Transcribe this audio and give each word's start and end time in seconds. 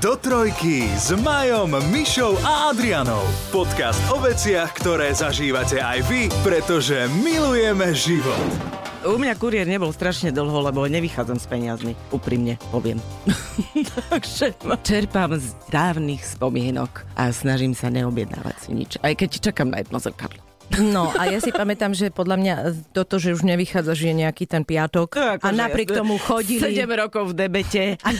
Do 0.00 0.16
trojky 0.16 0.88
s 0.96 1.12
Majom, 1.12 1.76
Mišou 1.92 2.32
a 2.40 2.72
Adrianou. 2.72 3.20
Podcast 3.52 4.00
o 4.08 4.16
veciach, 4.16 4.72
ktoré 4.72 5.12
zažívate 5.12 5.76
aj 5.76 6.08
vy, 6.08 6.32
pretože 6.40 7.04
milujeme 7.20 7.92
život. 7.92 8.48
U 9.04 9.20
mňa 9.20 9.36
kuriér 9.36 9.68
nebol 9.68 9.92
strašne 9.92 10.32
dlho, 10.32 10.56
lebo 10.64 10.88
nevychádzam 10.88 11.36
s 11.36 11.44
peniazmi. 11.44 11.92
Úprimne 12.16 12.56
poviem. 12.72 12.96
Takže 14.08 14.56
čerpám 14.80 15.36
z 15.36 15.52
dávnych 15.68 16.24
spomienok 16.24 17.04
a 17.20 17.28
snažím 17.28 17.76
sa 17.76 17.92
neobjednávať 17.92 18.56
si 18.56 18.70
nič. 18.72 18.90
Aj 19.04 19.12
keď 19.12 19.52
čakám 19.52 19.68
na 19.68 19.84
jedno 19.84 20.00
zrkadlo. 20.00 20.49
No 20.78 21.10
a 21.10 21.26
ja 21.26 21.42
si 21.42 21.50
pamätám, 21.50 21.90
že 21.90 22.14
podľa 22.14 22.36
mňa 22.38 22.54
toto, 22.94 23.18
že 23.18 23.34
už 23.34 23.42
nevychádza, 23.42 23.90
že 23.98 24.14
je 24.14 24.22
nejaký 24.22 24.46
ten 24.46 24.62
piatok 24.62 25.40
Akože 25.42 25.42
a 25.42 25.48
napriek 25.50 25.90
tomu 25.90 26.14
chodili... 26.14 26.62
7 26.62 26.86
rokov 26.86 27.34
v 27.34 27.34
debete. 27.34 27.82
A, 28.06 28.10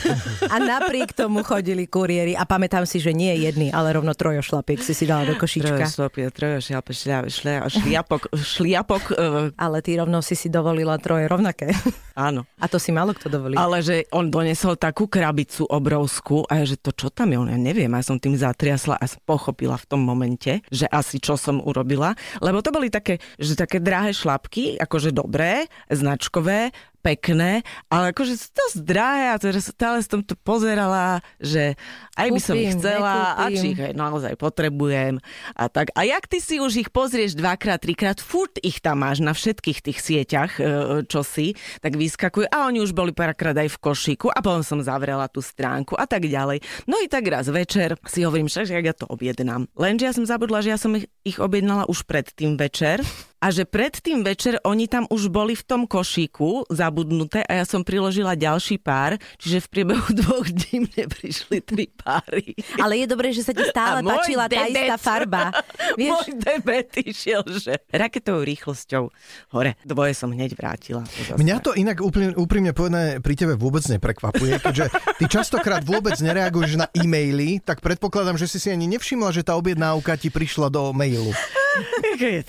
a 0.50 0.56
napriek 0.58 1.14
tomu 1.14 1.46
chodili 1.46 1.86
kuriéri 1.86 2.34
a 2.34 2.42
pamätám 2.42 2.82
si, 2.90 2.98
že 2.98 3.14
nie 3.14 3.30
jedný, 3.38 3.70
ale 3.70 3.94
rovno 3.94 4.10
trojošlapiek 4.18 4.82
si 4.82 4.98
si 4.98 5.06
dala 5.06 5.30
do 5.30 5.38
košička. 5.38 5.78
Trojošlapie, 5.78 6.24
trojošlape, 6.34 6.90
šlia, 6.90 7.18
šlia, 7.30 7.58
šliapok, 7.70 8.34
šliapok, 8.34 9.04
uh, 9.14 9.54
Ale 9.54 9.78
ty 9.78 9.94
rovno 9.94 10.18
si 10.18 10.34
si 10.34 10.50
dovolila 10.50 10.98
troje 10.98 11.30
rovnaké. 11.30 11.70
áno. 12.18 12.42
A 12.58 12.66
to 12.66 12.82
si 12.82 12.90
málo 12.90 13.14
kto 13.14 13.30
dovolí. 13.30 13.54
Ale 13.54 13.78
že 13.78 14.10
on 14.10 14.26
donesol 14.26 14.74
takú 14.74 15.06
krabicu 15.06 15.70
obrovskú 15.70 16.42
a 16.50 16.58
ja, 16.62 16.64
že 16.66 16.76
to 16.82 16.90
čo 16.90 17.14
tam 17.14 17.30
je, 17.30 17.38
on 17.38 17.48
ja 17.52 17.58
neviem, 17.60 17.94
ja 17.94 18.02
som 18.02 18.18
tým 18.18 18.34
zatriasla 18.34 18.98
a 18.98 19.04
som 19.06 19.22
pochopila 19.22 19.78
v 19.78 19.86
tom 19.86 20.02
momente, 20.02 20.64
že 20.68 20.90
asi 20.90 21.22
čo 21.22 21.38
som 21.38 21.62
urobila, 21.62 22.18
lebo 22.40 22.64
to 22.64 22.72
boli 22.72 22.88
také, 22.88 23.20
že 23.36 23.54
také 23.56 23.78
drahé 23.78 24.16
šlapky, 24.16 24.80
akože 24.80 25.12
dobré, 25.12 25.68
značkové, 25.92 26.72
pekné, 27.00 27.64
ale 27.88 28.12
akože 28.12 28.36
dosť 28.36 28.76
drahé 28.84 29.32
a 29.32 29.36
teraz 29.40 29.72
stále 29.72 29.98
som 30.04 30.20
to 30.20 30.36
pozerala, 30.36 31.24
že 31.40 31.74
aj 32.16 32.28
by 32.28 32.40
som 32.40 32.56
ich 32.56 32.76
chcela 32.76 33.34
a 33.40 33.44
či 33.48 33.72
ich 33.72 33.80
aj 33.80 33.96
naozaj 33.96 34.36
potrebujem 34.36 35.16
a 35.56 35.64
tak. 35.72 35.90
A 35.96 36.04
jak 36.04 36.28
ty 36.28 36.38
si 36.38 36.60
už 36.60 36.86
ich 36.86 36.90
pozrieš 36.92 37.34
dvakrát, 37.34 37.80
trikrát, 37.80 38.20
furt 38.20 38.60
ich 38.60 38.84
tam 38.84 39.00
máš 39.02 39.24
na 39.24 39.32
všetkých 39.32 39.78
tých 39.80 39.98
sieťach, 39.98 40.52
e, 40.60 40.62
čo 41.08 41.24
si, 41.24 41.56
tak 41.80 41.96
vyskakujú 41.96 42.52
a 42.52 42.68
oni 42.68 42.84
už 42.84 42.92
boli 42.92 43.16
párkrát 43.16 43.56
aj 43.56 43.72
v 43.72 43.80
košíku 43.80 44.28
a 44.28 44.44
potom 44.44 44.60
som 44.60 44.84
zavrela 44.84 45.26
tú 45.32 45.40
stránku 45.40 45.96
a 45.96 46.04
tak 46.04 46.28
ďalej. 46.28 46.60
No 46.84 47.00
i 47.00 47.08
tak 47.08 47.24
raz 47.32 47.48
večer 47.48 47.96
si 48.04 48.22
hovorím, 48.22 48.52
však 48.52 48.68
jak 48.68 48.84
ja 48.84 48.94
to 48.94 49.08
objednám. 49.08 49.66
Lenže 49.74 50.04
ja 50.04 50.12
som 50.12 50.28
zabudla, 50.28 50.60
že 50.60 50.76
ja 50.76 50.78
som 50.78 50.92
ich- 50.94 51.08
ich 51.24 51.40
objednala 51.40 51.88
už 51.88 52.04
pred 52.04 52.28
tým 52.28 52.60
večer 52.60 53.00
a 53.40 53.48
že 53.48 53.64
pred 53.64 53.96
tým 53.96 54.20
večer 54.20 54.60
oni 54.68 54.84
tam 54.84 55.08
už 55.08 55.32
boli 55.32 55.56
v 55.56 55.64
tom 55.64 55.88
košíku 55.88 56.68
zabudnuté 56.68 57.40
a 57.48 57.60
ja 57.60 57.64
som 57.64 57.80
priložila 57.80 58.36
ďalší 58.36 58.76
pár, 58.76 59.16
čiže 59.40 59.64
v 59.64 59.66
priebehu 59.72 60.08
dvoch 60.20 60.44
dní 60.44 60.84
mne 60.84 61.04
prišli 61.08 61.64
tri 61.64 61.88
páry. 61.88 62.52
Ale 62.76 63.00
je 63.00 63.06
dobré, 63.08 63.32
že 63.32 63.40
sa 63.40 63.56
ti 63.56 63.64
stále 63.64 64.04
A 64.04 64.06
páčila 64.06 64.44
tá 64.46 64.68
istá 64.68 64.96
farba. 65.00 65.56
Vieš, 65.98 66.12
Môj 66.12 66.30
debet 66.36 66.92
išiel, 67.00 67.42
že 67.48 67.80
raketovou 67.88 68.44
rýchlosťou 68.44 69.08
hore. 69.56 69.80
Dvoje 69.88 70.12
som 70.12 70.28
hneď 70.28 70.52
vrátila. 70.52 71.02
Mňa 71.34 71.56
to 71.64 71.72
inak 71.72 72.04
úplne, 72.04 72.36
úprimne 72.36 72.76
povedané 72.76 73.24
pri 73.24 73.34
tebe 73.40 73.56
vôbec 73.56 73.82
neprekvapuje, 73.88 74.60
keďže 74.60 74.92
ty 75.16 75.24
častokrát 75.24 75.80
vôbec 75.80 76.12
nereaguješ 76.20 76.76
na 76.76 76.86
e-maily, 76.92 77.56
tak 77.64 77.80
predpokladám, 77.80 78.36
že 78.36 78.44
si 78.44 78.60
si 78.60 78.68
ani 78.68 78.84
nevšimla, 78.84 79.32
že 79.32 79.40
tá 79.40 79.56
objednávka 79.56 80.20
ti 80.20 80.28
prišla 80.28 80.68
do 80.68 80.92
mailu. 80.92 81.32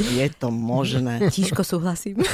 Je, 0.00 0.24
to 0.32 0.48
možné. 0.48 1.20
Tížko 1.28 1.60
súhlasím. 1.60 2.24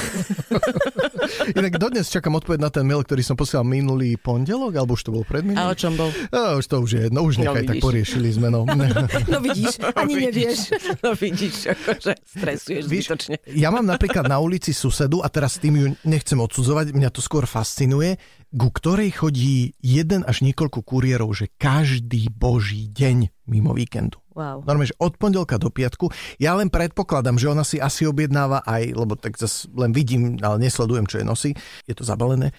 Inak 1.59 1.75
dodnes 1.75 2.07
čakám 2.07 2.39
odpoveď 2.39 2.59
na 2.63 2.71
ten 2.71 2.87
mail, 2.87 3.03
ktorý 3.03 3.19
som 3.19 3.35
posielal 3.35 3.67
minulý 3.67 4.15
pondelok, 4.15 4.79
alebo 4.79 4.95
už 4.95 5.03
to 5.03 5.11
bol 5.11 5.27
predminulý. 5.27 5.59
A 5.59 5.67
o 5.67 5.75
čom 5.75 5.99
bol? 5.99 6.07
No, 6.31 6.55
už 6.55 6.65
to 6.65 6.79
už 6.79 6.89
je 6.95 7.01
jedno, 7.11 7.19
už 7.27 7.43
No, 7.43 7.51
nechaj, 7.51 7.67
tak 7.67 7.75
vidíš. 7.75 7.83
poriešili 7.83 8.29
sme. 8.31 8.47
No. 8.47 8.63
No 9.33 9.43
vidíš, 9.43 9.75
ani 9.91 10.13
nevieš. 10.31 10.59
No 11.03 11.11
vidíš, 11.13 11.75
akože 11.75 12.11
stresuješ 12.23 12.83
Víš, 12.87 13.05
zbytočne. 13.11 13.35
ja 13.51 13.69
mám 13.69 13.83
napríklad 13.83 14.23
na 14.23 14.39
ulici 14.39 14.71
susedu, 14.71 15.19
a 15.19 15.27
teraz 15.27 15.59
s 15.59 15.61
tým 15.61 15.75
ju 15.75 15.85
nechcem 16.07 16.39
odsudzovať, 16.39 16.95
mňa 16.95 17.09
to 17.11 17.19
skôr 17.19 17.43
fascinuje, 17.43 18.15
ku 18.49 18.69
ktorej 18.73 19.13
chodí 19.13 19.77
jeden 19.77 20.25
až 20.25 20.41
niekoľko 20.41 20.81
kuriérov, 20.81 21.29
že 21.37 21.53
každý 21.61 22.33
boží 22.33 22.89
deň 22.89 23.29
mimo 23.45 23.77
víkendu. 23.77 24.17
Wow. 24.33 24.63
Normálne, 24.63 24.89
že 24.89 24.97
od 25.01 25.19
pondelka 25.19 25.59
do 25.59 25.67
piatku. 25.67 26.09
Ja 26.39 26.55
len 26.55 26.71
predpokladám, 26.71 27.35
že 27.35 27.51
ona 27.51 27.67
si 27.67 27.77
asi 27.77 28.07
objednáva 28.07 28.63
aj, 28.63 28.95
lebo 28.95 29.13
tak 29.19 29.35
zase 29.35 29.67
len 29.75 29.91
vidím, 29.91 30.39
ale 30.39 30.63
nesledujem, 30.63 31.05
čo 31.05 31.19
je 31.21 31.25
nosí. 31.27 31.51
Je 31.85 31.93
to 31.93 32.07
zabalené. 32.07 32.55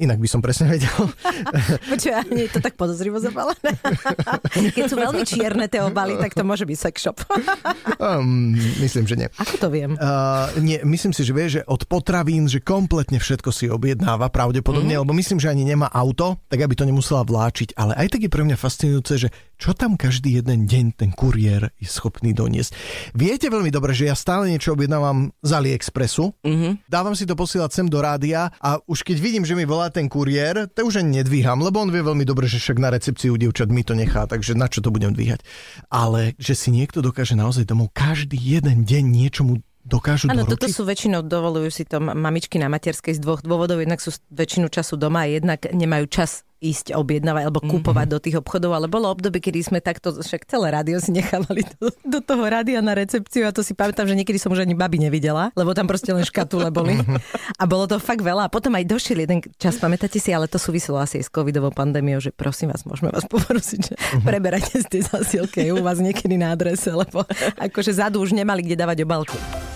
Inak 0.00 0.16
by 0.16 0.28
som 0.32 0.40
presne 0.40 0.72
vedel. 0.72 0.90
Počuj, 1.92 2.12
nie 2.32 2.48
je 2.48 2.56
to 2.56 2.60
tak 2.64 2.80
podozrivo 2.80 3.20
zabalené. 3.20 3.76
Keď 4.76 4.84
sú 4.88 4.96
veľmi 4.96 5.22
čierne 5.28 5.68
tie 5.68 5.84
obaly, 5.84 6.16
tak 6.16 6.32
to 6.32 6.40
môže 6.40 6.64
byť 6.64 6.78
sex 6.80 7.04
shop. 7.04 7.20
um, 8.00 8.56
myslím, 8.84 9.04
že 9.04 9.14
nie. 9.20 9.28
Ako 9.36 9.60
to 9.60 9.68
viem? 9.68 10.00
Uh, 10.00 10.48
nie, 10.64 10.80
myslím 10.88 11.12
si, 11.12 11.20
že 11.20 11.36
vie, 11.36 11.46
že 11.52 11.60
od 11.68 11.84
potravín, 11.84 12.48
že 12.48 12.64
kompletne 12.64 13.20
všetko 13.20 13.52
si 13.52 13.68
objednáva 13.68 14.32
pravdepodobne, 14.32 14.96
mm-hmm. 14.96 15.04
lebo 15.04 15.12
myslím, 15.12 15.36
že 15.36 15.52
ani 15.52 15.68
nemá 15.68 15.92
auto, 15.92 16.40
tak 16.48 16.64
aby 16.64 16.72
to 16.72 16.88
nemusela 16.88 17.20
vláčiť. 17.20 17.76
Ale 17.76 17.92
aj 18.00 18.16
tak 18.16 18.24
je 18.24 18.32
pre 18.32 18.42
mňa 18.48 18.56
fascinujúce, 18.56 19.12
že 19.20 19.28
čo 19.60 19.76
tam 19.76 20.00
každý 20.00 20.40
jeden 20.40 20.64
deň 20.64 20.96
ten 20.96 21.12
kuriér 21.12 21.68
je 21.76 21.84
schopný 21.84 22.32
doniesť. 22.32 22.72
Viete 23.12 23.52
veľmi 23.52 23.68
dobre, 23.68 23.92
že 23.92 24.08
ja 24.08 24.16
stále 24.16 24.48
niečo 24.48 24.72
objednávam 24.72 25.36
z 25.44 25.50
AliExpressu, 25.52 26.32
mm-hmm. 26.40 26.88
dávam 26.88 27.12
si 27.12 27.28
to 27.28 27.36
posielať 27.36 27.70
sem 27.76 27.86
do 27.92 28.00
rádia 28.00 28.48
a 28.56 28.80
už 28.88 29.04
keď 29.04 29.16
vidím, 29.20 29.44
že 29.44 29.52
mi 29.52 29.68
volá 29.68 29.92
ten 29.92 30.08
kuriér, 30.08 30.64
to 30.72 30.88
už 30.88 31.04
ani 31.04 31.20
nedvíham, 31.20 31.60
lebo 31.60 31.84
on 31.84 31.92
vie 31.92 32.00
veľmi 32.00 32.24
dobre, 32.24 32.48
že 32.48 32.56
však 32.56 32.80
na 32.80 32.88
recepciu 32.88 33.36
dievčat 33.36 33.68
mi 33.68 33.84
to 33.84 33.92
nechá, 33.92 34.24
takže 34.24 34.56
na 34.56 34.64
čo 34.64 34.80
to 34.80 34.88
budem 34.88 35.12
dvíhať. 35.12 35.44
Ale 35.92 36.32
že 36.40 36.56
si 36.56 36.72
niekto 36.72 37.04
dokáže 37.04 37.36
naozaj 37.36 37.68
domov 37.68 37.92
každý 37.92 38.40
jeden 38.40 38.88
deň 38.88 39.04
niečo 39.04 39.44
mu 39.44 39.60
dokážu 39.84 40.28
Áno, 40.28 40.44
doručiť. 40.44 40.52
toto 40.56 40.66
sú 40.72 40.82
väčšinou, 40.84 41.20
dovolujú 41.24 41.68
si 41.72 41.84
to 41.84 42.00
ma- 42.00 42.16
mamičky 42.16 42.60
na 42.60 42.68
materskej 42.68 43.16
z 43.16 43.20
dvoch 43.20 43.40
dôvodov. 43.40 43.80
Jednak 43.80 44.00
sú 44.00 44.12
väčšinu 44.28 44.68
času 44.68 45.00
doma 45.00 45.24
a 45.24 45.28
jednak 45.28 45.68
nemajú 45.72 46.04
čas 46.08 46.44
ísť 46.60 46.92
objednávať 46.92 47.42
alebo 47.42 47.60
kúpovať 47.60 48.06
Mhm. 48.06 48.12
do 48.12 48.18
tých 48.18 48.36
obchodov, 48.36 48.70
ale 48.70 48.86
bolo 48.86 49.08
obdobie, 49.08 49.40
kedy 49.40 49.60
sme 49.62 49.78
takto, 49.80 50.12
však 50.14 50.44
celé 50.44 50.68
rádio 50.70 51.00
si 51.00 51.08
nechávali 51.10 51.64
do, 51.76 51.88
do 52.00 52.20
toho 52.20 52.44
rádia 52.44 52.78
na 52.78 52.92
recepciu 52.92 53.44
a 53.44 53.50
to 53.50 53.60
si 53.60 53.72
pamätám, 53.72 54.04
že 54.04 54.12
niekedy 54.12 54.36
som 54.36 54.48
už 54.48 54.60
ani 54.60 54.72
babi 54.72 55.00
nevidela, 55.00 55.48
lebo 55.52 55.72
tam 55.72 55.84
proste 55.84 56.12
len 56.12 56.20
škatule 56.22 56.68
boli. 56.70 57.00
Mhm. 57.00 57.16
A 57.56 57.64
bolo 57.64 57.84
to 57.84 57.96
fakt 57.96 58.20
veľa. 58.20 58.46
A 58.46 58.52
potom 58.52 58.72
aj 58.72 58.84
došiel 58.84 59.24
jeden 59.24 59.40
čas, 59.56 59.74
pamätáte 59.74 60.16
si, 60.16 60.30
ale 60.30 60.44
to 60.44 60.56
súviselo 60.56 60.96
asi 60.96 61.18
s 61.18 61.28
covidovou 61.28 61.72
pandémiou, 61.72 62.20
že 62.20 62.28
prosím 62.30 62.70
vás, 62.70 62.84
môžeme 62.84 63.08
vás 63.08 63.24
poprosiť, 63.24 63.80
že 63.80 63.94
Mhm. 63.96 64.22
preberajte 64.22 64.74
z 64.78 64.86
tie 64.86 65.00
zasielky 65.02 65.72
u 65.72 65.80
vás 65.80 65.96
niekedy 65.96 66.36
na 66.36 66.52
adrese, 66.52 66.92
lebo 66.92 67.24
akože 67.56 67.92
zadu 67.94 68.20
už 68.20 68.32
nemali 68.32 68.60
kde 68.60 68.76
dávať 68.76 69.00
obálku. 69.00 69.69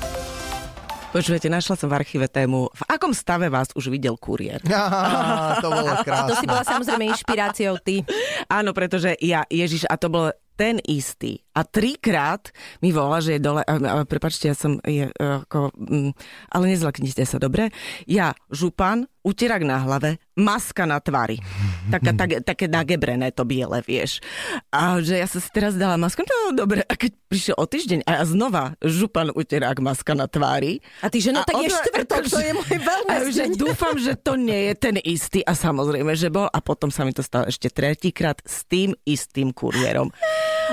Počujete, 1.14 1.46
našla 1.46 1.78
som 1.78 1.86
v 1.86 1.94
archíve 1.94 2.26
tému, 2.26 2.74
v 2.74 2.82
akom 2.90 3.14
stave 3.14 3.46
vás 3.46 3.70
už 3.78 3.86
videl 3.86 4.18
kuriér. 4.18 4.58
Á, 4.74 5.62
to 5.62 5.70
bolo 5.70 5.94
A 5.94 6.02
to 6.02 6.04
krásne. 6.10 6.42
si 6.42 6.46
bola 6.50 6.66
samozrejme 6.66 7.06
inšpiráciou 7.14 7.78
ty. 7.78 8.02
Áno, 8.50 8.74
pretože 8.74 9.14
ja, 9.22 9.46
Ježiš, 9.46 9.86
a 9.86 9.94
to 9.94 10.10
bol 10.10 10.34
ten 10.58 10.82
istý. 10.82 11.38
A 11.54 11.62
trikrát 11.62 12.50
mi 12.82 12.90
volá, 12.90 13.22
že 13.22 13.38
je 13.38 13.46
dole, 13.46 13.62
prepačte, 14.10 14.50
ja 14.50 14.58
som, 14.58 14.82
je, 14.82 15.06
ako, 15.14 15.70
mm, 15.78 16.10
ale 16.50 16.64
nezlaknite 16.66 17.22
sa, 17.22 17.38
dobre? 17.38 17.70
Ja, 18.10 18.34
župan, 18.50 19.06
uterak 19.24 19.64
na 19.64 19.80
hlave, 19.80 20.20
maska 20.36 20.84
na 20.84 21.00
tvári. 21.00 21.40
Taká, 21.88 22.12
tak, 22.12 22.44
také 22.44 22.68
nagebrené 22.68 23.32
to 23.32 23.48
biele, 23.48 23.80
vieš. 23.80 24.20
A 24.68 25.00
že 25.00 25.16
ja 25.16 25.24
som 25.24 25.40
si 25.40 25.48
teraz 25.48 25.74
dala 25.74 25.96
masku, 25.96 26.20
no 26.22 26.52
dobre, 26.52 26.84
a 26.84 26.94
keď 26.94 27.16
prišiel 27.32 27.56
o 27.56 27.64
týždeň 27.64 28.00
a 28.04 28.20
ja 28.20 28.24
znova 28.28 28.76
župan, 28.84 29.32
uterák, 29.32 29.80
maska 29.80 30.12
na 30.12 30.28
tvári. 30.28 30.84
A 31.00 31.08
ty, 31.08 31.24
že 31.24 31.32
no 31.32 31.42
tak 31.42 31.56
je 31.64 31.72
štvrtok, 31.72 32.22
to 32.28 32.40
je 32.40 32.52
môj 32.52 32.76
A 33.08 33.14
že 33.32 33.44
dúfam, 33.56 33.96
že 33.96 34.12
to 34.14 34.36
nie 34.36 34.70
je 34.70 34.74
ten 34.76 34.96
istý 35.00 35.40
a 35.42 35.56
samozrejme, 35.56 36.12
že 36.14 36.28
bol 36.28 36.46
a 36.46 36.58
potom 36.60 36.92
sa 36.92 37.08
mi 37.08 37.16
to 37.16 37.24
stalo 37.24 37.48
ešte 37.48 37.72
tretíkrát 37.72 38.38
s 38.44 38.68
tým 38.68 38.92
istým 39.08 39.50
kuriérom. 39.56 40.12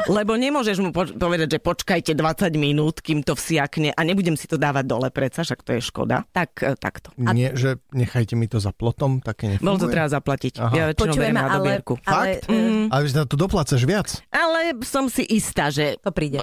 Lebo 0.07 0.39
nemôžeš 0.39 0.77
mu 0.79 0.89
po- 0.95 1.11
povedať, 1.11 1.57
že 1.57 1.59
počkajte 1.59 2.15
20 2.15 2.55
minút, 2.55 3.03
kým 3.03 3.21
to 3.21 3.35
vsiakne 3.35 3.91
a 3.91 4.01
nebudem 4.07 4.39
si 4.39 4.47
to 4.47 4.55
dávať 4.55 4.85
dole 4.87 5.09
predsa, 5.11 5.43
však 5.43 5.61
to 5.67 5.77
je 5.77 5.81
škoda. 5.83 6.23
Tak, 6.31 6.63
e, 6.63 6.73
takto. 6.79 7.11
Nie, 7.19 7.53
že 7.53 7.83
nechajte 7.91 8.39
mi 8.39 8.40
to 8.47 8.57
za 8.61 8.71
plotom, 8.71 9.19
také 9.19 9.57
nefunguje. 9.57 9.67
Bolo 9.67 9.79
to 9.81 9.87
treba 9.89 10.07
zaplatiť. 10.09 10.53
Aha. 10.61 10.73
Ja 10.73 10.83
väčšinou 10.93 11.13
Počujeme, 11.13 11.37
na 11.37 11.43
ale, 11.49 11.55
dobierku. 11.59 11.93
ale 12.05 12.25
Fakt? 12.39 12.49
mm. 12.49 12.85
Ale 12.89 13.01
že 13.09 13.13
na 13.17 13.25
to 13.25 13.35
doplácaš 13.35 13.81
viac. 13.83 14.07
Ale 14.31 14.77
som 14.85 15.09
si 15.09 15.25
istá, 15.27 15.73
že 15.73 15.97
To 16.01 16.13
príde. 16.13 16.41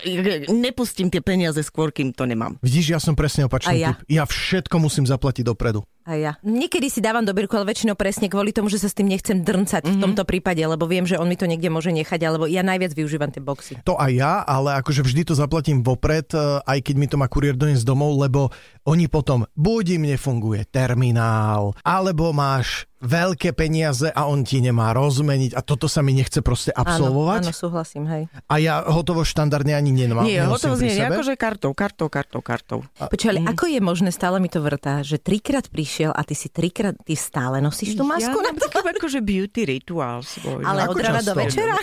nepustím 0.52 1.08
tie 1.08 1.22
peniaze 1.24 1.58
skôr, 1.64 1.94
kým 1.94 2.12
to 2.12 2.28
nemám. 2.28 2.58
Vidíš, 2.60 2.94
ja 2.94 3.00
som 3.00 3.16
presne 3.16 3.46
opačný 3.46 3.80
ja? 3.80 3.94
typ. 3.96 4.04
Ja 4.10 4.24
všetko 4.28 4.76
musím 4.82 5.08
zaplatiť 5.08 5.46
dopredu. 5.46 5.86
A 6.08 6.16
ja. 6.16 6.32
Niekedy 6.40 6.88
si 6.88 7.04
dávam 7.04 7.20
dobierku, 7.20 7.52
ale 7.52 7.68
väčšinou 7.68 7.92
presne 7.92 8.32
kvôli 8.32 8.48
tomu, 8.48 8.72
že 8.72 8.80
sa 8.80 8.88
s 8.88 8.96
tým 8.96 9.12
nechcem 9.12 9.44
drncať 9.44 9.84
mm-hmm. 9.84 10.00
v 10.00 10.02
tomto 10.08 10.24
prípade, 10.24 10.64
lebo 10.64 10.88
viem, 10.88 11.04
že 11.04 11.20
on 11.20 11.28
mi 11.28 11.36
to 11.36 11.44
niekde 11.44 11.68
môže 11.68 11.92
nechať, 11.92 12.16
alebo 12.24 12.48
ja 12.48 12.64
najviac 12.64 12.96
využívam 12.96 13.28
tie 13.28 13.44
boxy. 13.44 13.76
To 13.84 13.92
aj 14.00 14.16
ja, 14.16 14.40
ale 14.40 14.80
akože 14.80 15.04
vždy 15.04 15.28
to 15.28 15.34
zaplatím 15.36 15.84
vopred, 15.84 16.32
e, 16.32 16.64
aj 16.64 16.80
keď 16.80 16.94
mi 16.96 17.06
to 17.12 17.20
má 17.20 17.28
kuriér 17.28 17.60
doniesť 17.60 17.84
domov, 17.84 18.16
lebo 18.24 18.48
oni 18.88 19.04
potom, 19.04 19.44
buď 19.52 20.00
im 20.00 20.16
nefunguje 20.16 20.64
terminál, 20.72 21.76
alebo 21.88 22.36
máš 22.36 22.84
veľké 22.98 23.54
peniaze 23.54 24.10
a 24.10 24.26
on 24.26 24.42
ti 24.42 24.58
nemá 24.58 24.90
rozmeniť 24.92 25.54
a 25.54 25.62
toto 25.62 25.86
sa 25.86 26.02
mi 26.02 26.12
nechce 26.12 26.42
proste 26.42 26.74
absolvovať. 26.74 27.40
Áno, 27.46 27.50
áno, 27.50 27.56
súhlasím, 27.56 28.04
hej. 28.10 28.22
A 28.50 28.54
ja 28.58 28.82
hotovo 28.84 29.22
štandardne 29.22 29.72
ani 29.72 29.94
nemám. 29.94 30.26
Nie, 30.26 30.44
hotovo 30.44 30.74
nie, 30.76 30.98
akože 30.98 31.38
kartou, 31.38 31.72
kartou, 31.72 32.10
kartou, 32.10 32.42
kartou. 32.42 32.78
Počkaj, 32.98 33.30
ale 33.30 33.40
ako 33.48 33.64
je 33.70 33.80
možné, 33.80 34.10
stále 34.10 34.42
mi 34.42 34.50
to 34.50 34.60
vrtá, 34.60 35.06
že 35.06 35.22
trikrát 35.22 35.70
prišiel 35.70 36.10
a 36.10 36.20
ty 36.26 36.34
si 36.34 36.50
trikrát, 36.50 36.98
ty 37.06 37.14
stále 37.14 37.62
nosíš 37.62 37.94
tú 37.94 38.02
masku? 38.02 38.34
Ja 38.34 38.34
na 38.34 38.52
mám 38.52 38.58
taký 38.58 38.78
akože 38.98 39.20
beauty 39.22 39.60
rituál 39.64 40.20
svoj. 40.26 40.66
Ale 40.66 40.90
Ako 40.90 40.98
od 40.98 41.00
rána 41.00 41.22
do 41.22 41.34
večera? 41.38 41.74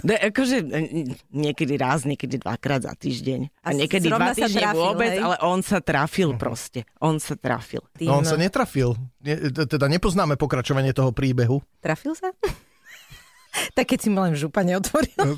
Ne, 0.00 0.16
akože 0.16 0.56
e, 0.64 0.80
niekedy 1.28 1.76
raz, 1.76 2.08
niekedy 2.08 2.40
dvakrát 2.40 2.88
za 2.88 2.94
týždeň. 2.96 3.52
A, 3.60 3.74
A 3.74 3.76
niekedy 3.76 4.08
zrovna 4.08 4.32
dva 4.32 4.38
týždne 4.38 4.64
trafil, 4.64 4.80
vôbec, 4.80 5.12
hej? 5.12 5.20
ale 5.20 5.36
on 5.44 5.60
sa 5.60 5.78
trafil 5.82 6.30
proste. 6.40 6.88
On 7.02 7.20
sa 7.20 7.34
trafil. 7.36 7.84
Ty, 7.98 8.04
No 8.08 8.22
on 8.22 8.24
no, 8.24 8.30
sa 8.32 8.38
netrafil. 8.40 8.96
Teda 9.68 9.86
nepoznáme 9.92 10.40
pokračovanie 10.40 10.59
toho 10.94 11.10
príbehu. 11.10 11.62
Trafil 11.80 12.12
sa? 12.14 12.30
tak 13.76 13.90
keď 13.94 13.98
si 13.98 14.08
ma 14.10 14.26
len 14.26 14.32
v 14.34 14.46
župa 14.46 14.62
neotvoril. 14.62 15.34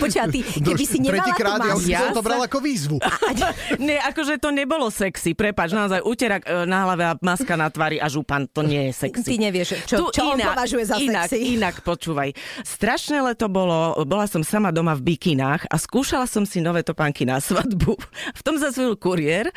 Počkaj, 0.00 0.22
a 0.22 0.26
ty, 0.28 0.40
keby 0.66 0.84
si 0.84 0.98
nemala 1.00 1.24
tú 1.24 1.32
Tretíkrát, 1.32 1.58
ja 1.64 1.74
už 1.76 1.88
som 1.88 2.08
to 2.12 2.22
bral 2.24 2.40
ako 2.44 2.58
výzvu. 2.60 2.96
Nie, 3.86 4.00
akože 4.04 4.36
to 4.36 4.52
nebolo 4.52 4.92
sexy. 4.92 5.32
Prepač, 5.32 5.72
naozaj 5.72 6.04
uterak 6.04 6.44
e, 6.44 6.68
na 6.68 6.84
hlave 6.84 7.04
a 7.08 7.12
maska 7.24 7.56
na 7.56 7.72
tvári 7.72 7.96
a 7.96 8.06
župan, 8.12 8.44
to 8.48 8.60
nie 8.60 8.90
je 8.90 9.08
sexy. 9.08 9.36
Ty 9.36 9.36
nevieš, 9.48 9.68
čo, 9.88 10.12
čo 10.12 10.22
on 10.36 10.38
považuje 10.38 10.84
za 10.84 10.96
inak, 11.00 11.28
sexy. 11.32 11.56
Inak, 11.56 11.80
počúvaj. 11.80 12.36
Strašné 12.62 13.24
leto 13.24 13.48
bolo, 13.48 13.96
bola 14.04 14.28
som 14.28 14.44
sama 14.44 14.68
doma 14.70 14.92
v 14.92 15.16
bikinách 15.16 15.68
a 15.72 15.76
skúšala 15.80 16.28
som 16.28 16.44
si 16.44 16.60
nové 16.60 16.84
topánky 16.84 17.24
na 17.24 17.40
svadbu. 17.40 17.96
V 18.36 18.40
tom 18.44 18.60
zazvil 18.60 18.94
kuriér. 19.00 19.48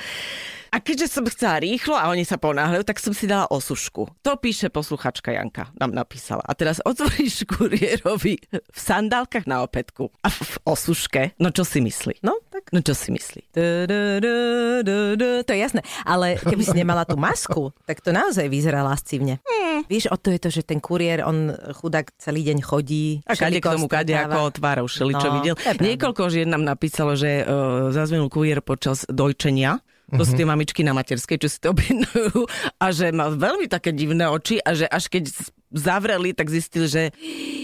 A 0.69 0.77
keďže 0.77 1.09
som 1.09 1.25
chcela 1.25 1.57
rýchlo 1.63 1.97
a 1.97 2.13
oni 2.13 2.21
sa 2.21 2.37
ponáhľajú, 2.37 2.83
tak 2.85 3.01
som 3.01 3.13
si 3.15 3.25
dala 3.25 3.49
osušku. 3.49 4.05
To 4.21 4.31
píše 4.37 4.69
posluchačka 4.69 5.33
Janka, 5.33 5.73
nám 5.79 5.95
napísala. 5.95 6.45
A 6.45 6.53
teraz 6.53 6.77
otvoríš 6.85 7.45
kuriérovi 7.51 8.37
v 8.51 8.79
sandálkach 8.79 9.49
na 9.49 9.65
opätku 9.65 10.13
a 10.21 10.29
v, 10.29 10.61
osuške. 10.67 11.33
No 11.41 11.49
čo 11.49 11.65
si 11.65 11.81
myslí? 11.81 12.21
No, 12.21 12.37
tak. 12.53 12.69
No 12.69 12.85
čo 12.85 12.93
si 12.93 13.09
myslí? 13.09 13.55
To 13.55 15.51
je 15.55 15.59
jasné. 15.59 15.81
Ale 16.05 16.37
keby 16.37 16.63
si 16.63 16.75
nemala 16.77 17.07
tú 17.07 17.17
masku, 17.17 17.73
tak 17.89 18.05
to 18.05 18.13
naozaj 18.13 18.45
vyzerá 18.45 18.85
lascivne. 18.85 19.41
Hmm. 19.47 19.81
Víš, 19.87 20.11
o 20.11 20.17
to 20.19 20.29
je 20.35 20.39
to, 20.41 20.49
že 20.51 20.67
ten 20.67 20.83
kuriér, 20.83 21.23
on 21.23 21.55
chudák 21.73 22.11
celý 22.19 22.43
deň 22.45 22.57
chodí. 22.61 23.23
A 23.25 23.33
kade 23.33 23.57
k 23.57 23.65
tomu, 23.65 23.87
kade 23.87 24.11
ako 24.11 24.51
šeli, 24.85 25.13
čo 25.15 25.29
No, 25.29 25.35
videl. 25.39 25.55
Niekoľko 25.77 26.23
žien 26.33 26.49
nám 26.49 26.65
napísalo, 26.65 27.13
že 27.13 27.45
uh, 27.45 27.93
zazvinul 27.93 28.33
kuriér 28.33 28.65
počas 28.65 29.05
dojčenia. 29.05 29.77
To 30.15 30.23
sú 30.25 30.33
tie 30.33 30.47
mamičky 30.47 30.81
na 30.81 30.93
materskej, 30.97 31.37
čo 31.37 31.49
si 31.49 31.57
to 31.61 31.71
objednajú. 31.73 32.45
A 32.81 32.85
že 32.89 33.13
má 33.13 33.29
veľmi 33.29 33.69
také 33.69 33.93
divné 33.93 34.25
oči 34.25 34.57
a 34.61 34.73
že 34.73 34.89
až 34.89 35.09
keď 35.09 35.29
zavreli, 35.69 36.33
tak 36.33 36.49
zistil, 36.49 36.89
že 36.89 37.13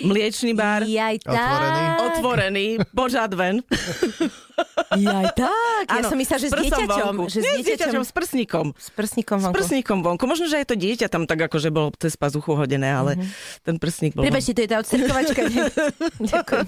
mliečný 0.05 0.53
bar 0.53 0.85
Jaj. 0.85 1.25
Otvorený. 1.25 1.83
otvorený, 1.97 2.67
požadven. 4.55 4.95
Jaj, 4.97 5.25
tak. 5.35 5.85
Ja 5.85 5.93
Áno, 5.93 6.07
som 6.07 6.17
myslela, 6.17 6.39
že 6.39 6.47
s 6.47 6.53
dieťaťom. 6.55 7.13
vonku. 7.13 7.23
Že 7.25 7.35
s 7.35 7.43
Nie, 7.43 7.51
s 7.51 7.55
dieťaťom. 7.57 7.65
dieťaťom, 7.67 8.03
s 8.03 8.11
prsníkom. 8.11 8.65
S 8.73 8.89
prsníkom 8.89 9.37
S 9.37 9.43
vonku. 9.43 9.55
prsníkom 9.55 9.97
vonku. 10.01 10.23
Možno, 10.25 10.45
že 10.45 10.55
aj 10.57 10.67
to 10.67 10.75
dieťa 10.75 11.07
tam 11.07 11.23
tak 11.23 11.39
akože 11.41 11.69
bolo 11.69 11.91
cez 11.93 12.13
pazuchu 12.13 12.55
hodené, 12.55 12.89
ale 12.89 13.11
ten 13.61 13.75
prsník 13.75 14.13
bol... 14.13 14.23
Prepačte, 14.23 14.51
to 14.51 14.61
je 14.61 14.69
tá 14.69 14.77
odstrkovačka. 14.79 15.41
Ďakujem. 16.31 16.65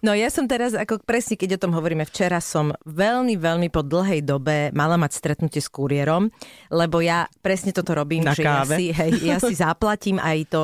No 0.00 0.12
ja 0.12 0.28
som 0.28 0.44
teraz, 0.44 0.72
ako 0.72 1.00
presne 1.00 1.36
keď 1.36 1.56
o 1.56 1.62
tom 1.62 1.72
hovoríme, 1.72 2.04
včera 2.04 2.38
som 2.38 2.72
veľmi, 2.82 3.36
veľmi 3.36 3.68
po 3.68 3.80
dlhej 3.80 4.22
dobe 4.22 4.72
mala 4.72 4.96
mať 4.96 5.12
stretnutie 5.14 5.60
s 5.60 5.68
kuriérom, 5.68 6.32
lebo 6.70 6.98
ja 6.98 7.28
presne 7.38 7.70
toto 7.70 7.92
robím, 7.92 8.22
Na 8.22 8.32
že 8.32 8.42
ja 8.42 8.62
káve. 8.62 8.74
si, 8.74 8.90
hej, 8.90 9.10
ja 9.22 9.36
si 9.36 9.52
zaplatím 9.58 10.16
aj 10.16 10.48
to, 10.48 10.62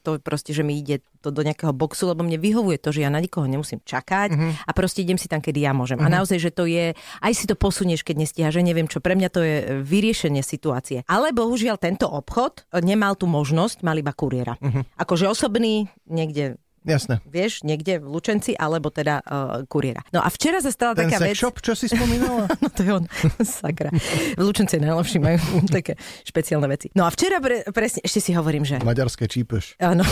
to 0.00 0.10
proste, 0.18 0.50
že 0.50 0.62
mi 0.62 0.80
ide 0.80 1.04
to 1.24 1.32
do 1.32 1.40
nejakého 1.40 1.72
boxu, 1.72 2.04
lebo 2.12 2.20
mne 2.20 2.36
vyhovuje 2.36 2.76
to, 2.76 2.92
že 2.92 3.08
ja 3.08 3.10
na 3.10 3.24
nikoho 3.24 3.48
nemusím 3.48 3.80
čakať 3.80 4.36
a 4.68 4.70
proste 4.76 5.00
idem 5.00 5.16
si 5.16 5.24
tam, 5.24 5.40
kedy 5.40 5.64
ja 5.64 5.72
môžem. 5.72 5.96
A 6.04 6.12
naozaj, 6.12 6.36
že 6.36 6.50
to 6.52 6.68
je, 6.68 6.92
aj 7.24 7.32
si 7.32 7.48
to 7.48 7.56
posunieš, 7.56 8.04
keď 8.04 8.16
nestíha, 8.20 8.48
že 8.52 8.60
neviem 8.60 8.84
čo, 8.84 9.00
pre 9.00 9.16
mňa 9.16 9.28
to 9.32 9.40
je 9.40 9.56
vyriešenie 9.80 10.44
situácie. 10.44 11.00
Ale 11.08 11.32
bohužiaľ 11.32 11.80
tento 11.80 12.04
obchod 12.04 12.68
nemal 12.84 13.16
tú 13.16 13.24
možnosť, 13.24 13.80
mal 13.80 13.96
iba 13.96 14.12
kuriéra. 14.12 14.60
Akože 15.00 15.24
osobný, 15.24 15.88
niekde 16.04 16.60
Jasné. 16.84 17.24
vieš, 17.24 17.64
niekde 17.64 17.96
v 17.96 18.12
Lučenci, 18.12 18.52
alebo 18.52 18.92
teda 18.92 19.24
uh, 19.24 19.64
kuriéra. 19.64 20.04
No 20.12 20.20
a 20.20 20.28
včera 20.28 20.60
sa 20.60 20.68
stala 20.68 20.92
Ten 20.92 21.08
taká 21.08 21.24
vec... 21.24 21.32
shop, 21.32 21.64
čo 21.64 21.72
si 21.72 21.88
spomínala? 21.88 22.44
No 22.62 22.68
to 22.68 22.80
je 22.84 22.90
on, 22.92 23.04
sakra. 23.64 23.88
V 24.36 24.42
Lučenci 24.44 24.76
najlepší 24.76 25.18
majú 25.18 25.40
také 25.76 25.96
špeciálne 26.28 26.68
veci. 26.68 26.92
No 26.92 27.08
a 27.08 27.10
včera 27.10 27.40
pre, 27.40 27.64
presne, 27.72 28.04
ešte 28.04 28.20
si 28.20 28.30
hovorím, 28.36 28.68
že... 28.68 28.84
Maďarské 28.84 29.24
čípeš. 29.24 29.80
Áno. 29.80 30.04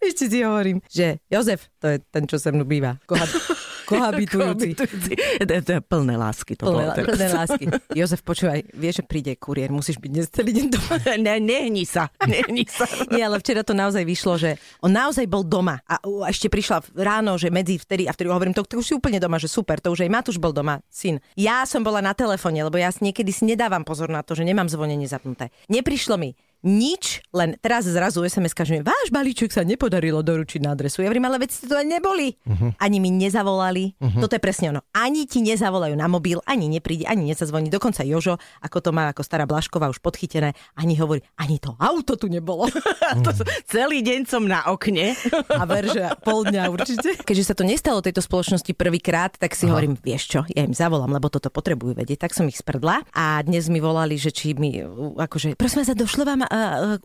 Ešte 0.00 0.24
si 0.26 0.40
hovorím, 0.40 0.80
že 0.86 1.20
Jozef, 1.26 1.68
to 1.76 1.86
je 1.86 2.00
ten, 2.02 2.24
čo 2.24 2.36
se 2.36 2.48
mnou 2.48 2.64
býva. 2.64 2.96
Kohab, 3.04 3.28
kohabitujúci. 3.90 4.72
Kohabitujúci. 4.72 5.12
To 5.40 5.52
je- 5.52 5.62
to 5.62 5.72
je 5.72 5.80
plné 5.82 6.14
lásky. 6.14 6.54
To 6.56 6.64
Plné, 6.64 6.72
bolo 6.72 6.90
teraz. 6.94 7.08
plné 7.10 7.26
lásky. 7.28 7.64
Jozef, 7.92 8.20
počúvaj, 8.22 8.64
vieš, 8.72 8.94
že 8.96 9.04
príde 9.04 9.32
kuriér, 9.34 9.68
musíš 9.68 9.98
byť 9.98 10.10
dnes 10.10 10.26
celý 10.28 10.50
deň 10.52 10.66
doma. 10.70 10.94
Ne, 11.20 11.36
nehni 11.36 11.84
sa, 11.84 12.08
nehni 12.22 12.64
sa. 12.64 12.86
Nie, 13.12 13.26
ale 13.26 13.36
včera 13.36 13.60
to 13.60 13.74
naozaj 13.74 14.00
vyšlo, 14.00 14.38
že 14.38 14.50
on 14.80 14.88
naozaj 14.90 15.26
bol 15.26 15.42
doma 15.42 15.82
a 15.84 15.98
ešte 16.26 16.48
prišla 16.48 16.96
ráno, 16.96 17.36
že 17.36 17.50
medzi 17.50 17.76
vtedy 17.76 18.06
a 18.06 18.14
vtedy 18.14 18.30
hovorím, 18.30 18.54
to, 18.54 18.62
to 18.62 18.78
už 18.78 18.86
si 18.86 18.94
úplne 18.94 19.18
doma, 19.18 19.36
že 19.36 19.50
super, 19.50 19.76
to 19.76 19.90
už 19.90 20.00
aj 20.00 20.10
Matúš 20.10 20.38
bol 20.38 20.54
doma, 20.54 20.80
syn. 20.88 21.18
Ja 21.34 21.66
som 21.66 21.82
bola 21.82 22.00
na 22.00 22.14
telefóne, 22.14 22.62
lebo 22.62 22.78
ja 22.78 22.88
si 22.88 23.02
niekedy 23.02 23.28
si 23.30 23.44
nedávam 23.44 23.82
pozor 23.82 24.08
na 24.08 24.22
to, 24.22 24.32
že 24.32 24.46
nemám 24.46 24.70
zvonenie 24.70 25.04
zapnuté. 25.04 25.50
Neprišlo 25.66 26.16
mi 26.16 26.32
nič, 26.60 27.24
len 27.32 27.56
teraz 27.60 27.88
zrazu 27.88 28.20
sms 28.24 28.52
že 28.60 28.84
váš 28.84 29.08
balíček 29.08 29.48
sa 29.48 29.64
nepodarilo 29.64 30.20
doručiť 30.20 30.60
na 30.60 30.76
adresu. 30.76 31.00
Ja 31.00 31.08
hovorím, 31.08 31.32
ale 31.32 31.40
veď 31.40 31.50
ste 31.50 31.66
to 31.66 31.80
ani 31.80 31.96
neboli. 31.96 32.36
Uh-huh. 32.44 32.76
Ani 32.76 33.00
mi 33.00 33.08
nezavolali. 33.08 33.96
Uh-huh. 33.96 34.20
Toto 34.20 34.36
je 34.36 34.42
presne 34.42 34.76
ono. 34.76 34.80
Ani 34.92 35.24
ti 35.24 35.40
nezavolajú 35.40 35.96
na 35.96 36.04
mobil, 36.06 36.38
ani 36.44 36.68
nepríde, 36.68 37.08
ani 37.08 37.32
nezazvoní. 37.32 37.72
Dokonca 37.72 38.04
Jožo, 38.04 38.36
ako 38.60 38.78
to 38.84 38.90
má 38.92 39.08
ako 39.08 39.24
stará 39.24 39.48
Blašková 39.48 39.88
už 39.88 40.04
podchytené, 40.04 40.52
ani 40.76 41.00
hovorí, 41.00 41.24
ani 41.40 41.56
to 41.56 41.72
auto 41.80 42.20
tu 42.20 42.28
nebolo. 42.28 42.68
To 43.20 43.34
sú- 43.34 43.48
celý 43.66 44.06
deň 44.06 44.22
som 44.30 44.46
na 44.46 44.70
okne. 44.70 45.18
A 45.50 45.66
ver, 45.66 45.90
že 45.90 45.98
pol 46.22 46.46
dňa 46.46 46.70
určite. 46.70 47.18
Keďže 47.20 47.44
sa 47.52 47.54
to 47.58 47.66
nestalo 47.66 47.98
tejto 47.98 48.22
spoločnosti 48.22 48.70
prvýkrát, 48.70 49.34
tak 49.34 49.58
si 49.58 49.66
Aha. 49.66 49.74
hovorím, 49.74 49.98
vieš 49.98 50.30
čo, 50.30 50.40
ja 50.46 50.62
im 50.62 50.70
zavolám, 50.70 51.10
lebo 51.10 51.26
toto 51.26 51.50
potrebujú 51.50 51.98
vedieť. 51.98 52.22
Tak 52.22 52.32
som 52.38 52.46
ich 52.46 52.56
sprdla 52.56 53.02
a 53.10 53.42
dnes 53.42 53.66
mi 53.66 53.82
volali, 53.82 54.14
že 54.14 54.30
či 54.30 54.54
mi, 54.54 54.78
akože, 55.18 55.58
prosím 55.58 55.82
vás, 55.82 55.90
došlo 55.90 56.22
vám 56.22 56.46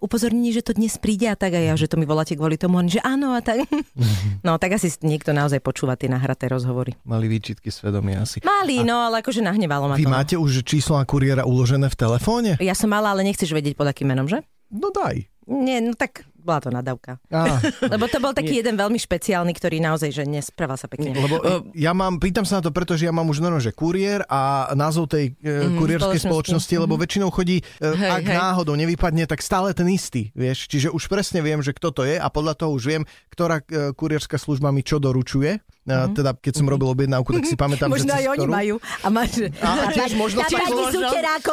upozornenie, 0.02 0.50
že 0.52 0.66
to 0.66 0.74
dnes 0.74 0.98
príde 0.98 1.30
a 1.30 1.38
tak 1.38 1.54
a 1.54 1.62
ja, 1.62 1.74
že 1.78 1.86
to 1.86 1.96
mi 1.96 2.04
voláte 2.04 2.34
kvôli 2.34 2.58
tomu, 2.58 2.82
že 2.86 3.00
áno 3.02 3.38
a 3.38 3.42
tak. 3.42 3.64
No 4.46 4.62
tak 4.62 4.78
asi 4.78 4.94
niekto 5.02 5.34
naozaj 5.34 5.58
počúva 5.58 5.98
tie 5.98 6.06
nahraté 6.06 6.46
rozhovory. 6.46 6.94
Mali 7.02 7.26
výčitky 7.26 7.74
svedomia 7.74 8.22
asi. 8.22 8.46
Mali, 8.46 8.86
no 8.86 9.02
ale 9.02 9.26
akože 9.26 9.42
nahnevalo 9.42 9.90
ma 9.90 9.98
Vy 9.98 10.06
to. 10.06 10.14
máte 10.14 10.36
už 10.38 10.62
číslo 10.62 11.02
na 11.02 11.06
kuriéra 11.06 11.50
uložené 11.50 11.90
v 11.90 11.98
telefóne? 11.98 12.52
Ja 12.62 12.78
som 12.78 12.94
mala, 12.94 13.10
ale 13.10 13.26
nechceš 13.26 13.50
vedieť 13.50 13.74
pod 13.74 13.90
akým 13.90 14.14
menom, 14.14 14.30
že? 14.30 14.46
No 14.70 14.94
daj. 14.94 15.26
Nie, 15.50 15.82
no 15.82 15.98
tak 15.98 16.26
bola 16.46 16.62
to 16.62 16.70
nadávka. 16.70 17.18
Á, 17.34 17.58
Lebo 17.94 18.06
to 18.06 18.22
bol 18.22 18.32
taký 18.38 18.62
jeden 18.62 18.78
veľmi 18.78 19.02
špeciálny, 19.02 19.52
ktorý 19.58 19.82
naozaj, 19.82 20.14
že 20.14 20.24
nesprával 20.30 20.78
sa 20.78 20.86
pekne. 20.86 21.18
lebo 21.18 21.42
e, 21.42 21.74
ja 21.74 21.98
mám, 21.98 22.22
pýtam 22.22 22.46
sa 22.46 22.62
na 22.62 22.70
to, 22.70 22.72
pretože 22.72 23.10
ja 23.10 23.12
mám 23.12 23.26
už 23.26 23.42
normálne, 23.42 23.66
že 23.66 23.74
kuriér 23.74 24.22
a 24.30 24.70
názov 24.78 25.10
tej 25.10 25.34
e, 25.42 25.74
kuriérskej 25.74 26.22
spoločnosti. 26.22 26.30
spoločnosti, 26.30 26.76
lebo 26.78 26.94
väčšinou 27.02 27.34
chodí, 27.34 27.60
e, 27.60 27.64
Hej, 27.82 28.12
ak 28.22 28.24
hej. 28.30 28.38
náhodou 28.38 28.78
nevypadne, 28.78 29.26
tak 29.26 29.42
stále 29.42 29.74
ten 29.74 29.90
istý, 29.90 30.30
vieš. 30.38 30.70
Čiže 30.70 30.94
už 30.94 31.10
presne 31.10 31.42
viem, 31.42 31.66
že 31.66 31.74
kto 31.74 31.90
to 31.90 32.02
je 32.06 32.22
a 32.22 32.28
podľa 32.30 32.54
toho 32.54 32.78
už 32.78 32.84
viem, 32.86 33.04
ktorá 33.34 33.60
kurierská 33.98 34.38
služba 34.38 34.70
mi 34.70 34.86
čo 34.86 35.02
doručuje. 35.02 35.58
E, 35.86 35.94
Teda, 36.18 36.34
keď 36.34 36.54
som 36.58 36.66
robil 36.66 36.90
objednávku, 36.90 37.30
tak 37.30 37.46
si 37.46 37.54
pamätám, 37.64 37.94
Možno 37.94 38.10
že 38.10 38.26
aj 38.26 38.26
oni 38.34 38.48
majú. 38.50 38.76
A 39.06 39.08
máš 39.14 39.32
A, 39.62 39.70
a 39.86 39.94
tiež 39.94 40.18
možno 40.18 40.42
cez- 40.42 40.58
pani 40.58 40.74
s 40.74 40.98
možno. 40.98 41.08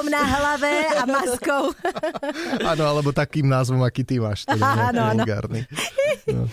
na 0.09 0.23
hlave 0.25 0.73
a 0.89 1.03
maskou. 1.05 1.65
Áno, 2.73 2.83
alebo 2.89 3.12
takým 3.12 3.45
názvom, 3.45 3.85
aký 3.85 4.09
ty 4.09 4.17
máš. 4.17 4.45
Teda 4.49 4.89
Áno, 4.89 5.01
áno. 5.12 5.23
No. 6.33 6.49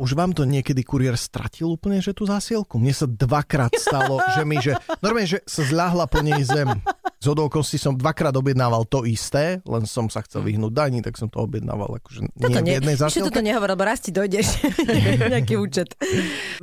Už 0.00 0.16
vám 0.16 0.32
to 0.32 0.48
niekedy 0.48 0.80
kuriér 0.80 1.20
stratil 1.20 1.76
úplne, 1.76 2.00
že 2.00 2.16
tú 2.16 2.24
zásielku? 2.24 2.80
Mne 2.80 2.96
sa 2.96 3.04
dvakrát 3.04 3.68
stalo, 3.76 4.16
že 4.34 4.42
mi, 4.48 4.56
že 4.58 4.72
normálne, 5.04 5.28
že 5.28 5.44
sa 5.44 5.60
zľahla 5.60 6.08
po 6.08 6.24
nej 6.24 6.40
zem. 6.40 6.72
Z 7.20 7.36
okolností 7.36 7.76
som 7.76 7.92
dvakrát 7.92 8.32
objednával 8.32 8.88
to 8.88 9.04
isté, 9.04 9.60
len 9.68 9.84
som 9.84 10.08
sa 10.08 10.24
chcel 10.24 10.40
vyhnúť 10.40 10.72
daní, 10.72 10.98
tak 11.04 11.20
som 11.20 11.28
to 11.28 11.44
objednával 11.44 12.00
akože 12.00 12.24
nie 12.24 12.32
Toto 12.32 12.64
v 12.64 12.64
nie, 12.64 12.80
jednej 12.80 12.96
ešte 12.96 13.04
zásielke. 13.04 13.28
toto 13.28 13.40
nehovor, 13.44 13.68
lebo 13.76 13.84
raz 13.84 14.00
ti 14.00 14.08
dojdeš 14.08 14.46
nejaký 15.36 15.60
účet. 15.60 16.00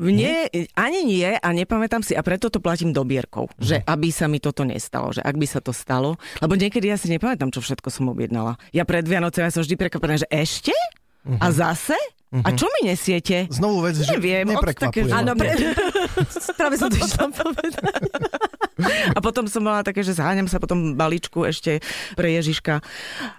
Mne 0.02 0.50
ani 0.74 1.00
nie 1.06 1.30
a 1.30 1.48
nepamätám 1.54 2.02
si 2.02 2.18
a 2.18 2.26
preto 2.26 2.50
to 2.50 2.58
platím 2.58 2.90
dobierkou, 2.90 3.54
že 3.62 3.86
aby 3.86 4.10
sa 4.10 4.26
mi 4.26 4.42
toto 4.42 4.66
nestalo, 4.66 5.14
že 5.14 5.22
ak 5.22 5.38
by 5.38 5.46
sa 5.46 5.62
to 5.62 5.70
stalo, 5.70 6.18
lebo 6.42 6.58
niekedy 6.58 6.90
ja 6.90 6.98
si 6.98 7.06
nepamätám, 7.14 7.54
čo 7.54 7.62
všetko 7.62 7.94
som 7.94 8.10
objednala. 8.10 8.58
Ja 8.74 8.82
pred 8.82 9.06
Vianocem 9.06 9.46
ja 9.46 9.54
som 9.54 9.62
vždy 9.62 9.78
prekvapená, 9.78 10.18
že 10.18 10.26
ešte? 10.34 10.74
A 11.38 11.54
zase? 11.54 11.94
A 12.28 12.52
čo 12.52 12.68
mi 12.68 12.92
nesiete? 12.92 13.48
Znovu 13.48 13.88
vec, 13.88 13.96
že 13.98 14.12
Neviem, 14.14 14.52
neprekvapuje. 14.52 15.08
také- 15.08 15.16
Áno, 15.16 15.32
pre... 15.32 15.48
práve 16.60 16.76
som 16.76 16.92
to 16.92 17.00
išla 17.00 17.32
povedať. 17.32 17.72
A 19.12 19.20
potom 19.20 19.46
som 19.46 19.60
mala 19.60 19.82
také, 19.82 20.00
že 20.00 20.14
zháňam 20.14 20.46
sa 20.46 20.58
potom 20.58 20.94
balíčku 20.94 21.44
ešte 21.44 21.82
pre 22.14 22.32
Ježiška. 22.32 22.80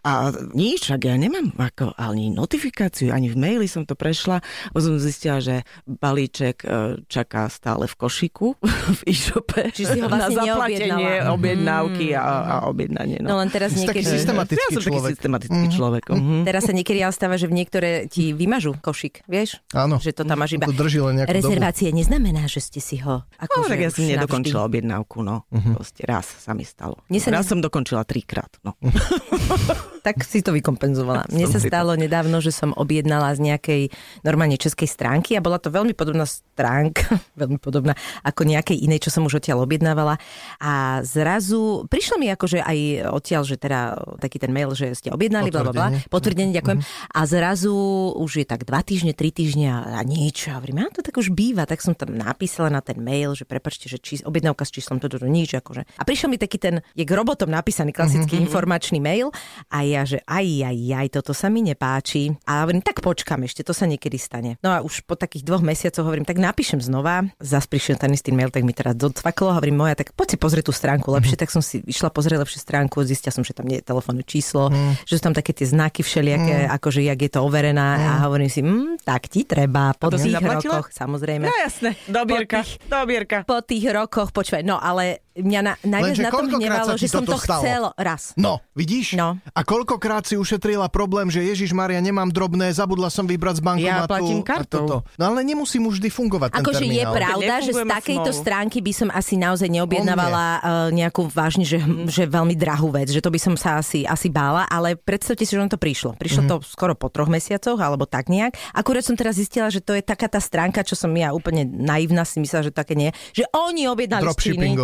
A 0.01 0.13
nič, 0.53 0.89
ak 0.89 1.03
ja 1.03 1.15
nemám 1.15 1.55
ako 1.55 1.95
ani 1.95 2.29
notifikáciu, 2.29 3.11
ani 3.11 3.29
v 3.29 3.37
maili 3.37 3.67
som 3.67 3.83
to 3.83 3.93
prešla. 3.93 4.41
Potom 4.69 4.95
som 4.95 5.01
zistila, 5.01 5.39
že 5.39 5.63
balíček 5.85 6.57
e, 6.61 6.67
čaká 7.05 7.49
stále 7.49 7.85
v 7.85 7.95
košiku 7.97 8.55
v 8.99 9.03
e-shope. 9.07 9.71
Čiže 9.71 9.87
si 9.89 9.99
ho 9.99 10.07
na 10.07 10.27
vlastne 10.27 10.37
zaplatenie 10.37 10.91
neobjednala. 10.91 11.33
objednávky 11.33 12.07
a, 12.13 12.25
a 12.25 12.55
objednanie. 12.67 13.19
No 13.19 13.29
No. 13.29 13.37
len 13.39 13.51
teraz 13.51 13.71
Si 13.71 13.85
taký 13.85 14.01
niekedy... 14.01 14.17
systematický 14.19 14.57
ja 14.59 14.69
som 14.69 14.81
taký 14.81 14.89
človek. 14.91 15.11
systematický 15.13 15.67
človek. 15.71 16.05
mhm. 16.11 16.37
Teraz 16.43 16.63
sa 16.65 16.73
niekedy 16.73 16.99
ale 16.99 17.13
stáva, 17.13 17.37
že 17.37 17.45
v 17.45 17.55
niektoré 17.55 17.91
ti 18.07 18.33
vymažú 18.33 18.73
košík, 18.75 19.23
vieš? 19.25 19.61
Áno. 19.71 20.01
Že 20.01 20.11
to 20.13 20.23
tam 20.25 20.39
máš 20.39 20.57
iba... 20.57 20.65
To 20.65 20.73
drží 20.73 20.99
len 20.99 21.15
nejakú 21.19 21.29
dobu. 21.31 21.39
Rezervácie 21.45 21.89
neznamená, 21.91 22.45
že 22.45 22.59
ste 22.59 22.81
si 22.81 22.97
ho... 22.99 23.21
Ako, 23.37 23.55
No, 23.59 23.67
tak 23.67 23.79
ja 23.79 23.91
som 23.91 24.03
nedokončila 24.03 24.65
objednávku, 24.65 25.21
no. 25.29 25.45
Mhm. 25.53 25.77
Proste 25.77 26.09
raz 26.09 26.25
sa 26.41 26.57
mi 26.57 26.65
stalo. 26.65 27.05
Sa 27.13 27.29
raz 27.29 27.45
som 27.45 27.61
dokončila 27.61 28.09
trikrát, 28.09 28.57
no. 28.65 28.73
Tak 30.17 30.25
si 30.25 30.41
to 30.41 30.57
vykompenzovala. 30.57 31.29
Mne 31.29 31.47
sa 31.51 31.61
stalo 31.61 31.93
nedávno, 31.93 32.41
že 32.41 32.55
som 32.55 32.73
objednala 32.73 33.35
z 33.37 33.53
nejakej 33.53 33.83
normálne 34.25 34.57
českej 34.57 34.89
stránky 34.89 35.37
a 35.37 35.45
bola 35.45 35.61
to 35.61 35.69
veľmi 35.69 35.93
podobná 35.93 36.25
stránka, 36.25 37.21
veľmi 37.41 37.61
podobná 37.61 37.93
ako 38.25 38.49
nejakej 38.49 38.81
inej, 38.81 39.05
čo 39.05 39.11
som 39.13 39.29
už 39.29 39.45
odtiaľ 39.45 39.69
objednávala. 39.69 40.17
A 40.59 41.05
zrazu 41.05 41.85
prišlo 41.93 42.17
mi 42.17 42.33
akože 42.33 42.65
aj 42.65 42.79
odtiaľ, 43.13 43.43
že 43.45 43.61
teda 43.61 44.01
taký 44.17 44.41
ten 44.41 44.51
mail, 44.51 44.73
že 44.73 44.97
ste 44.97 45.13
objednali, 45.13 45.53
bla, 45.53 45.69
bla, 45.69 45.75
bla, 45.75 45.89
Potvrdenie. 45.93 46.11
potvrdenie, 46.11 46.53
ďakujem. 46.57 46.81
A 47.13 47.21
zrazu 47.29 47.75
už 48.17 48.43
je 48.43 48.47
tak 48.49 48.65
dva 48.65 48.81
týždne, 48.81 49.13
tri 49.13 49.29
týždne 49.29 49.69
a, 49.69 49.79
a 49.99 50.03
nič. 50.07 50.49
A 50.49 50.57
hovorím, 50.57 50.89
a 50.89 50.91
to 50.91 51.05
tak 51.05 51.15
už 51.21 51.35
býva. 51.35 51.69
Tak 51.69 51.85
som 51.85 51.93
tam 51.93 52.17
napísala 52.17 52.73
na 52.73 52.81
ten 52.81 52.97
mail, 52.97 53.37
že 53.37 53.45
prepačte, 53.45 53.91
že 53.91 54.01
či, 54.01 54.25
objednávka 54.25 54.65
s 54.65 54.73
číslom, 54.73 54.97
toto 54.97 55.19
to, 55.19 55.27
to, 55.27 55.29
nič. 55.29 55.59
Akože. 55.59 55.85
A 55.99 56.03
prišiel 56.07 56.31
mi 56.33 56.39
taký 56.39 56.57
ten, 56.57 56.81
je 56.95 57.05
robotom 57.09 57.51
napísaný 57.51 57.91
klasický 57.91 58.39
informačný 58.39 59.03
mail 59.03 59.35
a 59.75 59.83
ja, 59.83 59.98
že 60.03 60.21
aj, 60.23 60.47
aj, 60.65 60.79
aj, 60.95 61.09
toto 61.11 61.33
sa 61.33 61.47
mi 61.47 61.63
nepáči. 61.63 62.35
A 62.45 62.63
hovorím, 62.63 62.81
tak 62.81 63.01
počkam 63.01 63.43
ešte, 63.43 63.63
to 63.63 63.73
sa 63.73 63.85
niekedy 63.85 64.15
stane. 64.15 64.59
No 64.61 64.71
a 64.71 64.81
už 64.81 65.03
po 65.03 65.15
takých 65.15 65.43
dvoch 65.43 65.61
mesiacoch 65.61 66.03
hovorím, 66.03 66.23
tak 66.23 66.37
napíšem 66.37 66.79
znova. 66.79 67.25
Zas 67.39 67.65
prišiel 67.65 67.97
ten 67.97 68.11
istý 68.11 68.31
mail, 68.31 68.49
tak 68.49 68.63
mi 68.63 68.73
teraz 68.73 68.93
docvaklo. 68.93 69.53
Hovorím, 69.53 69.79
moja, 69.79 69.95
tak 69.95 70.13
poď 70.13 70.35
si 70.35 70.37
pozrieť 70.37 70.65
tú 70.67 70.75
stránku 70.75 71.09
lepšie. 71.09 71.35
Tak 71.35 71.49
som 71.49 71.63
si 71.63 71.81
išla 71.83 72.09
pozrieť 72.09 72.43
lepšie 72.43 72.61
stránku, 72.61 73.01
zistila 73.03 73.31
som, 73.31 73.43
že 73.43 73.53
tam 73.53 73.65
nie 73.65 73.79
je 73.79 73.87
telefónne 73.87 74.23
číslo, 74.23 74.69
že 75.03 75.17
sú 75.17 75.23
tam 75.23 75.33
také 75.33 75.55
tie 75.55 75.65
znaky 75.65 76.03
všelijaké, 76.03 76.67
akože 76.69 77.01
jak 77.01 77.19
je 77.19 77.31
to 77.31 77.41
overená 77.41 77.89
a 77.97 78.11
hovorím 78.27 78.51
si, 78.51 78.61
mm, 78.61 79.01
tak 79.03 79.27
ti 79.27 79.47
treba 79.47 79.95
po 79.95 80.11
tých 80.11 80.35
rokoch, 80.35 80.91
samozrejme. 80.91 81.47
No 81.47 81.55
jasné, 81.57 81.95
dobierka, 82.05 82.61
Po 82.61 82.65
tých- 82.65 82.79
dobierka. 82.85 83.37
Po 83.45 83.59
tých 83.63 83.85
rokoch, 83.87 84.29
počúvaj, 84.31 84.65
no 84.65 84.77
ale 84.77 85.23
mňa 85.39 85.61
na, 85.61 85.73
najviac 85.81 86.09
Lenže 86.11 86.23
na 86.23 86.31
tom 86.31 86.47
hnevalo, 86.49 86.93
že 86.95 87.07
som 87.07 87.23
to 87.23 87.35
stalo? 87.35 87.63
chcela 87.63 87.91
raz. 87.95 88.35
No, 88.35 88.59
vidíš? 88.73 89.15
No. 89.15 89.39
A 89.49 89.61
koľkokrát 89.63 90.23
si 90.23 90.35
ušetrila 90.35 90.87
problém, 90.87 91.27
že 91.27 91.41
Ježiš 91.41 91.71
Maria, 91.71 91.99
nemám 91.99 92.29
drobné, 92.29 92.71
zabudla 92.71 93.09
som 93.09 93.25
vybrať 93.25 93.59
z 93.59 93.63
bankomatu. 93.63 94.05
Ja 94.05 94.11
platím 94.11 94.39
a 94.39 94.47
kartou. 94.47 94.79
toto. 94.83 94.97
No 95.15 95.25
ale 95.27 95.43
nemusí 95.43 95.77
mu 95.77 95.89
vždy 95.89 96.09
fungovať 96.09 96.51
ten 96.51 96.61
Akože 96.61 96.85
je 96.85 97.05
pravda, 97.05 97.55
že 97.61 97.73
z 97.73 97.81
takejto 97.81 98.31
smolu. 98.31 98.43
stránky 98.43 98.79
by 98.79 98.93
som 98.93 99.09
asi 99.09 99.35
naozaj 99.35 99.69
neobjednávala 99.69 100.47
uh, 100.55 100.61
nejakú 100.91 101.29
vážne, 101.29 101.63
že, 101.63 101.79
že 102.07 102.25
veľmi 102.25 102.55
drahú 102.55 102.91
vec, 102.91 103.09
že 103.09 103.19
to 103.19 103.29
by 103.29 103.39
som 103.39 103.55
sa 103.55 103.79
asi, 103.79 104.03
asi 104.03 104.29
bála, 104.29 104.67
ale 104.67 104.95
predstavte 104.95 105.43
si, 105.43 105.53
že 105.53 105.61
on 105.61 105.67
to 105.67 105.77
prišlo. 105.77 106.15
Prišlo 106.15 106.37
Mhm. 106.39 106.49
to 106.49 106.57
skoro 106.63 106.93
po 106.93 107.09
troch 107.09 107.27
mesiacoch, 107.27 107.77
alebo 107.77 108.05
tak 108.05 108.27
nejak. 108.27 108.55
Akurát 108.73 109.03
som 109.03 109.15
teraz 109.15 109.37
zistila, 109.37 109.69
že 109.69 109.79
to 109.79 109.93
je 109.93 110.01
taká 110.01 110.27
tá 110.27 110.39
stránka, 110.39 110.81
čo 110.81 110.95
som 110.95 111.11
ja 111.13 111.31
úplne 111.31 111.63
naivná 111.65 112.23
si 112.23 112.39
myslela, 112.39 112.67
že 112.67 112.73
také 112.73 112.95
nie, 112.95 113.11
že 113.31 113.45
oni 113.51 113.87
objednali 113.87 114.25
z 114.25 114.37
Číny. 114.39 114.75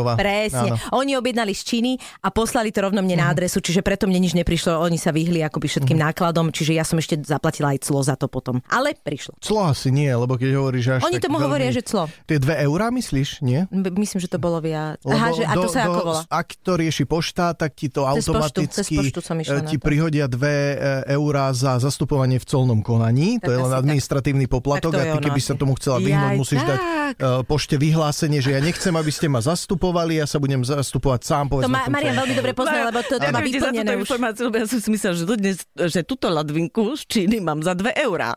Presne. 0.45 0.71
Áno. 0.73 0.77
Mhm. 0.77 0.93
Oni 0.95 1.13
objednali 1.17 1.53
z 1.57 1.63
Číny 1.65 1.93
a 2.21 2.29
poslali 2.29 2.71
to 2.75 2.85
rovno 2.85 3.01
mne 3.01 3.21
na 3.21 3.27
adresu, 3.31 3.61
čiže 3.61 3.81
preto 3.81 4.05
mne 4.05 4.21
nič 4.21 4.33
neprišlo, 4.37 4.81
oni 4.81 4.99
sa 5.01 5.11
vyhli 5.15 5.41
akoby 5.45 5.67
všetkým 5.71 5.97
nákladom, 5.97 6.53
čiže 6.53 6.77
ja 6.77 6.85
som 6.85 6.99
ešte 7.01 7.21
zaplatila 7.25 7.73
aj 7.75 7.85
clo 7.85 8.01
za 8.05 8.15
to 8.15 8.29
potom. 8.29 8.61
Ale 8.69 8.95
prišlo. 8.95 9.39
Clo 9.41 9.71
asi 9.71 9.91
nie, 9.91 10.11
lebo 10.11 10.37
keď 10.37 10.51
hovoríš 10.59 10.85
až 10.99 11.01
Oni 11.07 11.19
tomu 11.19 11.39
veľmi... 11.39 11.47
hovoria, 11.49 11.71
že 11.73 11.83
clo. 11.85 12.09
Tie 12.29 12.39
dve 12.41 12.61
eurá 12.65 12.89
myslíš, 12.93 13.45
nie? 13.45 13.67
Myslím, 13.73 14.21
že 14.21 14.29
to 14.29 14.39
bolo 14.39 14.61
viac. 14.61 15.01
Aha, 15.05 15.33
že, 15.33 15.43
a 15.45 15.55
to 15.57 15.69
do, 15.69 15.73
sa 15.73 15.87
do, 15.87 15.93
ako 15.93 16.01
volá? 16.05 16.21
Ak 16.29 16.49
to 16.61 16.73
rieši 16.77 17.05
pošta, 17.05 17.55
tak 17.57 17.77
ti 17.77 17.89
to 17.89 18.05
Cez 18.05 18.29
poštu, 18.29 18.33
automaticky 18.33 18.95
cez 18.95 19.11
poštu 19.13 19.21
eh, 19.25 19.61
na 19.61 19.63
ti 19.65 19.77
prihodia 19.81 20.27
2 20.27 21.15
eurá 21.15 21.51
za 21.53 21.79
zastupovanie 21.81 22.39
v 22.41 22.47
colnom 22.47 22.81
konaní. 22.81 23.39
Tak 23.41 23.49
to 23.49 23.51
je 23.53 23.59
len 23.59 23.71
asi 23.71 23.75
tak. 23.75 23.83
administratívny 23.85 24.47
poplatok 24.49 24.93
Tak 24.95 25.01
a 25.01 25.05
ty 25.17 25.19
keby 25.31 25.41
asi. 25.41 25.49
sa 25.49 25.55
tomu 25.55 25.73
chcela 25.79 25.99
vyhnúť, 26.01 26.33
musíš 26.39 26.63
dať 26.65 26.79
eh, 26.79 27.43
pošte 27.47 27.75
vyhlásenie, 27.77 28.41
že 28.41 28.57
ja 28.57 28.61
nechcem, 28.61 28.95
aby 28.95 29.13
ste 29.13 29.27
ma 29.29 29.41
zastupovali, 29.41 30.19
ja 30.19 30.27
sa 30.35 30.43
budem 30.43 30.61
zastupovať 30.67 31.21
sám. 31.23 31.45
To 31.47 31.51
povedzme 31.63 31.79
ma, 31.79 31.87
tom 31.87 31.95
Marian 31.95 32.15
celom 32.15 32.23
veľmi 32.27 32.35
dobre 32.35 32.53
pozná, 32.59 32.79
lebo 32.91 33.01
to, 33.07 33.15
to 33.23 33.29
má 33.31 33.41
ti 33.43 33.59
za 33.63 33.71
vyplnené 33.71 33.87
túto 33.87 33.95
už. 33.95 34.03
informáciu, 34.03 34.43
lebo 34.51 34.57
ja 34.59 34.67
som 34.67 34.79
si 34.83 34.89
myslela, 34.91 35.15
že, 35.15 35.25
to 35.27 35.37
dnes, 35.39 35.57
že 35.79 36.01
túto 36.03 36.27
ladvinku 36.27 36.99
z 36.99 37.03
Číny 37.07 37.39
mám 37.39 37.63
za 37.63 37.79
2 37.79 37.95
eurá. 38.03 38.35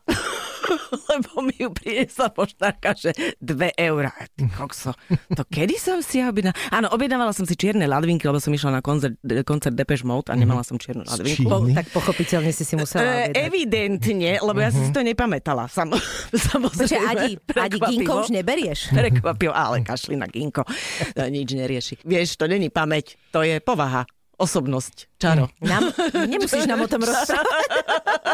lebo 1.10 1.42
mi 1.42 1.54
ju 1.54 1.70
priniesla 1.70 2.30
poštárka, 2.30 2.94
že 2.94 3.12
2 3.38 3.48
eurá. 3.80 4.14
Ty 4.32 4.44
kokso, 4.52 4.92
to 5.30 5.44
kedy 5.44 5.76
som 5.76 6.00
si 6.00 6.20
objednala? 6.20 6.58
Áno, 6.70 6.90
objednávala 6.90 7.32
som 7.32 7.44
si 7.44 7.54
čierne 7.54 7.84
ladvinky, 7.84 8.24
lebo 8.24 8.38
som 8.38 8.50
išla 8.50 8.70
na 8.72 8.82
koncert, 8.82 9.16
koncert 9.44 9.74
Depeche 9.74 10.04
Mode 10.04 10.30
a 10.30 10.36
nemala 10.36 10.62
som 10.62 10.76
čiernu 10.76 11.04
ladvinku. 11.04 11.44
Po, 11.44 11.58
Číny? 11.60 11.74
tak 11.74 11.88
pochopiteľne 11.90 12.52
si 12.52 12.64
si 12.64 12.74
musela 12.74 13.04
E, 13.04 13.10
objednať. 13.28 13.36
evidentne, 13.40 14.32
lebo 14.40 14.58
ja 14.58 14.70
si 14.70 14.82
si 14.82 14.92
to 14.92 15.02
nepamätala. 15.02 15.66
Sam, 15.68 15.94
samozrejme. 16.50 17.08
Adi, 17.08 17.30
Adi, 17.54 17.78
Ginko 17.80 18.24
už 18.24 18.30
neberieš? 18.32 18.92
Prekvapil, 18.92 19.52
ale 19.52 19.82
kašli 19.82 20.14
na 20.14 20.26
Ginko. 20.26 20.66
To 21.14 21.24
nič 21.26 21.50
nerieši. 21.52 21.96
Vieš, 22.04 22.36
to 22.36 22.46
není 22.46 22.68
pamäť, 22.68 23.16
to 23.30 23.42
je 23.42 23.60
povaha, 23.60 24.04
osobnosť, 24.38 24.96
čaro. 25.16 25.50
Nám, 25.60 25.90
nemusíš 26.24 26.64
nám 26.64 26.80
o 26.80 26.88
tom 26.88 27.02
rozprávať. 27.02 27.68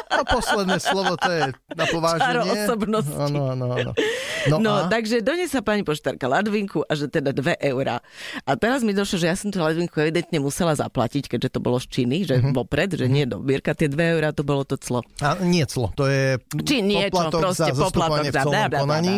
A 0.10 0.22
posledné 0.24 0.78
slovo, 0.78 1.16
to 1.16 1.28
je 1.28 1.42
na 1.74 1.86
pováženie. 1.86 2.28
Čaro 2.30 2.42
osobnosti. 2.46 3.16
Áno, 3.18 3.42
áno, 3.50 3.66
áno. 3.72 3.92
No, 4.46 4.56
No, 4.60 4.72
a? 4.78 4.88
takže 4.88 5.20
donesla 5.20 5.62
pani 5.62 5.82
poštárka 5.82 6.28
ladvinku 6.28 6.84
a 6.84 6.92
že 6.94 7.08
teda 7.08 7.32
2 7.32 7.56
eurá. 7.66 8.04
A 8.44 8.52
teraz 8.54 8.84
mi 8.84 8.92
došlo, 8.92 9.16
že 9.18 9.26
ja 9.26 9.34
som 9.34 9.48
tú 9.48 9.58
ladvinku 9.58 9.96
evidentne 9.98 10.38
musela 10.38 10.72
zaplatiť, 10.74 11.26
keďže 11.26 11.50
to 11.50 11.60
bolo 11.60 11.80
z 11.80 11.88
Číny, 11.90 12.24
že 12.24 12.38
Mhm. 12.38 12.52
vopred, 12.52 12.92
že 12.94 13.08
nie 13.08 13.24
dobierka, 13.24 13.72
tie 13.72 13.88
2 13.88 14.14
eurá 14.14 14.30
to 14.30 14.44
bolo 14.44 14.62
to 14.62 14.76
clo. 14.76 15.00
A 15.18 15.40
nie 15.40 15.64
clo, 15.64 15.90
to 15.90 16.06
je 16.06 16.36
Či 16.60 16.84
niečo, 16.84 17.16
poplatok 17.16 17.40
proste 17.42 17.72
za 17.72 17.80
poplatok 17.82 18.28
zastupovanie 18.28 18.30
v 18.30 18.36
bla, 18.36 18.80
konaní. 18.84 19.16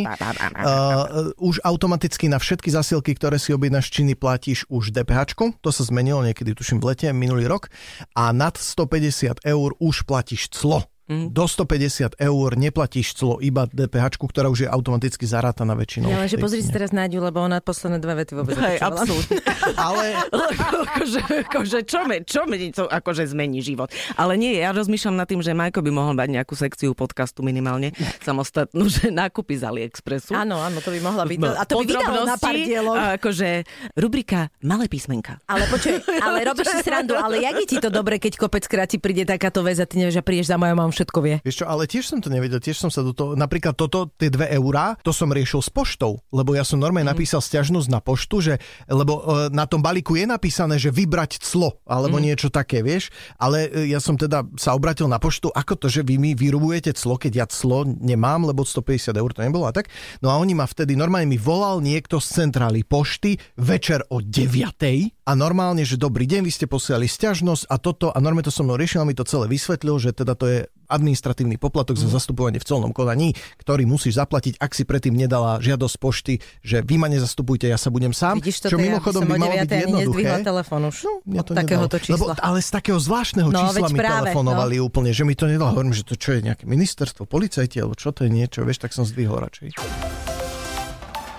už 1.40 1.56
automaticky 1.62 2.28
na 2.28 2.38
všetky 2.38 2.70
zasielky, 2.70 3.12
ktoré 3.14 3.36
si 3.36 3.52
objednáš 3.52 3.90
z 3.90 4.02
Číny, 4.02 4.14
platíš 4.14 4.64
už 4.68 4.92
DPH. 4.92 5.34
To 5.60 5.70
sa 5.70 5.84
zmenilo 5.84 6.22
niekedy, 6.22 6.54
tuším, 6.54 6.75
v 6.80 6.84
lete 6.86 7.14
minulý 7.14 7.48
rok. 7.48 7.68
A 8.16 8.32
nad 8.32 8.58
150 8.58 9.46
eur 9.46 9.70
už 9.80 10.02
platíš 10.08 10.50
clo. 10.50 10.95
Mhm. 11.06 11.30
Do 11.30 11.46
150 11.46 12.18
eur 12.18 12.50
neplatíš 12.58 13.14
clo, 13.14 13.38
iba 13.38 13.70
DPH, 13.70 14.18
ktorá 14.18 14.50
už 14.50 14.66
je 14.66 14.70
automaticky 14.70 15.30
zarátaná 15.30 15.78
väčšinou. 15.78 16.10
Ja, 16.10 16.26
v 16.26 16.34
tej 16.34 16.42
pozri 16.42 16.66
si 16.66 16.74
teraz 16.74 16.90
Náďu, 16.90 17.22
lebo 17.22 17.46
ona 17.46 17.62
posledné 17.62 18.02
dve 18.02 18.26
vety 18.26 18.34
vôbec 18.34 18.58
Hej, 18.58 18.82
absolútne. 18.82 19.38
Ale 19.86 20.18
akože, 20.34 21.22
akože 21.46 21.78
čo, 21.86 22.00
me, 22.10 22.26
čo 22.26 22.42
to 22.74 22.90
akože 22.90 23.30
zmení 23.30 23.62
život. 23.62 23.94
Ale 24.18 24.34
nie, 24.34 24.58
ja 24.58 24.74
rozmýšľam 24.74 25.22
nad 25.22 25.30
tým, 25.30 25.46
že 25.46 25.54
Majko 25.54 25.86
by 25.86 25.92
mohol 25.94 26.14
mať 26.18 26.42
nejakú 26.42 26.58
sekciu 26.58 26.98
podcastu 26.98 27.46
minimálne 27.46 27.94
samostatnú, 28.26 28.90
že 28.96 29.14
nákupy 29.14 29.62
z 29.62 29.64
AliExpressu. 29.70 30.34
Áno, 30.34 30.58
áno, 30.58 30.82
to 30.82 30.90
by 30.90 31.00
mohla 31.06 31.30
byť. 31.30 31.38
No, 31.38 31.54
A 31.54 31.64
to 31.70 31.82
by 31.82 31.86
vydalo 31.86 32.26
na 32.26 32.38
pár 32.42 32.58
dielov. 32.58 32.96
Akože 33.22 33.62
rubrika 33.94 34.50
Malé 34.66 34.90
písmenka. 34.90 35.38
Ale 35.46 35.70
počuj, 35.70 36.02
ale 36.18 36.42
robíš 36.42 36.74
si 36.74 36.82
srandu, 36.82 37.14
ale 37.14 37.46
jak 37.46 37.56
je 37.62 37.68
ti 37.70 37.78
to 37.78 37.94
dobre, 37.94 38.18
keď 38.18 38.42
kopec 38.42 38.66
krát 38.66 38.90
ti 38.90 38.98
príde 38.98 39.30
takáto 39.30 39.62
vec 39.62 39.78
a 39.78 39.86
ty 39.86 40.02
nevieš, 40.02 40.18
a 40.20 40.24
prídeš 40.26 40.50
za 40.50 40.58
mojou 40.58 40.74
všetko 40.96 41.20
vie. 41.20 41.36
Vieš 41.44 41.64
čo, 41.64 41.66
ale 41.68 41.84
tiež 41.86 42.08
som 42.08 42.24
to 42.24 42.32
nevedel, 42.32 42.64
tiež 42.64 42.80
som 42.80 42.88
sa 42.88 43.04
do 43.04 43.12
toho, 43.12 43.36
napríklad 43.36 43.76
toto, 43.76 44.08
tie 44.16 44.32
dve 44.32 44.48
eurá, 44.56 44.96
to 45.04 45.12
som 45.12 45.28
riešil 45.28 45.60
s 45.60 45.68
poštou, 45.68 46.24
lebo 46.32 46.56
ja 46.56 46.64
som 46.64 46.80
normálne 46.80 47.12
napísal 47.12 47.44
stiažnosť 47.44 47.88
na 47.92 48.00
poštu, 48.00 48.36
že, 48.40 48.54
lebo 48.88 49.20
e, 49.20 49.52
na 49.52 49.68
tom 49.68 49.84
balíku 49.84 50.16
je 50.16 50.24
napísané, 50.24 50.80
že 50.80 50.96
vybrať 50.96 51.44
clo, 51.44 51.84
alebo 51.84 52.18
niečo 52.24 52.48
také, 52.48 52.80
vieš, 52.80 53.12
ale 53.36 53.68
e, 53.68 53.92
ja 53.92 54.00
som 54.00 54.16
teda 54.16 54.48
sa 54.56 54.72
obratil 54.72 55.12
na 55.12 55.20
poštu, 55.20 55.52
ako 55.52 55.76
to, 55.76 55.88
že 55.92 56.08
vy 56.08 56.16
mi 56.16 56.32
vyrubujete 56.32 56.96
clo, 56.96 57.20
keď 57.20 57.34
ja 57.36 57.46
clo 57.52 57.84
nemám, 57.84 58.48
lebo 58.48 58.64
150 58.64 59.12
eur 59.12 59.32
to 59.36 59.44
nebolo 59.44 59.68
a 59.68 59.76
tak. 59.76 59.92
No 60.24 60.32
a 60.32 60.40
oni 60.40 60.56
ma 60.56 60.64
vtedy, 60.64 60.96
normálne 60.96 61.28
mi 61.28 61.40
volal 61.42 61.84
niekto 61.84 62.24
z 62.24 62.46
centrály 62.46 62.88
pošty 62.88 63.36
večer 63.60 64.06
o 64.14 64.24
9 64.24 65.15
a 65.26 65.32
normálne, 65.34 65.82
že 65.82 65.98
dobrý 65.98 66.30
deň, 66.30 66.46
vy 66.46 66.54
ste 66.54 66.66
posielali 66.70 67.10
stiažnosť 67.10 67.66
a 67.66 67.76
toto 67.82 68.14
a 68.14 68.18
normálne 68.22 68.46
to 68.46 68.54
so 68.54 68.62
mnou 68.62 68.78
riešil 68.78 69.02
a 69.02 69.10
mi 69.10 69.18
to 69.18 69.26
celé 69.26 69.50
vysvetlil, 69.50 69.98
že 69.98 70.14
teda 70.14 70.38
to 70.38 70.46
je 70.46 70.60
administratívny 70.86 71.58
poplatok 71.58 71.98
za 71.98 72.06
zastupovanie 72.06 72.62
v 72.62 72.68
colnom 72.70 72.94
konaní, 72.94 73.34
ktorý 73.58 73.90
musíš 73.90 74.22
zaplatiť, 74.22 74.62
ak 74.62 74.78
si 74.78 74.86
predtým 74.86 75.18
nedala 75.18 75.58
žiadosť 75.58 75.96
pošty, 75.98 76.34
že 76.62 76.86
vy 76.86 77.02
ma 77.02 77.10
nezastupujte, 77.10 77.66
ja 77.66 77.82
sa 77.82 77.90
budem 77.90 78.14
sám. 78.14 78.38
Vidíš 78.38 78.70
to, 78.70 78.74
čo 78.74 78.78
mimochodom 78.78 79.26
by 79.26 79.34
malo 79.34 79.58
byť 79.66 79.72
jednoduché. 79.90 80.46
telefón 80.46 80.94
už. 80.94 80.98
No, 81.10 81.14
mňa 81.26 81.42
to 81.42 81.52
takéhoto 81.58 81.98
čísla. 81.98 82.16
Lebo, 82.22 82.26
ale 82.38 82.60
z 82.62 82.70
takého 82.70 83.00
zvláštneho 83.02 83.50
No, 83.50 83.66
čísla 83.66 83.90
mi 83.90 83.98
práve, 83.98 84.30
telefonovali 84.30 84.78
úplne, 84.78 85.10
že 85.10 85.26
mi 85.26 85.34
to 85.34 85.50
nedalo. 85.50 85.74
Hovorím, 85.74 85.98
že 85.98 86.06
to 86.06 86.14
čo 86.14 86.38
je 86.38 86.46
nejaké 86.46 86.70
ministerstvo, 86.70 87.26
policajti, 87.26 87.82
alebo 87.82 87.98
čo 87.98 88.14
to 88.14 88.30
je 88.30 88.30
niečo, 88.30 88.62
vieš, 88.62 88.86
tak 88.86 88.94
som 88.94 89.10
zdvihol 89.10 89.42
radšej. 89.42 90.35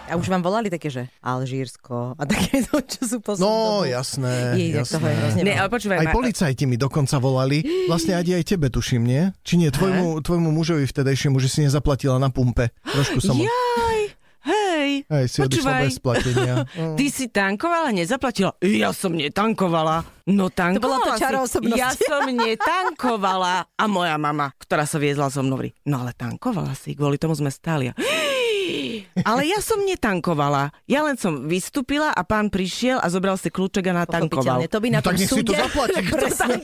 A 0.07 0.15
už 0.15 0.31
vám 0.31 0.39
volali 0.39 0.71
také, 0.71 0.87
že 0.87 1.11
Alžírsko 1.19 2.15
a 2.15 2.23
také 2.23 2.63
to, 2.63 2.79
čo 2.95 3.03
sú 3.05 3.17
posledné. 3.19 3.43
No, 3.43 3.83
jasné, 3.83 4.55
Jej, 4.55 4.71
tak 4.79 4.87
toho 4.87 5.07
je 5.07 5.11
jasné. 5.11 5.19
hrozne 5.19 5.53
ale 5.59 5.69
počúvaj, 5.69 5.97
Aj 5.99 6.07
ma- 6.07 6.15
policajti 6.15 6.65
mi 6.65 6.77
dokonca 6.79 7.19
volali. 7.19 7.59
Vlastne 7.91 8.15
aj 8.15 8.23
aj 8.23 8.45
tebe, 8.47 8.71
tuším, 8.71 9.03
nie? 9.03 9.35
Či 9.43 9.59
nie, 9.59 9.69
tvojmu, 9.69 10.23
tvojmu 10.23 10.51
mužovi 10.55 10.87
vtedajšiemu, 10.87 11.43
že 11.43 11.49
si 11.51 11.59
nezaplatila 11.67 12.23
na 12.23 12.31
pumpe. 12.31 12.71
Trošku 12.87 13.19
som... 13.19 13.35
Jaj, 13.35 13.99
hej, 14.47 14.91
Hej, 15.11 15.25
si 15.27 15.39
počúvaj. 15.43 15.91
bez 15.91 15.99
platenia. 15.99 16.55
Ty 16.99 17.07
si 17.11 17.27
tankovala, 17.27 17.91
nezaplatila? 17.91 18.55
Ja 18.63 18.95
som 18.95 19.11
netankovala. 19.11 20.07
No 20.31 20.55
tankovala 20.55 20.79
To 20.79 20.87
bola 20.87 20.99
to 21.03 21.19
čaro 21.19 21.39
osobnosti. 21.51 21.83
Ja 21.83 21.91
som 21.91 22.31
netankovala. 22.31 23.67
A 23.75 23.85
moja 23.91 24.15
mama, 24.23 24.55
ktorá 24.63 24.87
sa 24.87 25.03
viezla 25.03 25.35
so 25.35 25.43
mnou, 25.43 25.59
hovorí, 25.59 25.75
no 25.83 26.07
ale 26.07 26.15
tankovala 26.15 26.79
si, 26.79 26.95
kvôli 26.95 27.19
tomu 27.19 27.35
sme 27.35 27.51
stáli. 27.51 27.91
A, 27.95 28.96
Ale 29.25 29.49
ja 29.49 29.61
som 29.65 29.81
netankovala. 29.81 30.75
Ja 30.85 31.07
len 31.07 31.17
som 31.17 31.49
vystúpila 31.49 32.13
a 32.13 32.23
pán 32.27 32.53
prišiel 32.53 33.01
a 33.01 33.07
zobral 33.09 33.41
si 33.41 33.49
kľúček 33.49 33.89
a 33.89 34.05
natankoval. 34.05 34.61
To 34.69 34.79
by 34.83 34.89
na 34.93 35.01
No 35.01 35.05
tom 35.05 35.17
tak 35.17 35.23
to 35.23 35.29
súde... 35.33 35.55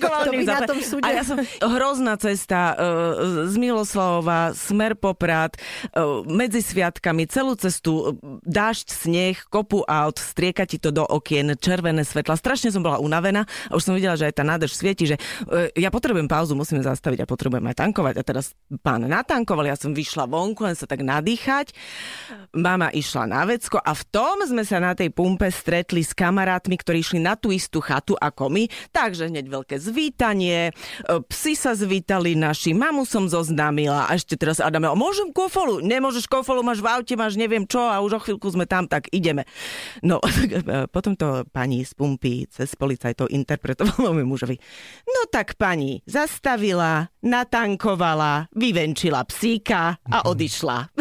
to 0.03 0.33
by 0.33 0.45
na 0.45 0.61
tom 0.67 0.79
súde... 0.81 1.05
A 1.05 1.09
ja 1.15 1.23
som, 1.25 1.39
hrozná 1.41 2.15
cesta 2.19 2.75
uh, 2.75 3.49
z 3.49 3.55
Miloslavova, 3.57 4.53
smer 4.57 4.99
Poprad, 4.99 5.57
uh, 5.95 6.25
medzi 6.27 6.61
sviatkami, 6.65 7.29
celú 7.29 7.55
cestu, 7.57 7.93
uh, 7.93 8.41
dážď, 8.45 8.87
sneh, 8.89 9.37
kopu 9.49 9.85
aut, 9.85 10.17
strieka 10.19 10.65
ti 10.69 10.81
to 10.81 10.91
do 10.91 11.05
okien, 11.05 11.55
červené 11.57 12.03
svetla. 12.05 12.37
Strašne 12.37 12.73
som 12.73 12.83
bola 12.85 12.99
unavená 13.01 13.45
a 13.69 13.73
už 13.77 13.85
som 13.85 13.95
videla, 13.97 14.17
že 14.17 14.29
aj 14.29 14.35
tá 14.41 14.45
nádrž 14.45 14.77
svieti, 14.77 15.05
že 15.09 15.17
uh, 15.17 15.69
ja 15.77 15.93
potrebujem 15.93 16.29
pauzu, 16.29 16.57
musíme 16.57 16.81
zastaviť 16.81 17.25
a 17.25 17.27
potrebujem 17.29 17.65
aj 17.69 17.77
tankovať. 17.79 18.15
A 18.19 18.23
teraz 18.25 18.57
pán 18.81 19.05
natankoval, 19.05 19.69
ja 19.69 19.77
som 19.77 19.93
vyšla 19.93 20.25
vonku, 20.27 20.65
len 20.65 20.77
sa 20.77 20.89
tak 20.89 21.05
nadýchať. 21.05 21.75
Mama 22.53 22.93
išla 22.93 23.25
na 23.25 23.43
vecko 23.49 23.81
a 23.81 23.97
v 23.97 24.03
tom 24.13 24.45
sme 24.45 24.63
sa 24.63 24.77
na 24.77 24.93
tej 24.93 25.09
pumpe 25.09 25.49
stretli 25.49 26.05
s 26.05 26.13
kamarátmi, 26.13 26.77
ktorí 26.77 27.01
išli 27.01 27.21
na 27.23 27.39
tú 27.39 27.49
istú 27.49 27.81
chatu 27.81 28.13
ako 28.19 28.53
my. 28.53 28.69
Takže 28.93 29.33
hneď 29.33 29.49
veľké 29.49 29.77
zvítanie, 29.81 30.71
e, 30.71 30.73
psi 31.27 31.53
sa 31.57 31.73
zvítali 31.73 32.37
naši, 32.37 32.77
mamu 32.77 33.09
som 33.09 33.25
zoznámila 33.25 34.09
a 34.09 34.15
ešte 34.17 34.37
teraz 34.37 34.61
Adame, 34.61 34.89
"O, 34.89 34.97
môžem 34.97 35.33
kofolu? 35.33 35.81
Nemôžeš 35.81 36.29
kofolu, 36.29 36.61
máš 36.61 36.85
v 36.85 36.89
aute, 36.93 37.15
máš 37.17 37.41
neviem 37.41 37.65
čo 37.65 37.81
a 37.81 38.05
už 38.05 38.19
o 38.19 38.21
chvíľku 38.21 38.53
sme 38.53 38.69
tam, 38.69 38.85
tak 38.85 39.09
ideme. 39.11 39.49
No, 40.05 40.21
e, 40.27 40.87
potom 40.93 41.17
to 41.17 41.49
pani 41.51 41.85
z 41.85 41.97
pumpy 41.97 42.47
cez 42.49 42.73
policajtov 42.77 43.33
interpretovala 43.33 44.13
môjmu 44.15 44.29
mužovi. 44.29 44.57
No 45.09 45.29
tak 45.29 45.57
pani 45.57 46.01
zastavila, 46.05 47.09
natankovala, 47.23 48.49
vyvenčila 48.53 49.25
psíka 49.25 49.97
a 49.99 50.19
odišla. 50.31 50.93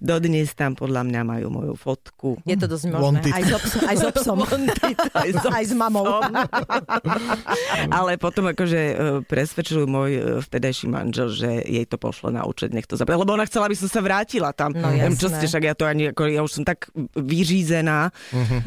Dodnes 0.00 0.50
tam 0.52 0.74
podľa 0.74 1.02
mňa 1.06 1.20
majú 1.22 1.46
moju 1.50 1.74
fotku. 1.78 2.40
Je 2.44 2.56
to 2.58 2.66
dosť 2.66 2.90
možné. 2.90 3.20
Wanted. 3.22 3.32
Aj 3.32 3.42
s, 3.42 3.52
obsom, 3.54 3.80
aj 3.84 3.96
s 3.96 4.04
obsom. 4.04 4.36
Aj 5.24 5.30
s 5.30 5.36
aj 5.44 5.64
s 5.70 5.72
mamou. 5.76 6.04
Ale 7.96 8.18
potom 8.18 8.50
akože 8.50 8.80
e, 8.80 8.94
presvedčil 9.24 9.86
môj 9.86 10.10
e, 10.10 10.20
vtedajší 10.42 10.86
manžel, 10.90 11.28
že 11.30 11.50
jej 11.62 11.86
to 11.86 11.96
pošlo 11.96 12.34
na 12.34 12.42
účet, 12.44 12.74
nech 12.74 12.88
to 12.88 12.98
zabrať. 12.98 13.16
Lebo 13.20 13.32
ona 13.36 13.46
chcela, 13.46 13.70
aby 13.70 13.76
som 13.78 13.88
sa 13.88 14.00
vrátila 14.02 14.50
tam. 14.50 14.74
No, 14.74 14.90
čo 15.14 15.30
ste, 15.30 15.46
však 15.46 15.62
ja 15.64 15.74
to 15.76 15.84
ani, 15.86 16.10
ako, 16.10 16.22
ja 16.26 16.40
už 16.42 16.52
som 16.60 16.64
tak 16.66 16.90
vyřízená, 17.14 18.10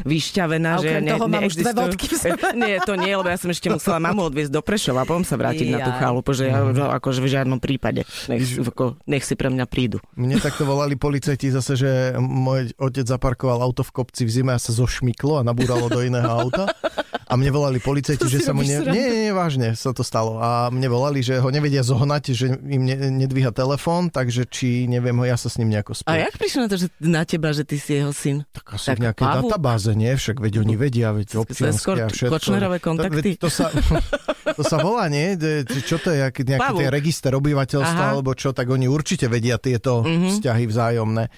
vyšťavená, 0.02 0.70
A 0.78 0.80
že 0.80 0.90
ne, 1.04 1.12
toho 1.14 1.26
mám 1.28 1.44
už 1.46 1.54
dve 1.58 1.72
vodky 1.74 2.06
v 2.08 2.16
sebe. 2.16 2.46
Nie, 2.58 2.82
to 2.82 2.98
nie, 2.98 3.12
lebo 3.14 3.28
ja 3.30 3.38
som 3.38 3.48
ešte 3.52 3.70
musela 3.70 4.02
mamu 4.02 4.28
odviezť 4.28 4.50
do 4.50 4.60
Prešova 4.64 5.06
potom 5.06 5.22
sa 5.22 5.38
vrátiť 5.38 5.72
na 5.72 5.78
tú 5.80 5.90
chalupu, 5.96 6.34
že 6.34 6.50
ja 6.50 6.60
no, 6.60 6.90
akože 6.90 7.22
v 7.22 7.28
žiadnom 7.32 7.58
prípade. 7.62 8.02
Nech, 8.26 8.42
si- 8.44 8.60
ako, 8.60 8.98
nech 9.06 9.24
si 9.24 9.34
pre 9.38 9.48
mňa 9.48 9.64
prídu. 9.70 10.02
Mne 10.18 10.42
takto 10.42 10.66
volali 10.66 10.98
policajti 11.08 11.48
zase, 11.48 11.72
že 11.72 11.90
môj 12.20 12.76
otec 12.76 13.08
zaparkoval 13.08 13.64
auto 13.64 13.80
v 13.80 13.96
kopci 13.96 14.28
v 14.28 14.30
zime 14.30 14.52
a 14.52 14.60
sa 14.60 14.76
zošmyklo 14.76 15.40
a 15.40 15.46
nabúralo 15.46 15.88
do 15.88 16.04
iného 16.04 16.28
auta. 16.28 16.68
A 17.28 17.36
mne 17.36 17.50
volali 17.50 17.76
policajti, 17.76 18.24
že 18.24 18.40
sa 18.40 18.50
mu... 18.50 18.60
Ne... 18.60 18.80
Nie, 18.80 19.04
nie, 19.04 19.20
nie, 19.22 19.32
vážne 19.32 19.72
sa 19.72 19.92
to 19.92 20.00
stalo. 20.00 20.36
A 20.36 20.66
mne 20.66 20.88
volali, 20.88 21.20
že 21.20 21.36
ho 21.36 21.48
nevedia 21.48 21.80
zohnať, 21.80 22.22
že 22.30 22.46
im 22.50 22.82
ne, 22.82 22.96
nedvíha 23.18 23.52
telefón, 23.52 24.08
takže 24.08 24.44
či 24.44 24.66
neviem 24.84 25.12
ho, 25.12 25.24
ja 25.24 25.36
sa 25.36 25.46
s 25.46 25.56
ním 25.56 25.68
nejako 25.70 25.92
A 25.92 25.96
spojím. 25.98 26.20
jak 26.22 26.34
prišlo 26.34 26.58
na 26.58 26.68
to, 26.68 26.76
že 26.76 26.86
na 26.98 27.22
teba, 27.22 27.48
že 27.50 27.62
ty 27.62 27.76
si 27.76 27.90
jeho 27.94 28.10
syn? 28.10 28.48
Tak 28.48 28.64
asi 28.72 28.86
Tak 28.86 28.96
v 28.96 29.02
nejakej 29.04 29.24
Pavol- 29.24 29.42
databáze, 29.44 29.90
nie? 29.92 30.10
Však 30.10 30.36
veď 30.38 30.54
oni 30.58 30.74
vedia, 30.74 31.08
veď 31.10 31.28
občianske 31.38 31.76
skôr 31.78 31.96
a 31.98 32.08
všetko. 32.08 32.32
Kočnerové 32.32 32.78
kontakty. 32.80 33.12
To, 33.12 33.20
veď 33.20 33.36
to, 33.36 33.48
sa, 33.48 33.66
to 34.58 34.62
sa 34.62 34.76
volá, 34.78 35.04
nie? 35.06 35.36
Čo 35.84 36.00
to 36.00 36.08
je, 36.10 36.24
aký- 36.24 36.48
nejaký 36.48 36.64
Pavúk. 36.64 36.80
ten 36.80 36.88
register 36.88 37.32
obyvateľstva, 37.34 38.02
Aha. 38.02 38.12
alebo 38.14 38.32
čo, 38.32 38.50
tak 38.50 38.66
oni 38.66 38.88
určite 38.88 39.28
vedia 39.28 39.60
tieto 39.60 40.00
vzťahy 40.00 40.64
vzájomné. 40.64 41.28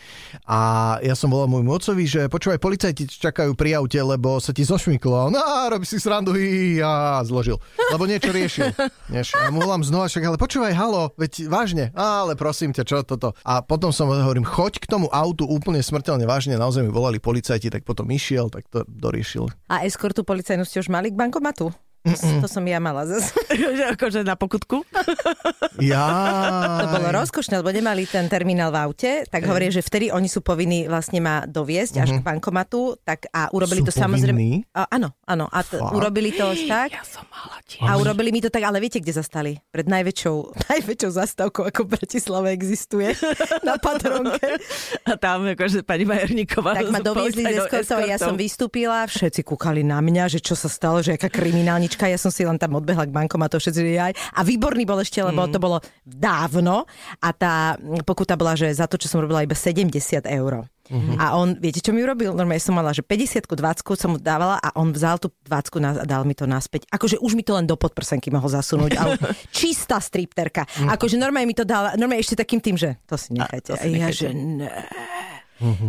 A 0.47 0.59
ja 1.01 1.19
som 1.19 1.29
volal 1.29 1.51
môjmu 1.51 1.71
otcovi, 1.73 2.07
že 2.07 2.21
počúvaj, 2.27 2.57
policajti 2.57 3.11
čakajú 3.11 3.59
pri 3.59 3.75
aute, 3.75 3.99
lebo 3.99 4.39
sa 4.39 4.55
ti 4.55 4.63
zošmyklo. 4.63 5.15
A 5.15 5.23
on, 5.27 5.35
"Á, 5.81 5.83
robí 5.83 5.89
si 5.89 5.97
srandu, 5.97 6.37
hi, 6.37 6.85
a 6.85 7.25
zložil. 7.25 7.57
Lebo 7.89 8.05
niečo 8.05 8.29
riešil. 8.29 8.77
Vieš, 9.09 9.33
a 9.33 9.49
volám 9.49 9.81
znova, 9.81 10.13
však, 10.13 10.29
ale 10.29 10.37
počúvaj, 10.37 10.77
halo, 10.77 11.17
veď 11.17 11.49
vážne, 11.49 11.89
"Á, 11.97 12.29
ale 12.29 12.37
prosím 12.37 12.77
ťa, 12.77 12.85
čo 12.85 12.97
toto. 13.01 13.33
A 13.49 13.65
potom 13.65 13.89
som 13.89 14.13
hovorím, 14.13 14.45
choď 14.45 14.85
k 14.85 14.87
tomu 14.87 15.09
autu 15.09 15.49
úplne 15.49 15.81
smrteľne 15.81 16.29
vážne, 16.29 16.61
naozaj 16.61 16.85
mi 16.85 16.93
volali 16.93 17.17
policajti, 17.17 17.73
tak 17.73 17.89
potom 17.89 18.05
išiel, 18.13 18.53
tak 18.53 18.69
to 18.69 18.85
doriešil. 18.85 19.49
A 19.73 19.89
eskortu 19.89 20.21
policajnú 20.21 20.69
ste 20.69 20.85
už 20.85 20.93
mali 20.93 21.09
k 21.09 21.17
bankomatu? 21.17 21.73
To 22.01 22.49
som 22.49 22.65
ja 22.65 22.81
mala 22.81 23.05
zase. 23.05 23.37
Že 23.77 23.85
akože 23.93 24.21
na 24.25 24.33
pokutku? 24.37 24.81
Ja. 25.81 26.05
To 26.85 27.01
bolo 27.01 27.09
rozkošné, 27.25 27.65
lebo 27.65 27.73
nemali 27.73 28.05
ten 28.05 28.29
terminál 28.29 28.69
v 28.69 28.85
aute, 28.85 29.13
tak 29.33 29.49
hovorí, 29.49 29.73
že 29.73 29.81
vtedy 29.81 30.13
oni 30.13 30.29
sú 30.29 30.45
povinní 30.45 30.85
vlastne 30.85 31.25
ma 31.25 31.49
doviesť 31.49 32.05
až 32.05 32.11
k 32.11 32.21
bankomatu, 32.21 33.01
tak 33.01 33.33
a 33.33 33.49
urobili 33.49 33.81
Sú 33.81 33.89
to 33.89 33.95
samozrejme... 33.97 34.69
A, 34.77 34.93
áno, 34.93 35.17
áno, 35.25 35.49
a 35.49 35.65
t- 35.65 35.81
urobili 35.81 36.37
to 36.37 36.53
tak. 36.69 36.93
Ja 36.93 37.01
som 37.01 37.25
mala 37.33 37.65
tiež. 37.65 37.81
A 37.81 37.97
urobili 37.97 38.29
mi 38.29 38.45
to 38.45 38.53
tak, 38.53 38.61
ale 38.61 38.77
viete, 38.77 39.01
kde 39.01 39.17
zastali? 39.17 39.57
Pred 39.73 39.89
najväčšou, 39.89 40.37
najväčšou 40.77 41.11
zastávkou, 41.17 41.63
ako 41.73 41.81
v 41.89 41.89
Bratislave 41.97 42.53
existuje, 42.53 43.17
na 43.65 43.81
Patronke. 43.81 44.61
A 45.09 45.17
tam 45.17 45.49
akože 45.49 45.81
pani 45.81 46.05
Majerníková. 46.05 46.77
Tak 46.77 46.93
ma 46.93 47.01
doviezli 47.01 47.41
z 47.41 47.57
eskortou, 47.57 48.05
ja 48.05 48.21
som 48.21 48.37
vystúpila, 48.37 49.09
všetci 49.09 49.41
kúkali 49.49 49.81
na 49.81 50.05
mňa, 50.05 50.29
že 50.29 50.45
čo 50.45 50.53
sa 50.53 50.69
stalo, 50.69 51.01
že 51.01 51.17
aká 51.17 51.33
kriminálnička, 51.91 52.07
ja 52.07 52.19
som 52.19 52.31
si 52.31 52.47
len 52.47 52.57
tam 52.57 52.79
odbehla 52.79 53.07
k 53.07 53.13
bankomatu, 53.13 53.59
všetci 53.59 53.81
že 53.81 53.99
aj. 53.99 54.13
A 54.35 54.41
výborný 54.43 54.87
bol 54.87 54.99
ešte, 54.99 55.19
lebo 55.21 55.43
Mm. 55.43 55.53
to 55.53 55.59
bolo 55.59 55.79
dávno 56.05 56.87
a 57.19 57.29
tá 57.33 57.75
pokuta 58.05 58.37
bola, 58.37 58.55
že 58.55 58.71
za 58.71 58.87
to, 58.87 58.95
čo 58.95 59.09
som 59.09 59.19
robila 59.19 59.43
iba 59.43 59.55
70 59.55 59.99
eur. 60.25 60.67
Mhm. 60.91 61.23
A 61.23 61.39
on, 61.39 61.55
viete, 61.55 61.79
čo 61.79 61.95
mi 61.95 62.03
urobil? 62.03 62.35
Normálne 62.35 62.59
som 62.59 62.75
mala, 62.75 62.91
že 62.91 63.07
50 63.07 63.47
20 63.47 63.95
som 63.95 64.11
mu 64.11 64.19
dávala 64.19 64.59
a 64.59 64.75
on 64.75 64.91
vzal 64.91 65.23
tú 65.23 65.31
20 65.47 65.87
a 65.87 66.03
dal 66.03 66.27
mi 66.27 66.35
to 66.35 66.51
naspäť. 66.51 66.83
Akože 66.91 67.23
už 67.23 67.39
mi 67.39 67.47
to 67.47 67.55
len 67.55 67.63
do 67.63 67.79
podprsenky 67.79 68.27
mohol 68.29 68.51
zasunúť. 68.51 68.99
Ale 68.99 69.15
čistá 69.55 70.03
stripterka. 70.03 70.67
Akože 70.91 71.15
normálne 71.15 71.47
mi 71.47 71.55
to 71.55 71.63
dala, 71.63 71.95
normálne 71.95 72.19
ešte 72.19 72.35
takým 72.35 72.59
tým, 72.59 72.75
že 72.75 72.99
to 73.07 73.15
si 73.15 73.31
nechajte. 73.33 73.71
Mhm. 73.71 73.79
to 73.79 73.79
A, 73.79 73.79
si 73.79 73.87
ja, 73.87 73.95
nechajte. 73.95 74.19
že 74.19 74.29
ne. 74.35 74.69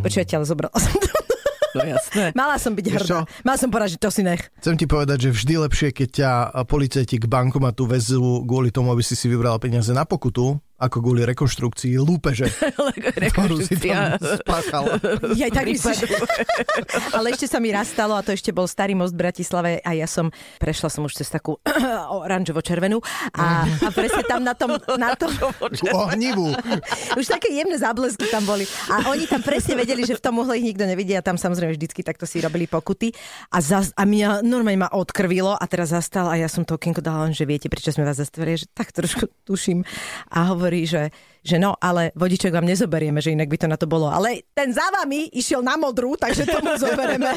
Počujete, 0.06 0.32
ale 0.38 0.46
zobrala 0.46 0.78
som 0.78 0.94
to. 0.94 1.10
No 1.72 1.84
jasné. 1.88 2.36
Mala 2.36 2.56
som 2.60 2.76
byť 2.76 2.86
hrdá. 2.92 3.24
Mala 3.48 3.58
som 3.58 3.70
povedať, 3.72 3.96
že 3.96 4.00
to 4.02 4.10
si 4.12 4.22
nech. 4.26 4.44
Chcem 4.60 4.76
ti 4.76 4.86
povedať, 4.88 5.28
že 5.28 5.30
vždy 5.32 5.54
lepšie, 5.68 5.90
keď 5.96 6.10
ťa 6.12 6.32
policajti 6.68 7.16
k 7.22 7.26
bankomatu 7.32 7.88
vezú 7.88 8.44
kvôli 8.44 8.74
tomu, 8.74 8.92
aby 8.92 9.04
si 9.04 9.16
si 9.16 9.32
vybrala 9.32 9.56
peniaze 9.62 9.92
na 9.96 10.04
pokutu, 10.04 10.60
ako 10.82 10.98
kvôli 11.06 11.22
rekonštrukcii 11.30 12.02
lúpeže, 12.02 12.50
ktorú 13.38 13.62
si 13.62 13.78
tam 13.78 14.17
spáchala. 14.17 14.98
Ja 15.38 15.48
tak. 15.54 15.70
Ale 17.17 17.32
ešte 17.32 17.46
sa 17.46 17.62
mi 17.62 17.70
raz 17.70 17.94
stalo, 17.94 18.17
a 18.17 18.26
to 18.26 18.34
ešte 18.34 18.50
bol 18.50 18.65
starý 18.65 18.98
most 18.98 19.13
v 19.13 19.22
Bratislave 19.22 19.72
a 19.86 19.91
ja 19.94 20.10
som, 20.10 20.34
prešla 20.58 20.89
som 20.89 21.06
už 21.06 21.13
cez 21.22 21.30
takú 21.30 21.62
oranžovo-červenú 22.26 23.00
a, 23.38 23.63
a 23.65 23.89
presne 23.94 24.24
tam 24.26 24.41
na 24.41 24.58
tom, 24.58 24.76
na 24.98 25.13
tom 25.13 25.30
Ohnivú. 25.94 26.52
už 27.15 27.26
také 27.30 27.54
jemné 27.54 27.78
záblesky 27.78 28.28
tam 28.28 28.44
boli. 28.44 28.65
A 28.89 29.13
oni 29.13 29.30
tam 29.30 29.46
presne 29.46 29.78
vedeli, 29.78 30.04
že 30.04 30.17
v 30.17 30.24
tom 30.24 30.41
uhle 30.41 30.58
ich 30.58 30.74
nikto 30.74 30.89
nevidí 30.89 31.13
a 31.13 31.22
tam 31.24 31.38
samozrejme 31.38 31.78
vždycky 31.78 32.02
takto 32.02 32.26
si 32.26 32.41
robili 32.41 32.65
pokuty. 32.65 33.13
A, 33.54 33.62
zas, 33.62 33.94
a 33.94 34.04
mňa 34.08 34.41
normálne 34.41 34.88
ma 34.88 34.89
odkrvilo 34.91 35.54
a 35.54 35.65
teraz 35.70 35.94
zastal 35.94 36.32
a 36.32 36.36
ja 36.39 36.50
som 36.50 36.65
to 36.65 36.76
okienko 36.76 37.04
dala 37.04 37.30
len, 37.30 37.34
že 37.36 37.46
viete, 37.46 37.67
prečo 37.70 37.94
sme 37.94 38.08
vás 38.08 38.17
zastavili, 38.17 38.58
že 38.58 38.67
tak 38.72 38.89
trošku 38.96 39.30
tuším. 39.46 39.86
A 40.32 40.56
hovorí, 40.72 40.88
že, 40.88 41.12
že 41.42 41.58
no, 41.58 41.74
ale 41.82 42.14
vodiček 42.14 42.54
vám 42.54 42.70
nezoberieme, 42.70 43.18
že 43.18 43.34
inak 43.34 43.50
by 43.50 43.58
to 43.58 43.68
na 43.68 43.78
to 43.78 43.90
bolo. 43.90 44.06
Ale 44.06 44.46
ten 44.54 44.70
za 44.70 44.86
vami 44.94 45.34
išiel 45.34 45.66
na 45.66 45.74
modrú, 45.74 46.14
takže 46.14 46.46
tomu 46.46 46.78
zoberieme. 46.78 47.34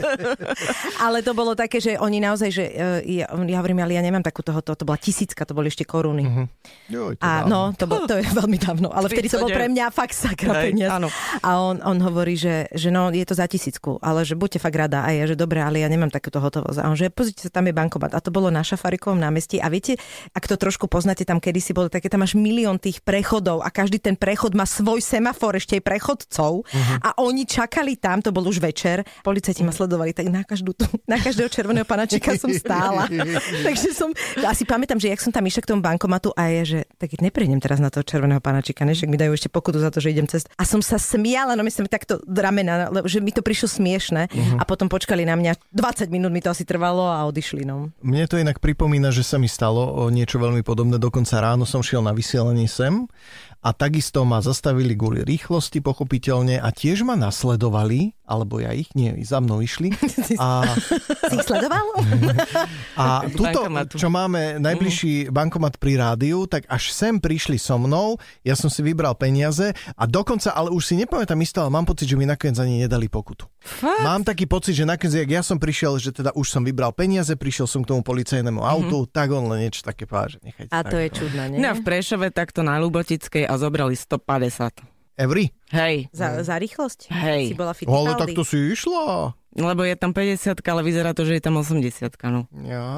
ale 1.04 1.24
to 1.24 1.32
bolo 1.32 1.56
také, 1.56 1.80
že 1.80 1.96
oni 1.96 2.20
naozaj, 2.20 2.50
že 2.52 2.64
e, 2.68 3.24
ja, 3.24 3.26
ja 3.32 3.56
hovorím, 3.58 3.80
ale 3.80 3.96
ja 3.96 4.04
nemám 4.04 4.20
takú 4.20 4.44
toho, 4.44 4.60
to, 4.60 4.76
to 4.76 4.84
bola 4.84 5.00
tisícka, 5.00 5.48
to 5.48 5.56
boli 5.56 5.72
ešte 5.72 5.88
koruny. 5.88 6.48
Joj, 6.92 7.16
to 7.16 7.24
A 7.24 7.48
dávno. 7.48 7.48
no, 7.48 7.60
to, 7.72 7.84
bol, 7.88 8.04
to 8.04 8.20
je 8.20 8.28
veľmi 8.28 8.58
dávno, 8.60 8.92
ale 8.92 9.08
vtedy 9.08 9.32
to 9.32 9.40
bol 9.40 9.48
39. 9.48 9.58
pre 9.58 9.66
mňa 9.72 9.84
fakt 9.88 10.14
sakra 10.14 10.52
peniaz. 10.68 11.00
A 11.40 11.50
on, 11.64 11.80
on 11.80 11.98
hovorí, 12.04 12.36
že, 12.36 12.68
že 12.76 12.92
no, 12.92 13.08
je 13.08 13.24
to 13.24 13.32
za 13.32 13.48
tisícku, 13.48 13.96
ale 14.04 14.28
že 14.28 14.36
buďte 14.36 14.60
fakt 14.60 14.76
rada. 14.76 15.00
A 15.00 15.16
ja, 15.16 15.24
že 15.24 15.36
dobre, 15.36 15.64
ale 15.64 15.80
ja 15.80 15.88
nemám 15.88 16.12
takúto 16.12 16.44
hotovosť. 16.44 16.78
A 16.80 16.92
on, 16.92 16.96
že 16.96 17.08
pozrite 17.08 17.48
sa, 17.48 17.50
tam 17.50 17.64
je 17.68 17.74
bankomat. 17.74 18.12
A 18.12 18.20
to 18.20 18.28
bolo 18.28 18.52
na 18.52 18.60
Šafarikovom 18.60 19.16
námestí. 19.16 19.58
A 19.64 19.72
viete, 19.72 19.96
ak 20.36 20.44
to 20.44 20.60
trošku 20.60 20.92
poznáte, 20.92 21.24
tam 21.24 21.40
kedysi 21.40 21.72
bolo 21.72 21.88
také, 21.88 22.12
tam 22.12 22.20
máš 22.20 22.36
milión 22.36 22.76
tých 22.76 23.00
prechodov 23.00 23.64
a 23.64 23.72
každý 23.72 23.93
každý 23.94 24.02
ten 24.02 24.18
prechod 24.18 24.52
má 24.52 24.66
svoj 24.66 24.98
semafor, 24.98 25.54
ešte 25.54 25.78
aj 25.78 25.82
prechodcov 25.84 26.66
Mhm. 26.66 26.94
a 26.98 27.08
oni 27.16 27.46
čakali 27.46 27.94
tam, 27.94 28.18
to 28.18 28.30
bol 28.30 28.42
už 28.42 28.58
večer, 28.58 29.06
policajti 29.22 29.62
ma 29.62 29.70
sledovali, 29.70 30.10
tak 30.10 30.26
na, 30.26 30.42
každú, 30.42 30.74
na 31.06 31.14
každého 31.16 31.46
červeného 31.46 31.86
panačika 31.86 32.34
som 32.34 32.50
stála. 32.50 33.06
Takže 33.66 33.94
som, 33.94 34.10
asi 34.42 34.64
pamätám, 34.64 34.98
že 34.98 35.08
jak 35.08 35.20
som 35.20 35.30
tam 35.30 35.44
išla 35.44 35.62
k 35.62 35.70
tomu 35.70 35.78
bankomatu 35.80 36.34
a 36.34 36.50
je, 36.50 36.62
že 36.66 36.78
tak 36.96 37.14
neprejdem 37.20 37.62
teraz 37.62 37.78
na 37.78 37.86
toho 37.86 38.02
červeného 38.02 38.42
panačika, 38.42 38.82
než 38.82 39.04
mi 39.04 39.14
dajú 39.14 39.30
ešte 39.30 39.46
pokutu 39.46 39.78
za 39.78 39.88
to, 39.88 40.02
že 40.02 40.10
idem 40.10 40.26
cez... 40.26 40.42
A 40.52 40.64
som 40.64 40.80
sa 40.80 40.96
smiala, 40.96 41.54
no 41.54 41.62
myslím 41.62 41.86
takto 41.86 42.18
ramena, 42.26 42.90
že 43.06 43.22
mi 43.22 43.30
to 43.30 43.46
prišlo 43.46 43.70
smiešne 43.70 44.26
Mhm. 44.26 44.58
a 44.58 44.64
potom 44.64 44.88
počkali 44.88 45.22
na 45.22 45.36
mňa, 45.36 45.70
20 45.70 46.10
minút 46.10 46.32
mi 46.32 46.40
to 46.40 46.50
asi 46.50 46.64
trvalo 46.64 47.06
a 47.06 47.22
odišli. 47.24 47.62
No. 47.62 47.94
Mne 48.00 48.26
to 48.26 48.34
inak 48.36 48.58
pripomína, 48.58 49.14
že 49.14 49.22
sa 49.22 49.38
mi 49.38 49.46
stalo 49.46 49.86
niečo 50.10 50.40
veľmi 50.40 50.62
podobné. 50.62 50.98
Dokonca 50.98 51.38
ráno 51.38 51.62
som 51.62 51.78
šiel 51.78 52.00
na 52.00 52.10
vysielanie 52.10 52.66
sem 52.66 53.06
a 53.64 53.72
takisto 53.72 54.28
ma 54.28 54.44
zastavili 54.44 54.92
kvôli 54.92 55.24
rýchlosti, 55.24 55.80
pochopiteľne, 55.80 56.60
a 56.60 56.68
tiež 56.68 57.08
ma 57.08 57.16
nasledovali, 57.16 58.12
alebo 58.28 58.60
ja 58.60 58.76
ich, 58.76 58.92
nie, 58.92 59.16
za 59.24 59.40
mnou 59.40 59.64
išli. 59.64 59.96
A, 60.44 60.68
Si 61.32 61.34
ich 61.40 61.46
sledoval? 61.48 61.86
a 63.00 63.24
tuto, 63.32 63.64
čo 63.96 64.12
máme 64.12 64.60
najbližší 64.60 65.32
bankomat 65.32 65.80
pri 65.80 65.96
rádiu, 65.96 66.44
tak 66.44 66.68
až 66.68 66.92
sem 66.92 67.16
prišli 67.16 67.56
so 67.56 67.80
mnou, 67.80 68.20
ja 68.44 68.52
som 68.52 68.68
si 68.68 68.84
vybral 68.84 69.16
peniaze 69.16 69.72
a 69.96 70.04
dokonca, 70.04 70.52
ale 70.52 70.68
už 70.68 70.84
si 70.84 70.94
nepamätám 71.00 71.40
isto, 71.40 71.64
ale 71.64 71.72
mám 71.72 71.88
pocit, 71.88 72.04
že 72.04 72.20
mi 72.20 72.28
nakoniec 72.28 72.60
ani 72.60 72.84
nedali 72.84 73.08
pokutu. 73.08 73.48
Fakt? 73.64 74.04
Mám 74.04 74.28
taký 74.28 74.44
pocit, 74.44 74.76
že 74.76 74.84
nakoniec, 74.84 75.16
jak 75.16 75.30
ja 75.32 75.40
som 75.40 75.56
prišiel, 75.56 75.96
že 75.96 76.12
teda 76.12 76.36
už 76.36 76.52
som 76.52 76.60
vybral 76.60 76.92
peniaze, 76.92 77.32
prišiel 77.32 77.64
som 77.64 77.80
k 77.80 77.96
tomu 77.96 78.04
policajnému 78.04 78.60
autu, 78.60 79.08
tak 79.08 79.32
on 79.32 79.48
len 79.48 79.64
niečo 79.64 79.80
také 79.80 80.04
povedal, 80.04 80.36
že 80.36 80.38
nechajte 80.44 80.68
A 80.68 80.84
tak, 80.84 80.92
to 80.92 80.96
je 81.00 81.08
no. 81.08 81.14
čudné, 81.16 81.44
nie? 81.48 81.58
No 81.64 81.72
v 81.72 81.80
Prešove 81.80 82.28
takto 82.28 82.60
na 82.60 82.76
Lubotickej 82.76 83.48
a 83.48 83.56
zobrali 83.56 83.96
150. 83.96 84.93
Every? 85.14 85.54
Hej, 85.70 86.10
Za, 86.10 86.42
za 86.42 86.54
rýchlosť? 86.54 87.10
Hej. 87.10 87.50
Si 87.50 87.54
bola 87.54 87.70
Ale 87.70 87.78
Fittipaldi? 87.78 88.20
tak 88.20 88.28
to 88.32 88.42
si 88.42 88.58
išla. 88.70 89.34
lebo 89.54 89.82
je 89.82 89.94
tam 89.94 90.10
50, 90.10 90.38
ale 90.60 90.82
vyzerá 90.82 91.10
to, 91.10 91.22
že 91.22 91.38
je 91.38 91.42
tam 91.42 91.54
80. 91.56 92.10
No. 92.24 92.46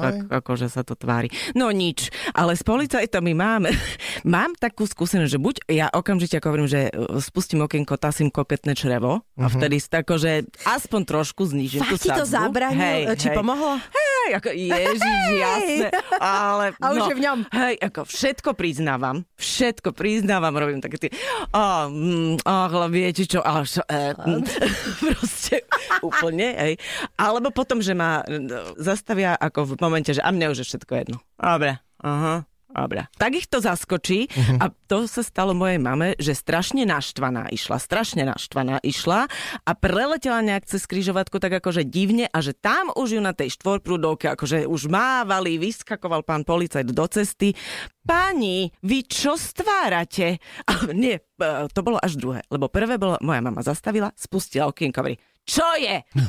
Tak 0.01 0.15
Jaj. 0.19 0.29
akože 0.31 0.67
sa 0.67 0.81
to 0.81 0.93
tvári. 0.93 1.29
No 1.53 1.69
nič, 1.69 2.09
ale 2.31 2.53
s 2.53 2.61
policajtami 2.61 3.33
máme. 3.33 3.69
Mám 4.25 4.53
takú 4.55 4.83
skúsenosť, 4.83 5.29
že 5.29 5.37
buď 5.37 5.55
ja 5.67 5.87
okamžite 5.87 6.35
ako 6.35 6.47
hovorím, 6.47 6.65
že 6.67 6.89
uh, 6.89 7.17
spustím 7.17 7.61
okienko, 7.61 7.93
tasím 7.95 8.27
koketné 8.27 8.73
črevo 8.73 9.21
a 9.35 9.45
vtedy 9.47 9.77
si 9.77 9.85
tako, 9.87 10.17
že 10.17 10.45
aspoň 10.63 11.01
trošku 11.03 11.45
znižím 11.45 11.81
tú 11.83 11.93
Fakt 11.93 12.03
ti 12.03 12.09
to 12.09 12.25
sadzbu. 12.25 12.33
zabranil? 12.49 12.81
Hej, 12.81 13.01
Či 13.15 13.27
hej. 13.29 13.37
pomohlo? 13.37 13.77
Hej, 13.77 14.07
ako 14.35 14.49
ježiš, 14.51 15.25
jasné. 15.39 15.87
Ale, 16.19 16.75
A 16.81 16.85
už 16.91 17.01
no, 17.05 17.09
je 17.11 17.15
v 17.15 17.23
ňom. 17.23 17.39
Hej, 17.53 17.75
ako 17.79 18.01
všetko 18.03 18.49
priznávam. 18.57 19.23
Všetko 19.39 19.95
priznávam, 19.95 20.55
robím 20.55 20.83
také 20.83 21.07
tie... 21.07 21.11
A, 21.55 21.87
mm, 21.87 22.43
ale 22.43 22.87
viete 22.91 23.23
čo, 23.23 23.39
ale 23.39 23.63
čo, 23.63 23.85
e, 23.87 24.11
mm, 24.17 24.43
proste 25.13 25.63
úplne, 26.03 26.57
hej. 26.57 26.73
Alebo 27.15 27.53
potom, 27.53 27.79
že 27.79 27.95
ma 27.95 28.25
no, 28.27 28.75
zastavia 28.75 29.37
ako 29.37 29.77
v 29.77 29.79
momente, 29.79 30.11
že 30.11 30.23
a 30.23 30.33
mne 30.33 30.51
už 30.51 30.63
je 30.63 30.67
všetko 30.73 30.91
jedno. 30.97 31.17
Dobre, 31.37 31.79
aha. 32.03 32.43
Dobre. 32.67 33.07
Tak 33.15 33.31
ich 33.31 33.47
to 33.47 33.63
zaskočí 33.63 34.27
a 34.59 34.67
to 34.91 35.07
sa 35.07 35.23
stalo 35.23 35.55
mojej 35.55 35.79
mame, 35.79 36.19
že 36.19 36.35
strašne 36.35 36.83
naštvaná 36.83 37.47
išla, 37.47 37.79
strašne 37.79 38.27
naštvaná 38.27 38.83
išla 38.83 39.31
a 39.63 39.71
preletela 39.71 40.43
nejak 40.43 40.67
cez 40.67 40.83
križovatku 40.83 41.39
tak 41.39 41.63
akože 41.63 41.87
divne 41.87 42.27
a 42.27 42.37
že 42.43 42.51
tam 42.51 42.91
už 42.91 43.17
ju 43.17 43.21
na 43.23 43.31
tej 43.31 43.55
štvorprúdovke 43.55 44.27
akože 44.35 44.67
už 44.67 44.91
mávali, 44.91 45.55
vyskakoval 45.55 46.27
pán 46.27 46.43
policajt 46.43 46.91
do 46.91 47.07
cesty. 47.07 47.55
Pani, 48.03 48.67
vy 48.83 49.03
čo 49.07 49.39
stvárate? 49.39 50.43
A 50.67 50.91
nie, 50.91 51.15
e, 51.19 51.49
to 51.71 51.79
bolo 51.83 51.99
až 52.03 52.19
druhé, 52.19 52.43
lebo 52.51 52.67
prvé 52.67 52.99
bolo, 52.99 53.15
moja 53.23 53.39
mama 53.39 53.63
zastavila, 53.63 54.11
spustila 54.15 54.67
okienko, 54.67 55.03
hovorí, 55.03 55.15
čo 55.47 55.63
je? 55.79 55.95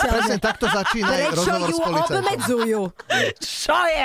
Presne 0.00 0.36
takto 0.36 0.68
začína 0.68 1.08
aj 1.10 1.22
Prečo 1.32 1.34
rozhovor 1.34 1.68
ju 1.68 1.74
s 1.74 1.80
policajtom. 1.80 2.18
obmedzujú? 2.20 2.80
Čo 3.40 3.78
je? 3.88 4.04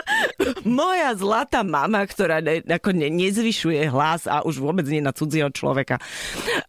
Moja 0.78 1.10
zlatá 1.18 1.60
mama, 1.66 2.06
ktorá 2.06 2.38
ne, 2.38 2.62
ako 2.62 2.94
ne, 2.94 3.10
nezvyšuje 3.10 3.90
hlas 3.90 4.30
a 4.30 4.46
už 4.46 4.62
vôbec 4.62 4.86
nie 4.86 5.02
na 5.02 5.10
cudzieho 5.10 5.50
človeka. 5.50 5.98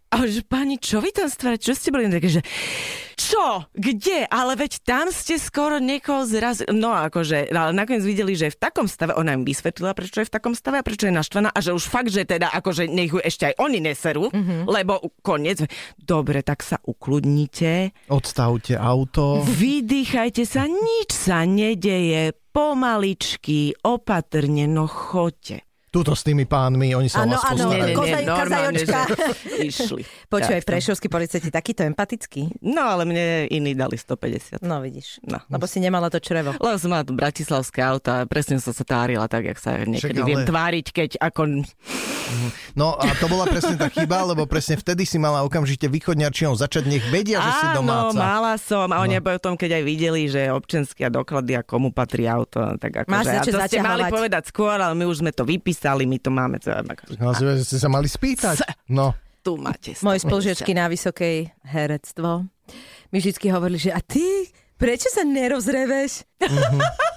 A 0.10 0.16
že 0.26 0.42
pani, 0.42 0.82
čo 0.82 1.00
vy 1.00 1.14
tam 1.14 1.30
stvárate? 1.30 1.70
Čo 1.70 1.74
ste 1.78 1.90
boli 1.94 2.10
také, 2.10 2.30
že 2.30 2.42
čo? 3.24 3.46
Kde? 3.72 4.28
Ale 4.28 4.60
veď 4.60 4.84
tam 4.84 5.08
ste 5.10 5.40
skoro 5.40 5.80
niekoho 5.80 6.28
zraz... 6.28 6.60
No 6.68 6.92
akože, 6.92 7.48
ale 7.50 7.72
nakoniec 7.72 8.04
videli, 8.04 8.36
že 8.36 8.52
je 8.52 8.56
v 8.56 8.62
takom 8.62 8.88
stave, 8.92 9.16
ona 9.16 9.34
im 9.34 9.48
vysvetlila, 9.48 9.96
prečo 9.96 10.20
je 10.20 10.28
v 10.28 10.34
takom 10.34 10.54
stave 10.54 10.84
a 10.84 10.86
prečo 10.86 11.08
je 11.08 11.16
naštvaná 11.16 11.50
a 11.56 11.60
že 11.64 11.72
už 11.72 11.88
fakt, 11.88 12.12
že 12.12 12.28
teda 12.28 12.52
akože 12.52 12.92
nech 12.92 13.16
ju 13.16 13.20
ešte 13.24 13.54
aj 13.54 13.56
oni 13.64 13.80
neserú, 13.80 14.28
mm-hmm. 14.28 14.68
lebo 14.68 15.00
koniec. 15.24 15.64
Dobre, 15.96 16.44
tak 16.44 16.62
sa 16.62 16.78
ukludnite, 16.84 17.96
Odstavte 18.12 18.76
auto. 18.76 19.42
Vydýchajte 19.42 20.44
sa, 20.44 20.68
nič 20.68 21.10
sa 21.16 21.48
nedeje, 21.48 22.36
pomaličky, 22.52 23.74
opatrne, 23.82 24.70
no 24.70 24.86
choďte. 24.86 25.66
Tuto 25.94 26.12
s 26.12 26.26
tými 26.26 26.44
pánmi, 26.44 26.92
oni 26.92 27.06
sa 27.06 27.22
o 27.22 27.30
Áno, 27.30 27.38
vás 27.38 27.46
áno, 27.46 27.70
postarajú. 27.70 27.96
Kozaj- 27.96 28.26
kazajočka. 28.26 29.00
išli. 29.70 30.02
Počúvaj, 30.26 30.58
Tak, 30.58 30.66
tak. 30.66 30.72
prešovskí 30.74 31.06
policajti, 31.08 31.50
takýto 31.50 31.86
empatický. 31.86 32.50
No, 32.64 32.82
ale 32.84 33.06
mne 33.06 33.24
iní 33.46 33.72
dali 33.72 33.94
150. 33.94 34.58
No 34.60 34.82
vidíš, 34.82 35.22
No. 35.24 35.38
lebo 35.48 35.64
si 35.64 35.78
nemala 35.78 36.10
to 36.10 36.18
črevo. 36.18 36.52
Lebo 36.52 36.76
som 36.76 36.90
mala 36.90 37.06
bratislavské 37.06 37.78
auto 37.80 38.10
a 38.10 38.26
presne 38.26 38.58
som 38.58 38.74
sa 38.74 38.82
tárila 38.82 39.30
tak, 39.30 39.46
jak 39.46 39.58
sa 39.58 39.78
niekedy 39.78 40.02
Však 40.02 40.18
ale- 40.18 40.28
viem 40.28 40.42
tváriť, 40.44 40.86
keď 40.92 41.10
ako... 41.22 41.42
No 42.74 42.98
a 42.98 43.14
to 43.14 43.28
bola 43.28 43.46
presne 43.46 43.78
tá 43.78 43.86
chyba, 43.88 44.26
lebo 44.26 44.48
presne 44.48 44.74
vtedy 44.74 45.04
si 45.04 45.18
mala 45.18 45.44
okamžite 45.44 45.86
východňarčinou 45.86 46.58
začať, 46.58 46.88
nech 46.88 47.06
vedia, 47.08 47.38
že 47.38 47.52
si 47.54 47.66
Áno, 47.68 47.76
domáca. 47.80 48.16
mala 48.16 48.58
som 48.58 48.88
a 48.88 48.98
oni 49.00 49.20
potom, 49.20 49.54
keď 49.54 49.78
aj 49.78 49.84
videli, 49.84 50.22
že 50.26 50.50
občanské 50.50 51.06
a 51.06 51.12
doklady 51.12 51.54
a 51.54 51.62
komu 51.62 51.92
patrí 51.92 52.26
auto, 52.26 52.58
tak 52.76 53.06
ako, 53.06 53.08
Máš 53.08 53.24
že, 53.24 53.30
a 53.30 53.36
začať 53.38 53.52
to 53.54 53.60
ste 53.68 53.80
mali 53.80 54.04
povedať 54.08 54.44
skôr, 54.48 54.74
ale 54.74 54.96
my 54.96 55.06
už 55.06 55.20
sme 55.20 55.30
to 55.30 55.44
vypísali, 55.44 55.82
my 55.84 56.18
to 56.18 56.32
máme. 56.32 56.58
To, 56.64 56.72
akože, 56.72 57.20
No, 57.20 57.36
že 57.36 57.62
ste 57.62 57.78
sa 57.78 57.92
mali 57.92 58.08
spýtať. 58.08 58.64
No. 58.88 59.12
tu 59.44 59.60
máte. 59.60 59.92
Moje 60.00 60.24
150. 60.24 60.26
spolužiačky 60.26 60.72
na 60.72 60.88
vysokej 60.88 61.52
herectvo 61.68 62.48
mi 63.12 63.20
vždy 63.20 63.52
hovorili, 63.52 63.78
že 63.78 63.92
a 63.92 64.00
ty, 64.00 64.24
prečo 64.80 65.12
sa 65.12 65.22
nerozreveš? 65.22 66.24
A 66.40 66.48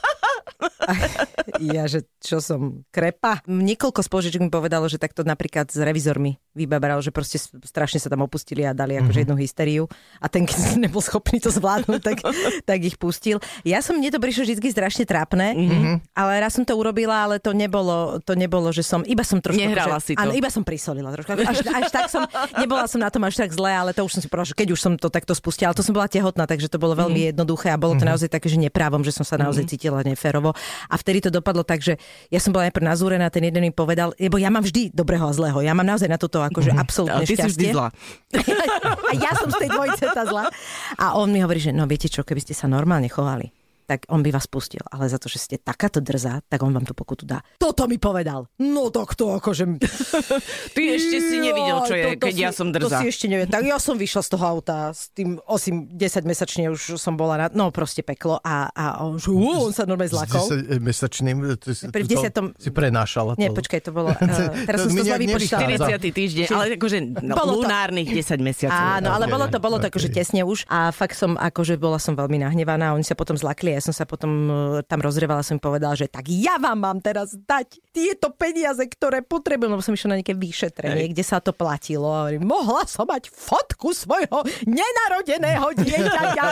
ja, 1.75 1.85
že 1.91 2.07
čo 2.23 2.39
som, 2.41 2.87
krepa? 2.95 3.43
Niekoľko 3.47 4.01
spoložiečok 4.03 4.43
mi 4.47 4.51
povedalo, 4.51 4.87
že 4.87 5.01
takto 5.01 5.27
napríklad 5.27 5.69
s 5.71 5.79
revizormi 5.79 6.39
vybabral, 6.57 7.03
že 7.05 7.13
proste 7.13 7.37
strašne 7.41 8.01
sa 8.01 8.09
tam 8.09 8.25
opustili 8.25 8.65
a 8.65 8.73
dali 8.73 8.97
akože 8.97 9.27
jednu 9.29 9.37
hysteriu 9.37 9.85
a 10.23 10.27
ten, 10.31 10.49
keď 10.49 10.57
nebol 10.89 11.03
schopný 11.05 11.39
to 11.43 11.53
zvládnuť, 11.53 12.01
tak, 12.01 12.19
tak 12.69 12.79
ich 12.81 12.97
pustil. 12.97 13.43
Ja 13.67 13.85
som, 13.85 13.99
mne 14.01 14.09
to 14.09 14.23
prišlo 14.23 14.49
vždy 14.49 14.71
strašne 14.73 15.05
trápne, 15.05 15.53
ale 16.17 16.33
raz 16.41 16.57
som 16.57 16.65
to 16.65 16.73
urobila, 16.75 17.29
ale 17.29 17.37
to 17.43 17.53
nebolo, 17.53 18.23
to 18.25 18.33
nebolo, 18.39 18.73
že 18.73 18.87
som, 18.87 19.05
iba 19.05 19.23
som 19.27 19.43
trošku... 19.43 19.61
Nehrala 19.61 20.01
akože- 20.01 20.07
si 20.07 20.13
to. 20.17 20.23
Áno, 20.23 20.33
iba 20.33 20.49
som 20.49 20.63
prisolila 20.65 21.13
trošku. 21.13 21.37
Až, 21.37 21.61
až 21.67 21.85
tak 21.93 22.09
som, 22.09 22.25
nebola 22.57 22.87
som 22.89 23.03
na 23.03 23.11
tom 23.13 23.23
až 23.27 23.37
tak 23.43 23.53
zle, 23.53 23.69
ale 23.69 23.91
to 23.93 24.07
už 24.07 24.19
som 24.19 24.23
si 24.23 24.29
povedala, 24.31 24.49
že 24.49 24.57
keď 24.57 24.69
už 24.73 24.81
som 24.81 24.93
to 24.97 25.11
takto 25.13 25.35
spustila, 25.37 25.73
ale 25.73 25.77
to 25.79 25.85
som 25.85 25.93
bola 25.93 26.09
tehotná, 26.09 26.49
takže 26.49 26.71
to 26.71 26.81
bolo 26.81 26.97
veľmi 26.97 27.35
jednoduché 27.35 27.75
a 27.75 27.79
bolo 27.79 27.99
to 27.99 28.07
naozaj 28.07 28.31
také, 28.31 28.49
že 28.49 28.57
neprávom, 28.57 29.03
že 29.05 29.13
som 29.13 29.27
sa 29.27 29.37
naozaj 29.37 29.67
cítila 29.69 30.01
neférovo. 30.37 30.53
A 30.93 30.95
vtedy 31.01 31.25
to 31.25 31.31
dopadlo 31.33 31.65
tak, 31.65 31.81
že 31.81 31.97
ja 32.29 32.39
som 32.39 32.53
bola 32.53 32.69
najprv 32.69 32.85
nazúrená, 32.85 33.33
ten 33.33 33.49
jeden 33.49 33.65
mi 33.65 33.73
povedal, 33.73 34.13
lebo 34.21 34.37
ja 34.37 34.53
mám 34.53 34.63
vždy 34.63 34.93
dobrého 34.93 35.25
a 35.25 35.33
zlého. 35.33 35.65
Ja 35.65 35.73
mám 35.73 35.89
naozaj 35.89 36.13
na 36.13 36.21
toto 36.21 36.45
akože 36.45 36.77
absolútne 36.77 37.25
Ale 37.25 37.29
ty 37.29 37.35
si 37.41 37.49
vždy 37.49 37.67
šťastie. 37.67 37.73
zlá. 37.73 37.89
A 39.11 39.13
ja 39.17 39.31
som 39.39 39.49
z 39.49 39.57
tej 39.67 39.71
dvojice 39.73 40.05
tá 40.13 40.23
zlá. 40.29 40.45
A 41.01 41.17
on 41.17 41.33
mi 41.33 41.41
hovorí, 41.41 41.63
že 41.63 41.73
no 41.73 41.89
viete 41.89 42.11
čo, 42.11 42.27
keby 42.27 42.43
ste 42.43 42.53
sa 42.53 42.69
normálne 42.69 43.09
chovali, 43.09 43.49
tak 43.87 44.05
on 44.07 44.21
by 44.21 44.31
vás 44.31 44.45
pustil. 44.45 44.83
Ale 44.87 45.07
za 45.07 45.17
to, 45.17 45.27
že 45.27 45.39
ste 45.39 45.57
takáto 45.57 45.99
drzá, 45.99 46.43
tak 46.43 46.59
on 46.61 46.71
vám 46.71 46.83
tú 46.83 46.93
pokutu 46.93 47.23
dá. 47.23 47.41
Toto 47.57 47.87
mi 47.87 47.97
povedal. 47.97 48.51
No 48.57 48.91
tak 48.91 49.15
to 49.15 49.33
akože... 49.33 49.79
Ty 50.75 50.83
ešte 50.91 51.17
si 51.21 51.37
nevidel, 51.37 51.79
čo 51.81 51.95
je, 51.95 52.05
to- 52.05 52.13
to 52.13 52.25
keď 52.25 52.35
ja 52.37 52.51
si- 52.51 52.57
som 52.57 52.69
To 52.69 52.79
drzá. 52.81 52.99
si 52.99 53.07
ešte 53.07 53.27
neviem. 53.27 53.47
Tak 53.47 53.63
ja 53.63 53.79
som 53.79 53.95
vyšla 53.95 54.21
z 54.21 54.29
toho 54.29 54.45
auta 54.45 54.91
s 54.91 55.09
tým 55.11 55.39
8, 55.41 55.87
10 55.89 55.97
mesačne 56.25 56.69
už 56.69 56.97
som 56.97 57.15
bola 57.15 57.39
na... 57.39 57.47
No 57.49 57.71
proste 57.71 58.03
peklo 58.03 58.37
a, 58.39 58.69
a 58.69 58.85
on, 59.01 59.17
že, 59.17 59.31
uh, 59.31 59.63
on 59.63 59.71
sa 59.71 59.85
normálne 59.85 60.11
S 60.11 60.19
zlakol. 60.19 60.45
10-mesačným 60.51 61.37
to, 61.57 61.71
si- 61.71 61.87
Pri 61.87 62.03
to, 62.03 62.11
desiatom- 62.13 62.53
si 62.57 62.71
prenášala. 62.71 63.35
Nie, 63.37 63.49
to. 63.49 63.57
počkaj, 63.57 63.81
to 63.83 63.93
bolo... 63.93 64.11
Uh, 64.27 64.51
teraz 64.67 64.83
To 64.83 64.91
som 64.91 64.97
to 64.97 65.03
zle 65.03 65.13
nejak 65.13 65.23
vypočítala. 65.23 65.61
nevychádza. 65.63 65.97
40. 66.03 66.19
týždeň, 66.19 66.47
ale 66.51 66.65
akože 66.75 66.99
no, 67.23 67.33
to- 67.33 67.47
lunárnych 67.49 68.09
10 68.11 68.43
mesiacov. 68.43 68.75
Áno, 68.99 69.09
ale 69.09 69.25
bolo 69.27 69.47
to, 69.47 69.57
bolo 69.57 69.77
to 69.79 69.87
akože 69.87 70.09
tesne 70.11 70.43
už 70.43 70.67
a 70.67 70.91
fakt 70.91 71.15
som, 71.15 71.37
akože 71.37 71.77
bola 71.77 71.97
som 71.97 72.13
veľmi 72.13 72.37
nahnevaná 72.39 72.91
a 72.91 72.93
oni 72.93 73.07
sa 73.07 73.15
potom 73.15 73.33
zlakli 73.33 73.76
Ja 73.77 73.85
som 73.85 73.93
sa 73.93 74.09
potom 74.09 74.31
e, 74.49 74.81
tam 74.89 75.05
rozrevala, 75.05 75.45
som 75.45 75.61
im 75.61 75.63
povedala, 75.63 75.93
že 75.93 76.09
tak 76.09 76.33
ja 76.33 76.57
vám 76.57 76.81
mám 76.81 76.99
teraz 77.05 77.37
dať 77.37 77.77
tieto 77.93 78.33
peniaze, 78.33 78.81
ktoré 78.89 79.21
potrebujem, 79.21 79.77
lebo 79.77 79.85
som 79.85 79.93
išla 79.93 80.17
na 80.17 80.19
nejaké 80.25 80.33
vyšetrenie, 80.33 81.13
kde 81.13 81.25
sa 81.25 81.45
to 81.45 81.53
platilo. 81.53 82.09
A 82.09 82.29
hovorím, 82.29 82.49
mohla 82.49 82.89
som 82.89 83.05
mať 83.05 83.29
fotku 83.29 83.93
svojho 83.93 84.41
nenarodeného 84.65 85.67
dieťaťa. 85.77 86.45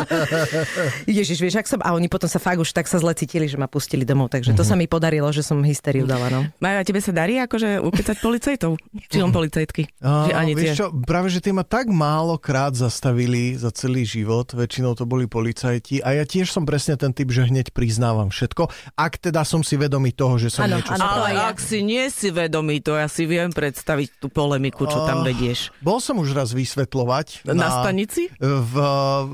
Ježiš, 1.17 1.39
vieš, 1.41 1.65
ak 1.65 1.67
som... 1.69 1.81
A 1.81 1.97
oni 1.97 2.13
potom 2.13 2.29
sa 2.29 2.37
fakt 2.37 2.61
už 2.61 2.77
tak 2.77 2.85
sa 2.85 3.01
zle 3.01 3.17
cítili, 3.17 3.49
že 3.49 3.57
ma 3.57 3.71
pustili 3.71 4.05
domov, 4.05 4.29
takže 4.29 4.53
to 4.53 4.67
sa 4.67 4.77
mi 4.77 4.85
podarilo, 4.85 5.31
že 5.33 5.41
som 5.41 5.63
hysteriu 5.65 6.05
dala. 6.05 6.29
No. 6.29 6.45
Majú, 6.61 6.77
a 6.81 6.85
tebe 6.85 7.01
sa 7.01 7.15
darí 7.15 7.41
akože 7.41 7.81
ukecať 7.81 8.17
policajtov? 8.21 8.77
Či 9.11 9.19
len 9.23 9.33
policajtky? 9.33 9.83
Že 10.03 10.33
ani 10.35 10.53
tie. 10.53 10.61
vieš 10.61 10.73
čo, 10.85 10.87
práve, 10.93 11.31
že 11.31 11.41
tie 11.41 11.55
ma 11.55 11.63
tak 11.63 11.89
málo 11.89 12.37
krát 12.37 12.75
zastavili 12.75 13.55
za 13.55 13.71
celý 13.71 14.03
život, 14.03 14.51
väčšinou 14.51 14.99
to 14.99 15.07
boli 15.07 15.31
policajti 15.31 16.03
a 16.03 16.19
ja 16.19 16.25
tiež 16.27 16.51
som 16.51 16.67
presne 16.67 16.99
ten 16.99 17.13
typ, 17.14 17.31
že 17.31 17.46
hneď 17.46 17.70
priznávam 17.70 18.29
všetko, 18.29 18.66
ak 18.98 19.22
teda 19.22 19.46
som 19.46 19.62
si 19.62 19.79
vedomý 19.79 20.11
toho, 20.11 20.37
že 20.37 20.50
som 20.50 20.66
Áno, 20.66 20.83
niečo 20.83 20.90
to 20.92 21.00
Ale 21.00 21.31
ak 21.38 21.62
si 21.62 21.81
nie 21.81 22.11
si 22.11 22.35
vedomý, 22.35 22.83
to 22.83 22.98
ja 22.98 23.07
si 23.07 23.24
viem 23.24 23.55
predstaviť 23.55 24.18
tú 24.18 24.27
polemiku, 24.29 24.85
čo 24.85 25.07
tam 25.07 25.22
Ah, 25.22 25.31
vedieš. 25.31 25.70
Bol 25.79 26.03
som 26.03 26.18
už 26.18 26.35
raz 26.35 26.50
vysvetľovať. 26.50 27.46
Na 27.55 27.87
stanici? 27.87 28.27
V, 28.42 28.74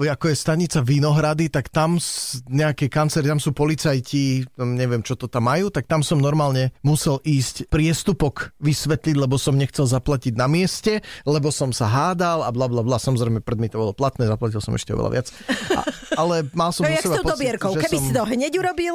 ako 0.04 0.28
je 0.28 0.36
stanica 0.36 0.84
Vinohrady, 0.84 1.48
tak 1.48 1.72
tam 1.72 1.96
nejaké 2.46 2.92
kancery, 2.92 3.26
tam 3.26 3.40
sú 3.40 3.56
policajti, 3.56 4.44
tam 4.52 4.76
neviem, 4.76 5.00
čo 5.00 5.16
to 5.16 5.24
tam 5.24 5.48
majú, 5.48 5.72
tak 5.72 5.88
tam 5.88 6.04
som 6.04 6.20
normálne 6.20 6.76
musel 6.84 7.16
ísť 7.24 7.72
priestupok 7.72 8.52
vysvetliť, 8.60 9.16
lebo 9.16 9.40
som 9.40 9.56
nechcel 9.56 9.88
zaplatiť 9.88 10.36
na 10.36 10.44
mieste, 10.44 11.00
lebo 11.24 11.48
som 11.48 11.72
sa 11.72 11.88
hádal 11.88 12.44
a 12.44 12.50
bla 12.52 12.68
bla 12.68 12.84
bla. 12.84 13.00
Samozrejme, 13.00 13.40
pred 13.40 13.56
mi 13.56 13.72
to 13.72 13.80
bolo 13.80 13.96
platné, 13.96 14.28
zaplatil 14.28 14.60
som 14.60 14.76
ešte 14.76 14.92
oveľa 14.92 15.10
viac. 15.10 15.26
A, 15.72 15.80
ale 16.16 16.46
mal 16.56 16.70
som 16.74 16.86
No 16.86 16.90
jak 16.90 17.04
s 17.04 17.10
tou 17.10 17.26
dobierkou, 17.26 17.72
keby 17.76 17.98
som... 17.98 18.04
si 18.06 18.10
to 18.14 18.22
hneď 18.26 18.52
urobil. 18.58 18.94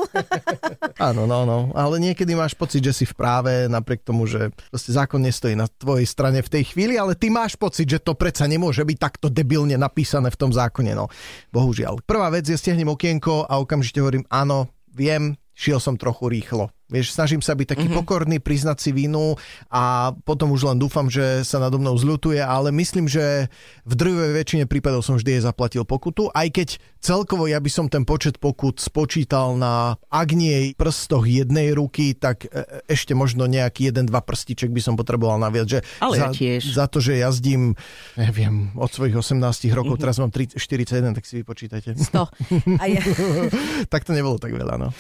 Áno, 1.09 1.27
no, 1.29 1.43
no. 1.47 1.69
Ale 1.75 1.99
niekedy 1.99 2.35
máš 2.35 2.55
pocit, 2.55 2.83
že 2.83 2.91
si 2.91 3.05
v 3.07 3.13
práve, 3.15 3.67
napriek 3.71 4.03
tomu, 4.03 4.25
že 4.25 4.51
proste 4.71 4.91
zákon 4.91 5.21
nestojí 5.21 5.53
na 5.53 5.67
tvojej 5.67 6.07
strane 6.07 6.39
v 6.43 6.49
tej 6.49 6.75
chvíli, 6.75 6.99
ale 6.99 7.15
ty 7.15 7.31
máš 7.31 7.55
pocit, 7.55 7.87
že 7.87 8.03
to 8.03 8.15
predsa 8.15 8.47
nemôže 8.47 8.83
byť 8.83 8.97
takto 8.97 9.27
debilne 9.31 9.75
napísané 9.79 10.31
v 10.31 10.39
tom 10.39 10.51
zákone. 10.51 10.91
No, 10.95 11.07
bohužiaľ. 11.51 12.03
Prvá 12.03 12.31
vec 12.31 12.47
je, 12.47 12.55
stiahnem 12.55 12.91
okienko 12.91 13.47
a 13.47 13.59
okamžite 13.59 13.99
hovorím, 14.03 14.23
áno, 14.27 14.71
viem, 14.91 15.35
šiel 15.55 15.79
som 15.79 15.95
trochu 15.95 16.27
rýchlo. 16.27 16.71
Vieš, 16.85 17.17
snažím 17.17 17.41
sa 17.41 17.57
byť 17.57 17.73
taký 17.73 17.89
mm-hmm. 17.89 17.97
pokorný, 17.97 18.37
priznať 18.37 18.77
si 18.77 18.91
vinu 18.93 19.33
a 19.73 20.13
potom 20.21 20.53
už 20.53 20.69
len 20.69 20.77
dúfam, 20.77 21.09
že 21.09 21.41
sa 21.41 21.57
nado 21.57 21.81
mnou 21.81 21.97
zľutuje, 21.97 22.37
ale 22.37 22.69
myslím, 22.69 23.09
že 23.09 23.49
v 23.89 23.93
drvivej 23.97 24.31
väčšine 24.37 24.65
prípadov 24.69 25.01
som 25.01 25.17
vždy 25.17 25.41
jej 25.41 25.43
zaplatil 25.49 25.81
pokutu, 25.81 26.29
aj 26.29 26.53
keď 26.53 26.67
celkovo 27.01 27.49
ja 27.49 27.57
by 27.57 27.69
som 27.73 27.89
ten 27.89 28.05
počet 28.05 28.37
pokut 28.37 28.77
spočítal 28.77 29.57
na, 29.57 29.97
ak 30.13 30.29
nie 30.37 30.77
prstoch 30.77 31.25
jednej 31.25 31.73
ruky, 31.73 32.13
tak 32.13 32.45
e, 32.45 32.65
ešte 32.85 33.17
možno 33.17 33.49
nejaký 33.49 33.89
jeden, 33.89 34.05
dva 34.05 34.21
prstiček 34.21 34.69
by 34.69 34.81
som 34.81 34.93
potreboval 34.93 35.41
naviac. 35.41 35.65
Že 35.65 35.79
Ale 36.05 36.15
ja 36.21 36.29
za, 36.29 36.37
tiež. 36.37 36.61
za 36.69 36.85
to, 36.85 37.01
že 37.01 37.17
jazdím, 37.17 37.73
neviem, 38.13 38.69
od 38.77 38.93
svojich 38.93 39.17
18 39.17 39.41
rokov, 39.73 39.97
teraz 39.97 40.21
mám 40.21 40.29
30, 40.29 40.61
41, 40.61 41.17
tak 41.17 41.25
si 41.25 41.41
vypočítajte. 41.41 41.97
To. 42.13 42.29
A 42.77 42.85
ja, 42.85 43.01
tak 43.93 44.05
to 44.05 44.13
nebolo 44.13 44.37
tak 44.37 44.53
veľa, 44.53 44.77
no. 44.77 44.93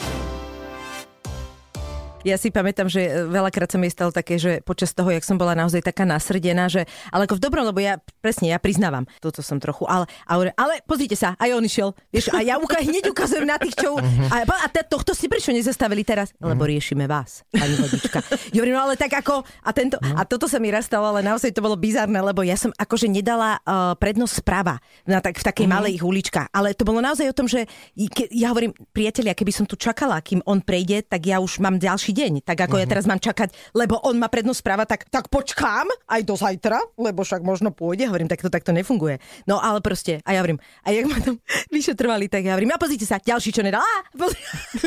Ja 2.25 2.41
si 2.41 2.49
pamätám, 2.49 2.89
že 2.89 3.05
e, 3.05 3.29
veľakrát 3.29 3.69
sa 3.69 3.77
mi 3.77 3.85
stalo 3.85 4.09
také, 4.09 4.41
že 4.41 4.57
počas 4.65 4.97
toho, 4.97 5.13
jak 5.13 5.21
som 5.21 5.37
bola 5.37 5.53
naozaj 5.53 5.85
taká 5.85 6.09
nasrdená, 6.09 6.65
že, 6.65 6.89
ale 7.13 7.29
ako 7.29 7.37
v 7.37 7.43
dobrom, 7.45 7.61
lebo 7.69 7.77
ja, 7.77 8.01
presne, 8.17 8.49
ja 8.49 8.57
priznávam, 8.57 9.05
toto 9.21 9.45
som 9.45 9.61
trochu, 9.61 9.85
ale, 9.85 10.09
ale, 10.25 10.49
ale 10.57 10.81
pozrite 10.89 11.13
sa, 11.13 11.37
aj 11.37 11.53
on 11.53 11.61
išiel, 11.61 11.93
vieš, 12.09 12.33
a 12.33 12.41
ja 12.41 12.57
uka, 12.57 12.81
hneď 12.81 13.13
ukazujem 13.13 13.45
na 13.45 13.61
tých, 13.61 13.77
čo... 13.77 14.01
A, 14.33 14.41
a 14.41 14.67
te, 14.73 14.81
tohto 14.81 15.13
si 15.13 15.29
prečo 15.29 15.53
nezastavili 15.53 16.01
teraz? 16.01 16.33
Lebo 16.41 16.65
riešime 16.65 17.05
vás, 17.05 17.45
pani 17.53 17.77
vodička. 17.77 18.25
Hovorím, 18.57 18.73
no 18.73 18.89
ale 18.89 18.97
tak 18.97 19.13
ako, 19.21 19.45
a, 19.61 19.69
tento, 19.69 20.01
a 20.01 20.25
toto 20.25 20.49
sa 20.49 20.57
mi 20.57 20.73
raz 20.73 20.89
stalo, 20.89 21.13
ale 21.13 21.21
naozaj 21.21 21.53
to 21.53 21.61
bolo 21.61 21.77
bizarné, 21.77 22.17
lebo 22.25 22.41
ja 22.41 22.57
som 22.57 22.73
akože 22.73 23.05
nedala 23.05 23.61
uh, 23.61 23.93
prednosť 24.01 24.41
správa 24.41 24.81
na 25.05 25.21
tak, 25.21 25.37
v 25.37 25.45
takej 25.45 25.67
malej 25.69 26.01
uličke, 26.01 26.41
ale 26.49 26.73
to 26.73 26.89
bolo 26.89 27.05
naozaj 27.05 27.29
o 27.29 27.37
tom, 27.37 27.45
že 27.45 27.69
ke, 27.93 28.33
ja 28.33 28.49
hovorím, 28.49 28.73
priatelia, 28.89 29.37
keby 29.37 29.53
som 29.53 29.69
tu 29.69 29.77
čakala, 29.77 30.17
kým 30.25 30.41
on 30.49 30.57
prejde, 30.65 31.05
tak 31.05 31.29
ja 31.29 31.37
už 31.37 31.61
mám 31.61 31.77
ďalší 31.77 32.14
deň. 32.15 32.47
Tak 32.47 32.71
ako 32.71 32.79
uh-huh. 32.79 32.87
ja 32.87 32.87
teraz 32.87 33.03
mám 33.03 33.19
čakať, 33.19 33.75
lebo 33.75 33.99
on 34.07 34.15
má 34.15 34.31
prednosť 34.31 34.61
práva, 34.63 34.87
tak, 34.87 35.11
tak 35.11 35.27
počkám 35.27 35.91
aj 36.07 36.21
do 36.23 36.39
zajtra, 36.39 36.79
lebo 36.95 37.27
však 37.27 37.43
možno 37.43 37.75
pôjde. 37.75 38.07
Hovorím, 38.07 38.31
tak 38.31 38.39
to 38.39 38.47
takto 38.47 38.71
nefunguje. 38.71 39.19
No 39.43 39.59
ale 39.59 39.83
proste, 39.83 40.23
a 40.23 40.31
ja 40.31 40.39
hovorím, 40.39 40.63
a 40.87 40.95
jak 40.95 41.05
ma 41.11 41.19
tam 41.19 41.35
vyšetrovali, 41.75 42.31
tak 42.31 42.47
ja 42.47 42.55
hovorím, 42.55 42.71
a 42.71 42.79
pozrite 42.79 43.03
sa, 43.03 43.19
ďalší 43.19 43.51
čo 43.51 43.61
nedal. 43.61 43.83
Á, 43.83 43.95
pozri- 44.15 44.39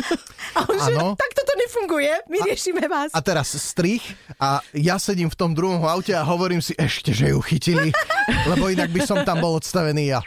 a 0.56 0.58
on, 0.64 0.76
že, 0.80 0.94
tak 0.96 1.30
toto 1.36 1.52
nefunguje, 1.60 2.12
my 2.32 2.38
riešime 2.48 2.82
vás. 2.88 3.12
A 3.12 3.20
teraz 3.20 3.52
strich 3.52 4.02
a 4.40 4.64
ja 4.72 4.96
sedím 4.96 5.28
v 5.28 5.36
tom 5.36 5.52
druhom 5.52 5.84
aute 5.84 6.16
a 6.16 6.24
hovorím 6.24 6.64
si 6.64 6.72
ešte, 6.78 7.12
že 7.12 7.30
ju 7.34 7.38
chytili, 7.44 7.92
lebo 8.50 8.72
inak 8.72 8.88
by 8.88 9.00
som 9.04 9.20
tam 9.26 9.44
bol 9.44 9.60
odstavený 9.60 10.16
ja. 10.16 10.20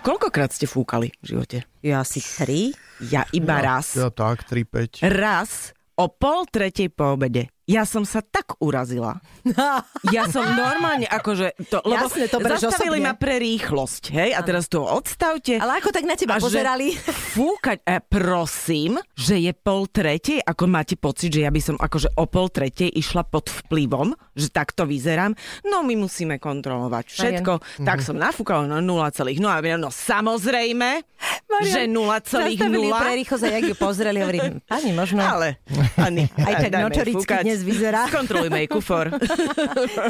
Koľkokrát 0.00 0.48
ste 0.48 0.64
fúkali 0.64 1.12
v 1.20 1.24
živote? 1.36 1.68
Ja 1.84 2.00
asi 2.00 2.24
tri. 2.24 2.72
Ja 3.12 3.28
iba 3.36 3.60
raz. 3.60 4.00
Ja 4.00 4.08
tak, 4.08 4.48
3-5. 4.48 5.04
Raz 5.04 5.76
o 6.00 6.08
pol 6.08 6.48
tretej 6.48 6.88
po 6.88 7.20
obede. 7.20 7.52
Ja 7.70 7.86
som 7.86 8.02
sa 8.02 8.18
tak 8.18 8.58
urazila. 8.58 9.22
Ja 10.10 10.26
som 10.26 10.42
normálne 10.42 11.06
akože... 11.06 11.54
To, 11.70 11.84
lebo 11.86 12.08
Jasne, 12.08 12.26
to 12.26 12.40
zastavili 12.40 12.98
osobne. 12.98 13.12
ma 13.12 13.14
pre 13.14 13.36
rýchlosť, 13.38 14.10
hej? 14.10 14.30
A 14.34 14.40
teraz 14.42 14.66
tu 14.66 14.80
odstavte. 14.82 15.60
Ale 15.60 15.78
ako 15.78 15.92
tak 15.94 16.04
na 16.08 16.16
teba 16.18 16.36
A 16.36 16.42
že 16.42 16.50
pozerali? 16.50 16.96
Fúkať, 17.36 17.84
e, 17.84 18.00
prosím, 18.00 18.98
že 19.14 19.38
je 19.38 19.52
pol 19.54 19.86
tretej, 19.86 20.42
ako 20.42 20.64
máte 20.66 20.96
pocit, 20.98 21.30
že 21.30 21.46
ja 21.46 21.52
by 21.52 21.60
som 21.62 21.76
akože 21.78 22.16
o 22.16 22.24
pol 22.26 22.48
tretej 22.50 22.90
išla 22.90 23.22
pod 23.28 23.52
vplyvom, 23.52 24.16
že 24.34 24.50
takto 24.50 24.88
vyzerám. 24.88 25.36
No 25.68 25.84
my 25.84 25.94
musíme 26.00 26.40
kontrolovať 26.40 27.06
všetko. 27.12 27.52
Mhm. 27.60 27.86
Tak 27.86 27.98
som 28.02 28.16
nafúkala 28.16 28.66
no 28.66 28.80
0,0. 28.82 29.36
No 29.78 29.92
samozrejme, 29.92 31.06
Marian, 31.50 31.74
že 31.74 31.82
0,0. 31.90 32.30
Zastavili 32.30 32.86
ju 32.86 32.94
pre 32.94 33.12
rýchlosť 33.18 33.42
a 33.42 33.50
jak 33.58 33.64
ju 33.66 33.76
pozreli, 33.76 34.18
hovorím, 34.22 34.62
pani, 34.64 34.90
možno... 34.94 35.20
Ale, 35.20 35.58
Ani, 35.98 36.30
Aj 36.38 36.62
notoricky 36.70 37.26
fúkať. 37.26 37.42
dnes 37.42 37.60
vyzerá. 37.66 38.06
Skontrolujme 38.06 38.58
jej 38.62 38.68
kufor. 38.70 39.10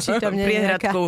Či 0.03 0.21
tam 0.21 0.37
Priehradku. 0.37 1.01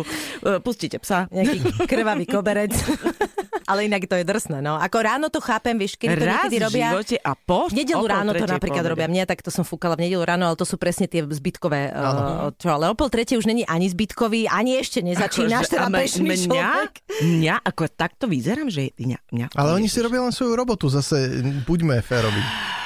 Pustite 0.66 0.98
psa. 0.98 1.30
nejaký 1.30 1.86
krvavý 1.86 2.26
koberec. 2.26 2.74
Ale 3.64 3.88
inak 3.88 4.04
to 4.04 4.16
je 4.16 4.24
drsné, 4.24 4.60
no. 4.60 4.76
Ako 4.76 4.98
ráno 5.00 5.26
to 5.32 5.40
chápem, 5.40 5.76
vieš, 5.76 5.96
keď 5.96 6.08
to 6.14 6.24
Raz 6.24 6.32
niekedy 6.46 6.56
v 6.56 6.64
robia... 6.68 6.88
živote 6.92 7.16
a 7.20 7.32
po 7.32 7.60
V 7.68 7.74
nedelu 7.74 8.04
ráno 8.04 8.30
to 8.36 8.46
napríklad 8.46 8.84
robia. 8.84 9.06
Mne 9.08 9.24
tak 9.24 9.40
to 9.40 9.48
som 9.48 9.64
fúkala 9.64 9.96
v 9.96 10.08
nedelu 10.08 10.24
ráno, 10.24 10.52
ale 10.52 10.56
to 10.56 10.68
sú 10.68 10.76
presne 10.76 11.08
tie 11.08 11.24
zbytkové. 11.24 11.92
Uh, 11.92 12.52
čo, 12.60 12.72
ale 12.72 12.92
o 12.92 12.94
pol 12.94 13.08
tretie 13.08 13.40
už 13.40 13.48
není 13.48 13.64
ani 13.64 13.88
zbytkový, 13.88 14.46
ani 14.48 14.76
ešte 14.76 15.00
nezačínaš, 15.00 15.68
teda 15.72 15.88
bežný 15.88 16.36
mňa, 16.44 16.44
človek. 16.44 16.92
mňa, 17.24 17.54
ako 17.64 17.82
takto 17.92 18.24
vyzerám, 18.28 18.68
že 18.68 18.92
mňa, 19.00 19.18
mňa 19.32 19.46
Ale 19.56 19.70
oni 19.80 19.88
si 19.88 19.98
robia 20.04 20.20
len 20.20 20.34
svoju 20.34 20.52
robotu, 20.52 20.92
zase 20.92 21.40
buďme 21.64 22.04
férovi. 22.04 22.83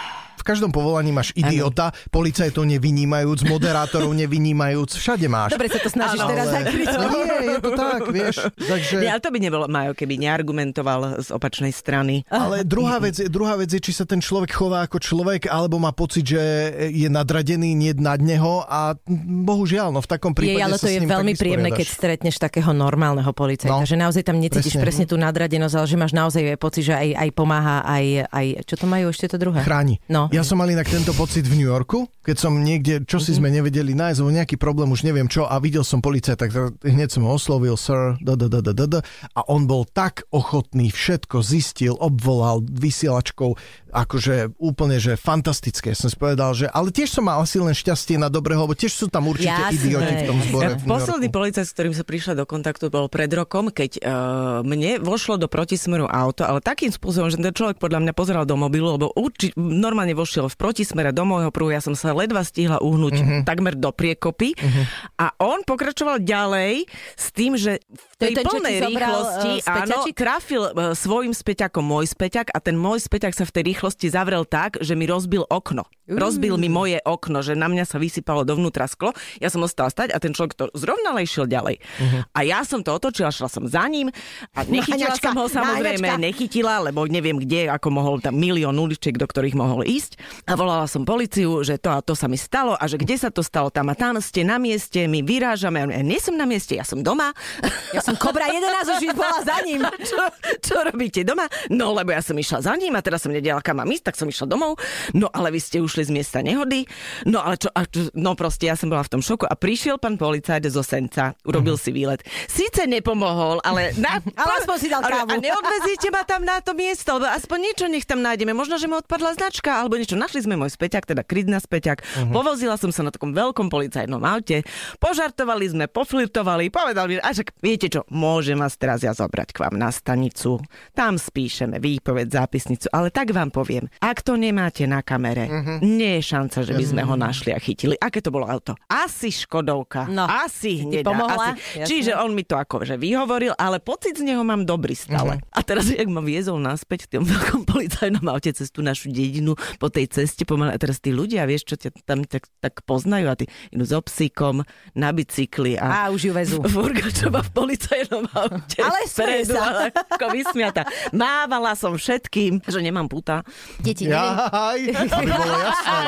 Každom 0.49 0.73
povolaní 0.73 1.13
máš 1.13 1.37
idiota, 1.37 1.93
policajtov 2.09 2.65
nevynímajúc, 2.65 3.45
moderátorov 3.45 4.17
nevynímajúc, 4.17 4.97
všade 4.97 5.29
máš. 5.29 5.53
Dobre 5.53 5.69
sa 5.69 5.77
to 5.77 5.93
snažíš 5.93 6.25
Áno, 6.25 6.31
teraz 6.33 6.47
ale- 6.49 6.57
zakryť. 6.59 6.87
No 6.89 7.07
nie, 7.13 7.37
je 7.45 7.59
to 7.61 7.71
tak, 7.77 8.01
vieš. 8.09 8.37
Takže... 8.57 8.95
Nie, 8.97 9.11
ale 9.13 9.21
to 9.21 9.29
by 9.29 9.39
nebolo 9.39 9.65
Majo, 9.69 9.93
keby 9.93 10.17
neargumentoval 10.17 11.21
z 11.21 11.29
opačnej 11.29 11.69
strany. 11.69 12.25
Ale 12.27 12.65
druhá 12.65 12.97
vec, 12.97 13.21
druhá 13.29 13.55
vec 13.55 13.69
je, 13.69 13.77
či 13.77 13.93
sa 13.93 14.09
ten 14.09 14.19
človek 14.19 14.49
chová 14.51 14.83
ako 14.83 14.97
človek, 14.97 15.47
alebo 15.47 15.77
má 15.77 15.93
pocit, 15.93 16.25
že 16.27 16.41
je 16.89 17.07
nadradený, 17.07 17.77
nie 17.77 17.93
nad 17.93 18.17
neho 18.17 18.65
a 18.65 18.97
bohužiaľ, 19.29 19.93
no 19.93 20.01
v 20.01 20.09
takom 20.09 20.33
prípade 20.33 20.57
Je, 20.57 20.65
ale 20.65 20.77
sa 20.77 20.81
to 20.81 20.89
s 20.89 20.95
je 20.95 21.01
ním 21.03 21.11
veľmi 21.11 21.35
príjemné, 21.35 21.69
keď 21.69 21.87
stretneš 21.87 22.37
takého 22.39 22.73
normálneho 22.73 23.29
policajta, 23.31 23.69
No. 23.69 23.85
že 23.85 23.95
naozaj 23.95 24.25
tam 24.25 24.41
necítiš 24.41 24.75
Presne. 24.75 24.83
presne, 24.83 25.05
tú 25.05 25.21
nadradenosť, 25.21 25.75
ale 25.75 25.87
že 25.87 25.97
máš 25.99 26.13
naozaj 26.17 26.43
pocit, 26.57 26.89
že 26.89 26.95
aj, 26.97 27.09
aj 27.19 27.29
pomáha, 27.33 27.85
aj, 27.85 28.07
aj, 28.33 28.47
čo 28.65 28.75
to 28.75 28.87
majú 28.87 29.13
ešte 29.13 29.29
to 29.29 29.37
druhé? 29.37 29.61
Chráni. 29.61 30.01
No. 30.09 30.31
Ja 30.31 30.38
som 30.45 30.59
mal 30.59 30.69
inak 30.69 30.85
tento 30.85 31.15
pocit 31.15 31.47
v 31.47 31.57
New 31.57 31.69
Yorku, 31.69 32.05
keď 32.21 32.37
som 32.37 32.53
niekde, 32.55 33.03
čo 33.09 33.17
Mhm. 33.17 33.25
si 33.25 33.33
sme 33.35 33.49
nevedeli 33.49 33.97
nájsť, 33.97 34.19
alebo 34.21 34.37
nejaký 34.37 34.57
problém, 34.57 34.93
už 34.93 35.03
neviem 35.03 35.27
čo, 35.27 35.49
a 35.49 35.57
videl 35.59 35.83
som 35.83 35.99
policajta, 35.99 36.37
tak 36.39 36.51
hneď 36.85 37.09
som 37.09 37.25
ho 37.25 37.33
oslovil, 37.33 37.75
sir, 37.75 38.21
da, 38.21 38.37
da, 38.37 38.47
da, 38.47 38.61
da, 38.61 38.77
da, 38.77 38.87
da, 38.87 39.01
a 39.33 39.41
on 39.49 39.65
bol 39.65 39.89
tak 39.89 40.29
ochotný, 40.31 40.93
všetko 40.93 41.41
zistil, 41.41 41.97
obvolal 41.97 42.61
vysielačkou, 42.63 43.57
akože 43.89 44.53
úplne, 44.61 45.01
že 45.01 45.17
fantastické. 45.17 45.97
Som 45.97 46.13
si 46.13 46.17
povedal, 46.21 46.53
že, 46.53 46.69
ale 46.69 46.93
tiež 46.93 47.09
som 47.09 47.25
mal 47.25 47.41
asi 47.41 47.57
len 47.57 47.73
šťastie 47.73 48.21
na 48.21 48.29
dobrého, 48.29 48.69
lebo 48.69 48.77
tiež 48.77 48.93
sú 48.93 49.09
tam 49.09 49.33
určite 49.33 49.49
Jasné. 49.49 49.81
idioti 49.81 50.13
v 50.13 50.23
tom 50.29 50.39
zbore. 50.45 50.63
Ja, 50.63 50.71
v 50.77 50.85
posledný 50.85 51.29
policajt, 51.33 51.65
s 51.65 51.73
ktorým 51.73 51.95
sa 51.97 52.05
prišla 52.05 52.37
do 52.37 52.45
kontaktu, 52.45 52.93
bol 52.93 53.09
pred 53.09 53.33
rokom, 53.33 53.73
keď 53.73 53.91
uh, 54.05 54.61
mne 54.61 55.01
vošlo 55.01 55.41
do 55.41 55.49
protismeru 55.49 56.05
auto, 56.05 56.45
ale 56.45 56.61
takým 56.61 56.93
spôsobom, 56.93 57.33
že 57.33 57.41
ten 57.41 57.57
človek 57.57 57.81
podľa 57.81 58.05
mňa 58.05 58.13
pozeral 58.13 58.45
do 58.45 58.61
mobilu, 58.61 59.01
lebo 59.01 59.09
urči, 59.17 59.57
normálne 59.57 60.13
vošiel 60.13 60.28
vošiel 60.29 60.53
v 60.53 60.61
protismere 60.61 61.11
do 61.17 61.25
môjho 61.25 61.49
prúhu, 61.49 61.73
ja 61.73 61.81
som 61.81 61.97
sa 61.97 62.13
ledva 62.13 62.45
stihla 62.45 62.85
uhnúť 62.85 63.15
Mhm. 63.17 63.25
uh-huh. 63.25 63.43
takmer 63.49 63.73
do 63.73 63.89
priekopy 63.89 64.53
uh-huh. 64.53 64.85
a 65.17 65.27
on 65.41 65.65
pokračoval 65.65 66.21
ďalej 66.21 66.85
s 67.17 67.27
tým, 67.33 67.57
že 67.57 67.81
v 67.89 68.15
tej 68.21 68.37
ten, 68.37 68.45
čo 68.45 68.53
ti 68.53 68.57
plnej 68.61 68.77
zobral, 68.85 68.93
rýchlosti 68.93 69.53
eh, 69.65 69.73
áno, 69.73 69.99
trafil 70.13 70.63
eh, 70.69 70.73
svojim 70.93 71.33
späťakom 71.33 71.81
môj 71.81 72.13
späťak 72.13 72.53
a 72.53 72.61
ten 72.61 72.77
môj 72.77 73.01
späťak 73.01 73.33
sa 73.33 73.49
v 73.49 73.55
tej 73.57 73.63
rýchlosti 73.73 74.13
zavrel 74.13 74.45
tak, 74.45 74.77
že 74.85 74.93
mi 74.93 75.09
rozbil 75.09 75.49
okno. 75.49 75.89
Rozbil 76.09 76.57
mi 76.57 76.73
moje 76.73 76.97
okno, 77.05 77.45
že 77.45 77.53
na 77.53 77.69
mňa 77.69 77.85
sa 77.85 78.01
vysypalo 78.01 78.41
dovnútra 78.41 78.89
sklo. 78.89 79.13
Ja 79.45 79.53
som 79.53 79.61
ostala 79.61 79.93
stať 79.93 80.17
a 80.17 80.17
ten 80.17 80.33
človek 80.33 80.57
to 80.57 80.73
zrovnalej 80.73 81.29
šiel 81.29 81.45
ďalej. 81.45 81.85
Uh-huh. 81.85 82.25
A 82.33 82.49
ja 82.49 82.65
som 82.65 82.81
to 82.81 82.97
otočila, 82.97 83.29
šla 83.29 83.53
som 83.53 83.69
za 83.69 83.85
ním 83.93 84.09
a 84.57 84.65
nechytila 84.65 85.13
Naháňačka, 85.13 85.29
som 85.29 85.37
ho 85.37 85.47
samozrejme, 85.53 86.09
nechytila, 86.17 86.81
lebo 86.81 87.05
neviem 87.05 87.37
kde, 87.37 87.69
ako 87.69 87.93
mohol 87.93 88.25
tam 88.25 88.41
milión 88.41 88.73
uličiek, 88.81 89.21
do 89.21 89.29
ktorých 89.29 89.53
mohol 89.53 89.85
ísť. 89.85 90.08
A 90.47 90.53
volala 90.55 90.87
som 90.87 91.03
policiu, 91.03 91.61
že 91.67 91.77
to 91.77 91.91
a 91.93 92.01
to 92.01 92.15
sa 92.15 92.31
mi 92.31 92.39
stalo 92.39 92.79
a 92.79 92.85
že 92.87 92.97
kde 92.97 93.19
sa 93.19 93.29
to 93.29 93.43
stalo, 93.43 93.69
tam 93.69 93.91
a 93.91 93.95
tam 93.99 94.17
ste 94.23 94.47
na 94.47 94.57
mieste, 94.57 95.05
my 95.11 95.21
vyrážame. 95.21 95.83
Ja 95.85 96.05
nie 96.05 96.21
som 96.23 96.39
na 96.39 96.47
mieste, 96.47 96.79
ja 96.79 96.87
som 96.87 97.03
doma. 97.03 97.35
Ja 97.89 98.05
som 98.05 98.21
Kobra 98.21 98.53
11, 98.53 99.01
už 99.01 99.17
bola 99.17 99.41
za 99.41 99.65
ním. 99.65 99.81
čo, 100.09 100.21
čo 100.61 100.77
robíte 100.85 101.25
doma? 101.25 101.49
No, 101.73 101.97
lebo 101.97 102.13
ja 102.13 102.21
som 102.21 102.37
išla 102.37 102.61
za 102.61 102.77
ním 102.77 102.93
a 102.93 103.01
teraz 103.01 103.25
som 103.25 103.33
nedela 103.33 103.65
kam 103.65 103.81
mám 103.81 103.89
ísť, 103.89 104.13
tak 104.13 104.17
som 104.21 104.29
išla 104.29 104.45
domov. 104.45 104.77
No, 105.17 105.33
ale 105.33 105.49
vy 105.49 105.57
ste 105.57 105.81
ušli 105.81 106.05
z 106.05 106.13
miesta 106.13 106.45
nehody. 106.45 106.85
No, 107.25 107.41
ale 107.41 107.57
čo, 107.57 107.73
a, 107.73 107.89
čo- 107.89 108.13
no 108.13 108.37
proste 108.37 108.69
ja 108.69 108.77
som 108.77 108.93
bola 108.93 109.01
v 109.09 109.17
tom 109.17 109.23
šoku 109.25 109.49
a 109.49 109.57
prišiel 109.57 109.97
pán 109.97 110.21
policajt 110.21 110.69
zo 110.69 110.85
Senca, 110.85 111.33
urobil 111.49 111.81
si 111.81 111.89
výlet. 111.97 112.21
Síce 112.45 112.85
nepomohol, 112.85 113.65
ale... 113.65 113.97
Na, 113.97 114.21
Ale 114.41 114.53
aspoň 114.63 114.77
si 114.79 114.89
dal 114.89 115.03
kávu. 115.03 115.33
A 115.33 115.41
neodvezíte 115.41 116.09
ma 116.15 116.23
tam 116.23 116.47
na 116.47 116.63
to 116.63 116.73
miesto, 116.73 117.19
lebo 117.19 117.27
aspoň 117.29 117.59
niečo 117.59 117.85
nech 117.91 118.07
tam 118.07 118.23
nájdeme. 118.23 118.55
Možno, 118.55 118.79
že 118.79 118.87
mi 118.87 118.95
odpadla 118.97 119.35
značka, 119.35 119.83
alebo 119.83 119.98
niečo. 119.99 120.17
Našli 120.17 120.47
sme 120.47 120.55
môj 120.55 120.71
späťak, 120.73 121.05
teda 121.05 121.27
Krydna 121.27 121.59
späťak. 121.59 122.01
Uh-huh. 122.03 122.33
Povozila 122.33 122.79
som 122.79 122.95
sa 122.95 123.03
na 123.03 123.11
takom 123.11 123.35
veľkom 123.35 123.69
policajnom 123.69 124.23
aute. 124.23 124.63
Požartovali 125.03 125.67
sme, 125.69 125.85
poflirtovali, 125.91 126.71
povedali, 126.71 127.19
a 127.19 127.35
však 127.35 127.59
viete 127.59 127.91
čo, 127.91 128.07
môžem 128.15 128.59
vás 128.59 128.79
teraz 128.79 129.03
ja 129.03 129.13
zobrať 129.13 129.53
k 129.55 129.59
vám 129.67 129.75
na 129.75 129.91
stanicu. 129.91 130.63
Tam 130.95 131.19
spíšeme 131.19 131.83
výpoveď, 131.83 132.31
zápisnicu, 132.31 132.87
ale 132.95 133.11
tak 133.11 133.35
vám 133.35 133.51
poviem, 133.51 133.91
ak 133.99 134.23
to 134.23 134.39
nemáte 134.39 134.87
na 134.87 135.03
kamere, 135.03 135.51
uh-huh. 135.51 135.79
nie 135.83 136.23
je 136.23 136.23
šanca, 136.31 136.63
že 136.63 136.73
by 136.73 136.85
sme 136.87 137.03
ho 137.03 137.15
našli 137.19 137.51
a 137.51 137.59
chytili. 137.59 137.99
Aké 137.99 138.23
to 138.23 138.31
bolo 138.31 138.47
auto? 138.47 138.79
Asi 138.87 139.35
Škodovka. 139.35 140.07
No, 140.07 140.25
asi 140.29 140.87
hnedá. 140.87 141.11
pomohla? 141.11 141.59
Asi. 141.59 141.83
Čiže 141.83 142.15
on 142.15 142.37
mi 142.37 142.47
to 142.47 142.55
akože 142.55 142.95
vyhovoril, 143.01 143.57
ale 143.57 143.83
pocit 143.83 144.21
z 144.21 144.23
neho 144.23 144.45
mám 144.47 144.63
dobrý 144.63 144.95
stále. 144.95 145.41
A 145.51 145.61
teraz, 145.65 145.91
jak 145.91 146.07
ma 146.07 146.23
viezol 146.23 146.61
naspäť 146.63 147.09
v 147.09 147.19
tom 147.19 147.25
veľkom 147.27 147.63
policajnom 147.65 148.25
aute 148.29 148.53
cez 148.53 148.69
tú 148.69 148.85
našu 148.85 149.11
dedinu, 149.11 149.57
po 149.81 149.88
tej 149.89 150.07
ceste 150.09 150.45
pomaly. 150.49 150.75
A 150.75 150.79
teraz 150.79 151.03
tí 151.03 151.11
ľudia, 151.13 151.45
vieš, 151.45 151.75
čo 151.75 151.77
ťa 151.77 151.91
tam 152.05 152.25
tak, 152.25 152.49
tak 152.61 152.81
poznajú 152.85 153.27
a 153.29 153.35
ty 153.37 153.45
idú 153.73 153.85
so 153.85 154.01
psíkom 154.01 154.63
na 154.95 155.09
bicykli 155.13 155.77
a... 155.77 156.09
A 156.09 156.15
už 156.15 156.31
ju 156.31 156.33
vezú. 156.33 156.59
Furgačová 156.75 157.45
v 157.45 157.51
policajnom 157.53 158.25
aute. 158.33 158.81
Ale 158.81 159.01
sa. 159.09 159.25
ale 159.25 159.85
ako 159.93 160.27
vysmiata. 160.33 160.83
Mávala 161.13 161.75
som 161.75 161.97
všetkým, 161.97 162.63
že 162.65 162.79
nemám 162.81 163.09
puta. 163.09 163.43
Deti, 163.81 164.07
neviem. 164.07 164.37
Jaj, 164.39 164.81
aby 164.95 165.31
bolo 165.33 165.57
jasné. 165.59 166.07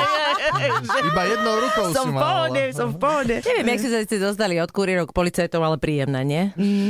Iba 1.11 1.23
jednou 1.27 1.55
rukou 1.59 1.85
som 1.91 2.05
si 2.07 2.09
v 2.09 2.15
pohode, 2.15 2.63
som 2.71 2.87
v 2.93 2.97
pohode. 2.97 3.35
Neviem, 3.41 3.67
jak 3.75 3.79
ste 3.81 4.15
sa 4.17 4.31
dostali 4.31 4.61
od 4.61 4.69
kurierov 4.69 5.09
k 5.09 5.13
policajtom, 5.17 5.61
ale 5.61 5.77
príjemné, 5.81 6.21
nie? 6.23 6.43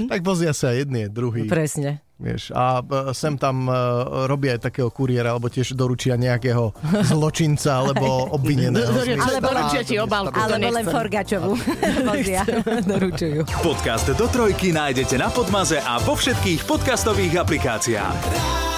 Tak 0.08 0.21
vozia 0.21 0.51
sa 0.51 0.75
jedni, 0.75 1.08
druhý. 1.08 1.47
Presne. 1.47 2.04
Vieš, 2.21 2.53
a 2.53 2.86
e, 2.86 3.17
sem 3.17 3.34
tam 3.34 3.65
e, 3.65 3.73
robia 4.29 4.53
aj 4.53 4.69
takého 4.69 4.93
kuriéra, 4.93 5.34
alebo 5.34 5.49
tiež 5.49 5.73
doručia 5.73 6.13
nejakého 6.13 6.69
zločinca, 7.10 7.81
alebo 7.81 8.05
obvineného. 8.38 8.93
Alebo 9.17 9.49
doručia 9.49 9.81
ti 9.81 9.97
obálku. 9.97 10.38
Alebo 10.38 10.69
len. 10.69 10.86
Doručujú. 12.91 13.41
Podcast 13.65 14.13
do 14.13 14.29
trojky 14.29 14.69
nájdete 14.69 15.17
na 15.17 15.34
Podmaze 15.34 15.81
a 15.81 15.97
vo 15.97 16.13
všetkých 16.13 16.69
podcastových 16.69 17.41
aplikáciách. 17.41 18.70